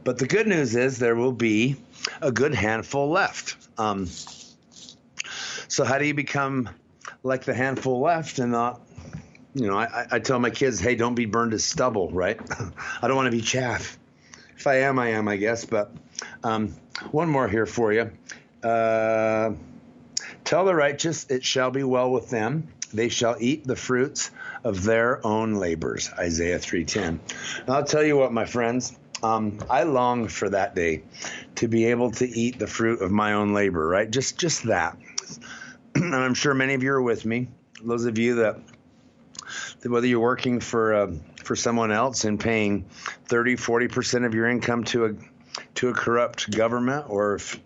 But 0.03 0.17
the 0.17 0.27
good 0.27 0.47
news 0.47 0.75
is 0.75 0.99
there 0.99 1.15
will 1.15 1.31
be 1.31 1.77
a 2.21 2.31
good 2.31 2.53
handful 2.53 3.09
left. 3.09 3.55
Um, 3.77 4.07
so, 5.67 5.83
how 5.83 5.97
do 5.97 6.05
you 6.05 6.13
become 6.13 6.69
like 7.23 7.45
the 7.45 7.53
handful 7.53 8.01
left 8.01 8.39
and 8.39 8.51
not 8.51 8.81
you 9.55 9.67
know 9.67 9.77
I, 9.77 10.05
I 10.11 10.19
tell 10.19 10.39
my 10.39 10.49
kids 10.49 10.79
hey 10.79 10.95
don't 10.95 11.15
be 11.15 11.25
burned 11.25 11.53
as 11.53 11.63
stubble 11.63 12.11
right? 12.11 12.39
I 13.01 13.07
don't 13.07 13.15
want 13.15 13.27
to 13.27 13.37
be 13.37 13.41
chaff. 13.41 13.97
If 14.57 14.67
i 14.67 14.81
am 14.81 14.99
i 14.99 15.09
am 15.09 15.27
i 15.27 15.37
guess 15.37 15.65
but 15.65 15.91
um, 16.43 16.75
one 17.11 17.29
more 17.29 17.47
here 17.47 17.65
for 17.65 17.91
you. 17.91 18.11
Uh, 18.61 19.53
tell 20.43 20.65
the 20.65 20.75
righteous 20.75 21.25
it 21.29 21.43
shall 21.43 21.71
be 21.71 21.83
well 21.83 22.11
with 22.11 22.29
them. 22.29 22.67
They 22.93 23.09
shall 23.09 23.35
eat 23.39 23.65
the 23.65 23.75
fruits 23.75 24.29
of 24.63 24.83
their 24.83 25.25
own 25.25 25.55
labors. 25.55 26.11
Isaiah 26.17 26.59
3.10 26.59 27.19
i'll 27.69 27.85
tell 27.85 28.03
you 28.03 28.17
what 28.17 28.31
my 28.31 28.45
friends 28.45 28.97
um, 29.23 29.59
I 29.69 29.83
long 29.83 30.27
for 30.27 30.49
that 30.49 30.75
day 30.75 31.03
to 31.55 31.69
be 31.69 31.85
able 31.85 32.11
to 32.11 32.27
eat 32.27 32.59
the 32.59 32.67
fruit 32.67 33.01
of 33.01 33.09
my 33.09 33.33
own 33.33 33.53
labor, 33.53 33.87
right? 33.87 34.09
Just, 34.09 34.37
just 34.37 34.63
that. 34.63 34.97
And 35.95 36.15
I'm 36.15 36.33
sure 36.33 36.53
many 36.53 36.73
of 36.73 36.83
you 36.83 36.91
are 36.91 37.01
with 37.01 37.25
me. 37.25 37.47
Those 37.83 38.05
of 38.05 38.17
you 38.17 38.35
that, 38.35 38.59
that 39.81 39.91
whether 39.91 40.07
you're 40.07 40.19
working 40.19 40.59
for 40.59 40.93
uh, 40.93 41.11
for 41.43 41.55
someone 41.55 41.91
else 41.91 42.23
and 42.23 42.39
paying 42.39 42.85
30, 43.25 43.55
40 43.57 43.87
percent 43.87 44.25
of 44.25 44.33
your 44.33 44.47
income 44.47 44.83
to 44.85 45.05
a 45.05 45.13
to 45.75 45.89
a 45.89 45.93
corrupt 45.93 46.49
government, 46.49 47.05
or 47.09 47.35
if, 47.35 47.59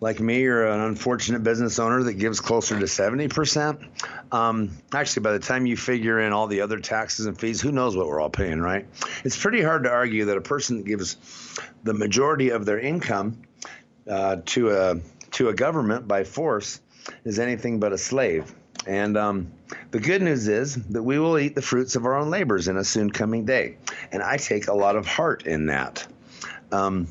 like 0.00 0.20
me, 0.20 0.40
you're 0.42 0.66
an 0.66 0.80
unfortunate 0.80 1.42
business 1.42 1.78
owner 1.78 2.02
that 2.02 2.14
gives 2.14 2.40
closer 2.40 2.78
to 2.78 2.86
70 2.86 3.28
percent. 3.28 3.80
Um, 4.32 4.76
actually, 4.92 5.22
by 5.22 5.32
the 5.32 5.38
time 5.38 5.66
you 5.66 5.76
figure 5.76 6.20
in 6.20 6.32
all 6.32 6.46
the 6.46 6.60
other 6.60 6.78
taxes 6.80 7.26
and 7.26 7.38
fees, 7.38 7.60
who 7.60 7.72
knows 7.72 7.96
what 7.96 8.06
we're 8.06 8.20
all 8.20 8.30
paying, 8.30 8.60
right? 8.60 8.86
It's 9.24 9.40
pretty 9.40 9.62
hard 9.62 9.84
to 9.84 9.90
argue 9.90 10.26
that 10.26 10.36
a 10.36 10.42
person 10.42 10.78
that 10.78 10.86
gives 10.86 11.16
the 11.82 11.94
majority 11.94 12.50
of 12.50 12.66
their 12.66 12.78
income 12.78 13.42
uh, 14.08 14.36
to 14.46 14.70
a 14.70 15.00
to 15.32 15.48
a 15.48 15.54
government 15.54 16.08
by 16.08 16.24
force 16.24 16.80
is 17.24 17.38
anything 17.38 17.80
but 17.80 17.92
a 17.92 17.98
slave. 17.98 18.54
And 18.86 19.16
um, 19.16 19.52
the 19.90 20.00
good 20.00 20.22
news 20.22 20.48
is 20.48 20.74
that 20.74 21.02
we 21.02 21.18
will 21.18 21.38
eat 21.38 21.54
the 21.54 21.62
fruits 21.62 21.96
of 21.96 22.06
our 22.06 22.16
own 22.16 22.30
labors 22.30 22.68
in 22.68 22.76
a 22.76 22.84
soon 22.84 23.10
coming 23.10 23.44
day. 23.44 23.76
And 24.10 24.22
I 24.22 24.36
take 24.36 24.68
a 24.68 24.74
lot 24.74 24.96
of 24.96 25.06
heart 25.06 25.46
in 25.46 25.66
that. 25.66 26.06
Um, 26.72 27.08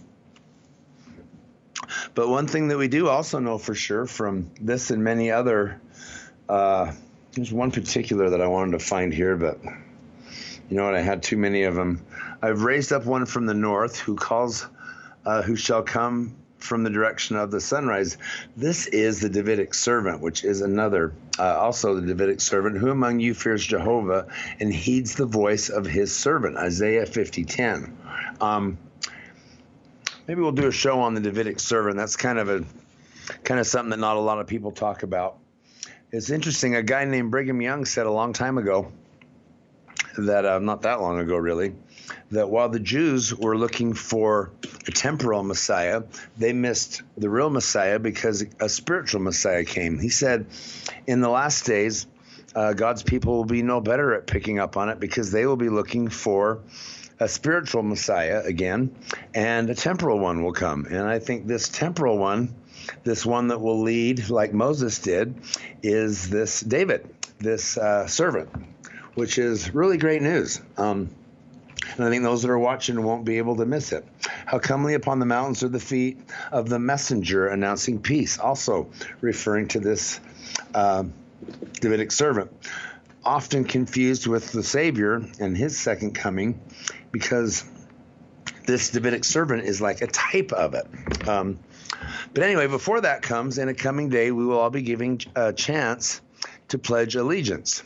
but 2.13 2.27
one 2.27 2.47
thing 2.47 2.67
that 2.69 2.77
we 2.77 2.87
do 2.87 3.07
also 3.07 3.39
know 3.39 3.57
for 3.57 3.75
sure 3.75 4.05
from 4.05 4.51
this 4.59 4.91
and 4.91 5.03
many 5.03 5.31
other, 5.31 5.79
uh, 6.47 6.91
there's 7.33 7.51
one 7.51 7.71
particular 7.71 8.31
that 8.31 8.41
I 8.41 8.47
wanted 8.47 8.71
to 8.71 8.79
find 8.79 9.13
here, 9.13 9.35
but 9.35 9.59
you 10.69 10.77
know 10.77 10.85
what? 10.85 10.95
I 10.95 11.01
had 11.01 11.23
too 11.23 11.37
many 11.37 11.63
of 11.63 11.75
them. 11.75 12.05
I've 12.41 12.63
raised 12.63 12.91
up 12.91 13.05
one 13.05 13.25
from 13.25 13.45
the 13.45 13.53
north 13.53 13.99
who 13.99 14.15
calls, 14.15 14.67
uh, 15.25 15.41
who 15.41 15.55
shall 15.55 15.83
come 15.83 16.35
from 16.59 16.83
the 16.83 16.89
direction 16.89 17.35
of 17.35 17.51
the 17.51 17.61
sunrise. 17.61 18.17
This 18.55 18.87
is 18.87 19.21
the 19.21 19.29
Davidic 19.29 19.73
servant, 19.73 20.21
which 20.21 20.43
is 20.43 20.61
another, 20.61 21.13
uh, 21.37 21.57
also 21.57 21.95
the 21.95 22.05
Davidic 22.05 22.41
servant. 22.41 22.77
Who 22.77 22.91
among 22.91 23.19
you 23.19 23.33
fears 23.33 23.65
Jehovah 23.65 24.27
and 24.59 24.73
heeds 24.73 25.15
the 25.15 25.25
voice 25.25 25.69
of 25.69 25.85
his 25.85 26.15
servant? 26.15 26.57
Isaiah 26.57 27.05
50:10. 27.05 27.95
Um, 28.41 28.77
maybe 30.27 30.41
we'll 30.41 30.51
do 30.51 30.67
a 30.67 30.71
show 30.71 30.99
on 31.01 31.13
the 31.13 31.21
Davidic 31.21 31.59
servant. 31.59 31.97
That's 31.97 32.15
kind 32.15 32.39
of 32.39 32.49
a 32.49 32.63
kind 33.43 33.59
of 33.59 33.67
something 33.67 33.91
that 33.91 33.99
not 33.99 34.17
a 34.17 34.21
lot 34.21 34.39
of 34.39 34.47
people 34.47 34.71
talk 34.71 35.03
about. 35.03 35.37
It's 36.11 36.29
interesting. 36.29 36.75
A 36.75 36.83
guy 36.83 37.05
named 37.05 37.31
Brigham 37.31 37.61
Young 37.61 37.85
said 37.85 38.05
a 38.05 38.11
long 38.11 38.33
time 38.33 38.57
ago 38.57 38.91
that 40.17 40.45
uh, 40.45 40.59
not 40.59 40.81
that 40.81 41.01
long 41.01 41.19
ago, 41.19 41.37
really, 41.37 41.73
that 42.31 42.49
while 42.49 42.69
the 42.69 42.79
Jews 42.79 43.33
were 43.33 43.57
looking 43.57 43.93
for 43.93 44.51
a 44.87 44.91
temporal 44.91 45.43
Messiah, 45.43 46.03
they 46.37 46.53
missed 46.53 47.01
the 47.17 47.29
real 47.29 47.49
Messiah 47.49 47.99
because 47.99 48.45
a 48.59 48.69
spiritual 48.69 49.21
Messiah 49.21 49.63
came. 49.63 49.99
He 49.99 50.09
said, 50.09 50.47
In 51.07 51.21
the 51.21 51.29
last 51.29 51.65
days, 51.65 52.07
uh, 52.55 52.73
God's 52.73 53.03
people 53.03 53.35
will 53.35 53.45
be 53.45 53.61
no 53.61 53.81
better 53.81 54.13
at 54.13 54.27
picking 54.27 54.59
up 54.59 54.77
on 54.77 54.89
it 54.89 54.99
because 54.99 55.31
they 55.31 55.45
will 55.45 55.57
be 55.57 55.69
looking 55.69 56.09
for 56.09 56.61
a 57.19 57.27
spiritual 57.27 57.83
Messiah 57.83 58.41
again, 58.45 58.95
and 59.33 59.69
a 59.69 59.75
temporal 59.75 60.19
one 60.19 60.43
will 60.43 60.53
come. 60.53 60.85
And 60.85 61.01
I 61.01 61.19
think 61.19 61.47
this 61.47 61.67
temporal 61.67 62.17
one, 62.17 62.55
this 63.03 63.25
one 63.25 63.49
that 63.49 63.59
will 63.59 63.81
lead 63.81 64.29
like 64.29 64.53
Moses 64.53 64.99
did, 64.99 65.35
is 65.83 66.29
this 66.29 66.61
David, 66.61 67.13
this 67.39 67.77
uh, 67.77 68.07
servant, 68.07 68.49
which 69.15 69.37
is 69.37 69.73
really 69.73 69.97
great 69.97 70.21
news. 70.21 70.61
Um, 70.77 71.09
and 71.95 72.05
I 72.05 72.09
think 72.09 72.23
those 72.23 72.41
that 72.41 72.51
are 72.51 72.59
watching 72.59 73.01
won't 73.03 73.25
be 73.25 73.37
able 73.37 73.57
to 73.57 73.65
miss 73.65 73.91
it. 73.91 74.07
How 74.45 74.59
comely 74.59 74.93
upon 74.93 75.19
the 75.19 75.25
mountains 75.25 75.63
are 75.63 75.69
the 75.69 75.79
feet 75.79 76.19
of 76.51 76.69
the 76.69 76.79
messenger 76.79 77.47
announcing 77.47 78.01
peace, 78.01 78.39
also 78.39 78.89
referring 79.21 79.67
to 79.69 79.79
this 79.79 80.19
uh, 80.73 81.03
Davidic 81.81 82.11
servant. 82.11 82.51
Often 83.23 83.65
confused 83.65 84.27
with 84.27 84.51
the 84.51 84.63
Savior 84.63 85.21
and 85.39 85.55
his 85.57 85.77
second 85.77 86.15
coming 86.15 86.61
because 87.11 87.63
this 88.65 88.91
Davidic 88.91 89.25
servant 89.25 89.63
is 89.63 89.81
like 89.81 90.01
a 90.01 90.07
type 90.07 90.51
of 90.51 90.73
it. 90.73 90.87
Um, 91.27 91.59
but 92.33 92.43
anyway, 92.43 92.67
before 92.67 93.01
that 93.01 93.21
comes, 93.21 93.57
in 93.57 93.67
a 93.67 93.73
coming 93.73 94.09
day, 94.09 94.31
we 94.31 94.45
will 94.45 94.59
all 94.59 94.69
be 94.69 94.81
giving 94.81 95.19
a 95.35 95.51
chance 95.51 96.21
to 96.69 96.77
pledge 96.77 97.15
allegiance 97.15 97.83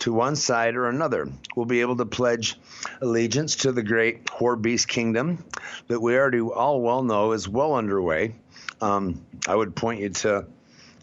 to 0.00 0.12
one 0.12 0.36
side 0.36 0.76
or 0.76 0.88
another. 0.88 1.28
We'll 1.56 1.66
be 1.66 1.80
able 1.80 1.96
to 1.96 2.06
pledge 2.06 2.58
allegiance 3.00 3.56
to 3.56 3.72
the 3.72 3.82
great 3.82 4.24
whore 4.26 4.60
beast 4.60 4.88
kingdom 4.88 5.44
that 5.88 6.00
we 6.00 6.16
already 6.16 6.40
all 6.40 6.80
well 6.80 7.02
know 7.02 7.32
is 7.32 7.48
well 7.48 7.74
underway. 7.74 8.34
Um, 8.80 9.24
I 9.46 9.54
would 9.54 9.74
point 9.74 10.00
you 10.00 10.10
to 10.10 10.46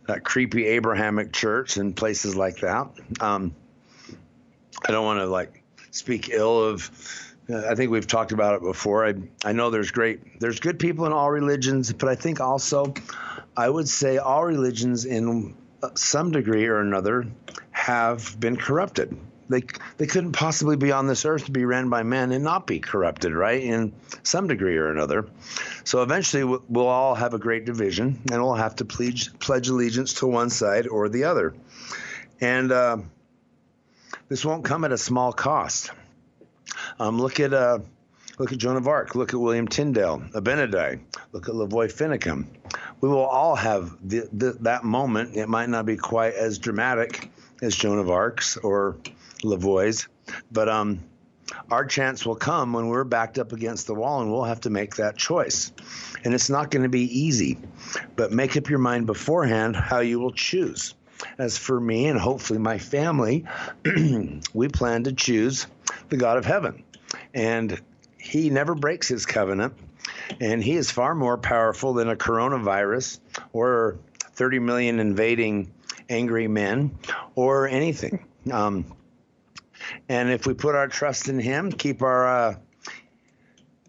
that 0.07 0.23
creepy 0.23 0.67
Abrahamic 0.67 1.31
church 1.31 1.77
and 1.77 1.95
places 1.95 2.35
like 2.35 2.57
that. 2.57 2.87
Um, 3.19 3.55
I 4.87 4.91
don't 4.91 5.05
want 5.05 5.19
to 5.19 5.25
like 5.25 5.63
speak 5.91 6.29
ill 6.29 6.63
of. 6.63 6.91
Uh, 7.49 7.67
I 7.69 7.75
think 7.75 7.91
we've 7.91 8.07
talked 8.07 8.31
about 8.31 8.55
it 8.55 8.61
before. 8.61 9.07
I 9.07 9.13
I 9.43 9.53
know 9.53 9.69
there's 9.69 9.91
great 9.91 10.39
there's 10.39 10.59
good 10.59 10.79
people 10.79 11.05
in 11.05 11.13
all 11.13 11.29
religions, 11.29 11.91
but 11.93 12.09
I 12.09 12.15
think 12.15 12.39
also 12.39 12.93
I 13.55 13.69
would 13.69 13.87
say 13.87 14.17
all 14.17 14.43
religions 14.43 15.05
in 15.05 15.55
uh, 15.83 15.89
some 15.95 16.31
degree 16.31 16.65
or 16.65 16.79
another 16.79 17.25
have 17.81 18.39
been 18.39 18.57
corrupted. 18.57 19.17
They 19.49 19.63
they 19.97 20.05
couldn't 20.05 20.33
possibly 20.33 20.77
be 20.77 20.91
on 20.91 21.07
this 21.07 21.25
earth 21.25 21.45
to 21.45 21.51
be 21.51 21.65
ran 21.65 21.89
by 21.89 22.03
men 22.03 22.31
and 22.31 22.43
not 22.43 22.67
be 22.67 22.79
corrupted, 22.79 23.33
right? 23.33 23.61
In 23.61 23.93
some 24.23 24.47
degree 24.47 24.77
or 24.77 24.91
another. 24.91 25.27
So 25.83 26.03
eventually 26.03 26.43
we'll 26.43 26.87
all 26.87 27.15
have 27.15 27.33
a 27.33 27.39
great 27.39 27.65
division, 27.65 28.21
and 28.31 28.41
we'll 28.41 28.53
have 28.53 28.75
to 28.77 28.85
pledge 28.85 29.37
pledge 29.39 29.67
allegiance 29.67 30.13
to 30.15 30.27
one 30.27 30.51
side 30.51 30.87
or 30.87 31.09
the 31.09 31.23
other. 31.23 31.55
And 32.39 32.71
uh, 32.71 32.97
this 34.29 34.45
won't 34.45 34.63
come 34.63 34.85
at 34.85 34.91
a 34.91 34.97
small 34.97 35.33
cost. 35.33 35.91
Um, 36.99 37.19
look 37.19 37.39
at 37.39 37.51
uh, 37.51 37.79
look 38.37 38.51
at 38.51 38.59
Joan 38.59 38.77
of 38.77 38.87
Arc. 38.87 39.15
Look 39.15 39.33
at 39.33 39.39
William 39.39 39.67
Tyndale, 39.67 40.19
Abinadi. 40.33 40.99
Look 41.31 41.49
at 41.49 41.55
Lavoy 41.55 41.91
Finicum. 41.91 42.45
We 43.01 43.09
will 43.09 43.25
all 43.25 43.55
have 43.55 43.97
the, 44.07 44.29
the, 44.31 44.51
that 44.61 44.83
moment. 44.83 45.35
It 45.35 45.49
might 45.49 45.69
not 45.69 45.87
be 45.87 45.97
quite 45.97 46.35
as 46.35 46.59
dramatic 46.59 47.30
as 47.61 47.75
Joan 47.75 47.99
of 47.99 48.09
Arc's 48.09 48.57
or 48.57 48.97
LaVoy's, 49.43 50.07
but 50.51 50.67
um, 50.67 50.99
our 51.69 51.85
chance 51.85 52.25
will 52.25 52.35
come 52.35 52.73
when 52.73 52.87
we're 52.87 53.03
backed 53.03 53.37
up 53.39 53.51
against 53.53 53.87
the 53.87 53.95
wall 53.95 54.21
and 54.21 54.31
we'll 54.31 54.43
have 54.43 54.61
to 54.61 54.69
make 54.69 54.95
that 54.95 55.17
choice. 55.17 55.71
And 56.23 56.33
it's 56.33 56.49
not 56.49 56.71
going 56.71 56.83
to 56.83 56.89
be 56.89 57.19
easy, 57.19 57.57
but 58.15 58.31
make 58.31 58.57
up 58.57 58.69
your 58.69 58.79
mind 58.79 59.05
beforehand 59.05 59.75
how 59.75 59.99
you 59.99 60.19
will 60.19 60.31
choose. 60.31 60.95
As 61.37 61.57
for 61.57 61.79
me 61.79 62.07
and 62.07 62.19
hopefully 62.19 62.59
my 62.59 62.77
family, 62.77 63.45
we 64.53 64.67
plan 64.69 65.03
to 65.03 65.13
choose 65.13 65.67
the 66.09 66.17
God 66.17 66.37
of 66.37 66.45
heaven. 66.45 66.83
And 67.33 67.79
he 68.17 68.49
never 68.49 68.75
breaks 68.75 69.07
his 69.07 69.25
covenant, 69.25 69.73
and 70.39 70.63
he 70.63 70.75
is 70.75 70.91
far 70.91 71.15
more 71.15 71.37
powerful 71.37 71.93
than 71.93 72.09
a 72.09 72.15
coronavirus 72.15 73.19
or 73.51 73.97
30 74.33 74.59
million 74.59 74.99
invading 74.99 75.71
angry 76.11 76.47
men 76.47 76.97
or 77.35 77.67
anything. 77.67 78.25
Um, 78.51 78.85
and 80.09 80.29
if 80.29 80.45
we 80.45 80.53
put 80.53 80.75
our 80.75 80.87
trust 80.87 81.29
in 81.29 81.39
him, 81.39 81.71
keep 81.71 82.01
our 82.01 82.27
uh, 82.27 82.55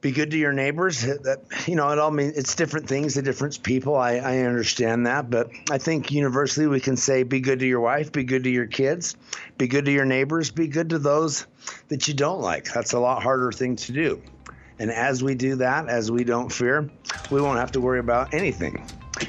be 0.00 0.10
good 0.10 0.32
to 0.32 0.36
your 0.36 0.52
neighbors. 0.52 1.02
That 1.02 1.44
you 1.66 1.76
know, 1.76 1.90
it 1.90 1.98
all 1.98 2.10
means 2.10 2.36
it's 2.36 2.54
different 2.54 2.88
things 2.88 3.14
to 3.14 3.22
different 3.22 3.62
people. 3.62 3.96
I, 3.96 4.16
I 4.16 4.38
understand 4.38 5.06
that, 5.06 5.30
but 5.30 5.50
I 5.70 5.78
think 5.78 6.10
universally 6.10 6.66
we 6.66 6.80
can 6.80 6.96
say, 6.96 7.22
be 7.22 7.40
good 7.40 7.60
to 7.60 7.66
your 7.66 7.80
wife, 7.80 8.12
be 8.12 8.24
good 8.24 8.44
to 8.44 8.50
your 8.50 8.66
kids, 8.66 9.16
be 9.58 9.68
good 9.68 9.84
to 9.84 9.92
your 9.92 10.04
neighbors, 10.04 10.50
be 10.50 10.66
good 10.66 10.90
to 10.90 10.98
those 10.98 11.46
that 11.88 12.08
you 12.08 12.14
don't 12.14 12.40
like. 12.40 12.72
That's 12.72 12.92
a 12.92 12.98
lot 12.98 13.22
harder 13.22 13.52
thing 13.52 13.76
to 13.76 13.92
do. 13.92 14.22
And 14.78 14.90
as 14.90 15.22
we 15.22 15.34
do 15.36 15.56
that, 15.56 15.88
as 15.88 16.10
we 16.10 16.24
don't 16.24 16.50
fear, 16.50 16.90
we 17.30 17.40
won't 17.40 17.58
have 17.58 17.72
to 17.72 17.80
worry 17.80 18.00
about 18.00 18.34
anything. 18.34 18.84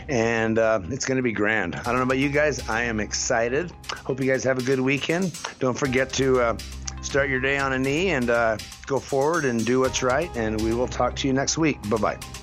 And 0.07 0.57
uh, 0.59 0.81
it's 0.89 1.05
going 1.05 1.17
to 1.17 1.23
be 1.23 1.31
grand. 1.31 1.75
I 1.75 1.83
don't 1.83 1.97
know 1.97 2.03
about 2.03 2.17
you 2.17 2.29
guys. 2.29 2.69
I 2.69 2.83
am 2.83 2.99
excited. 2.99 3.71
Hope 4.05 4.19
you 4.19 4.29
guys 4.29 4.43
have 4.43 4.57
a 4.57 4.63
good 4.63 4.79
weekend. 4.79 5.37
Don't 5.59 5.77
forget 5.77 6.11
to. 6.13 6.39
Uh, 6.39 6.57
start 7.03 7.29
your 7.29 7.41
day 7.41 7.57
on 7.57 7.73
a 7.73 7.79
knee 7.79 8.11
and 8.11 8.29
uh, 8.29 8.57
go 8.87 8.97
forward 8.99 9.45
and 9.45 9.65
do 9.65 9.81
what's 9.81 10.01
right. 10.01 10.35
And 10.35 10.59
we 10.61 10.73
will 10.73 10.87
talk 10.87 11.15
to 11.17 11.27
you 11.27 11.33
next 11.33 11.57
week. 11.57 11.77
Bye 11.89 11.97
bye. 11.97 12.42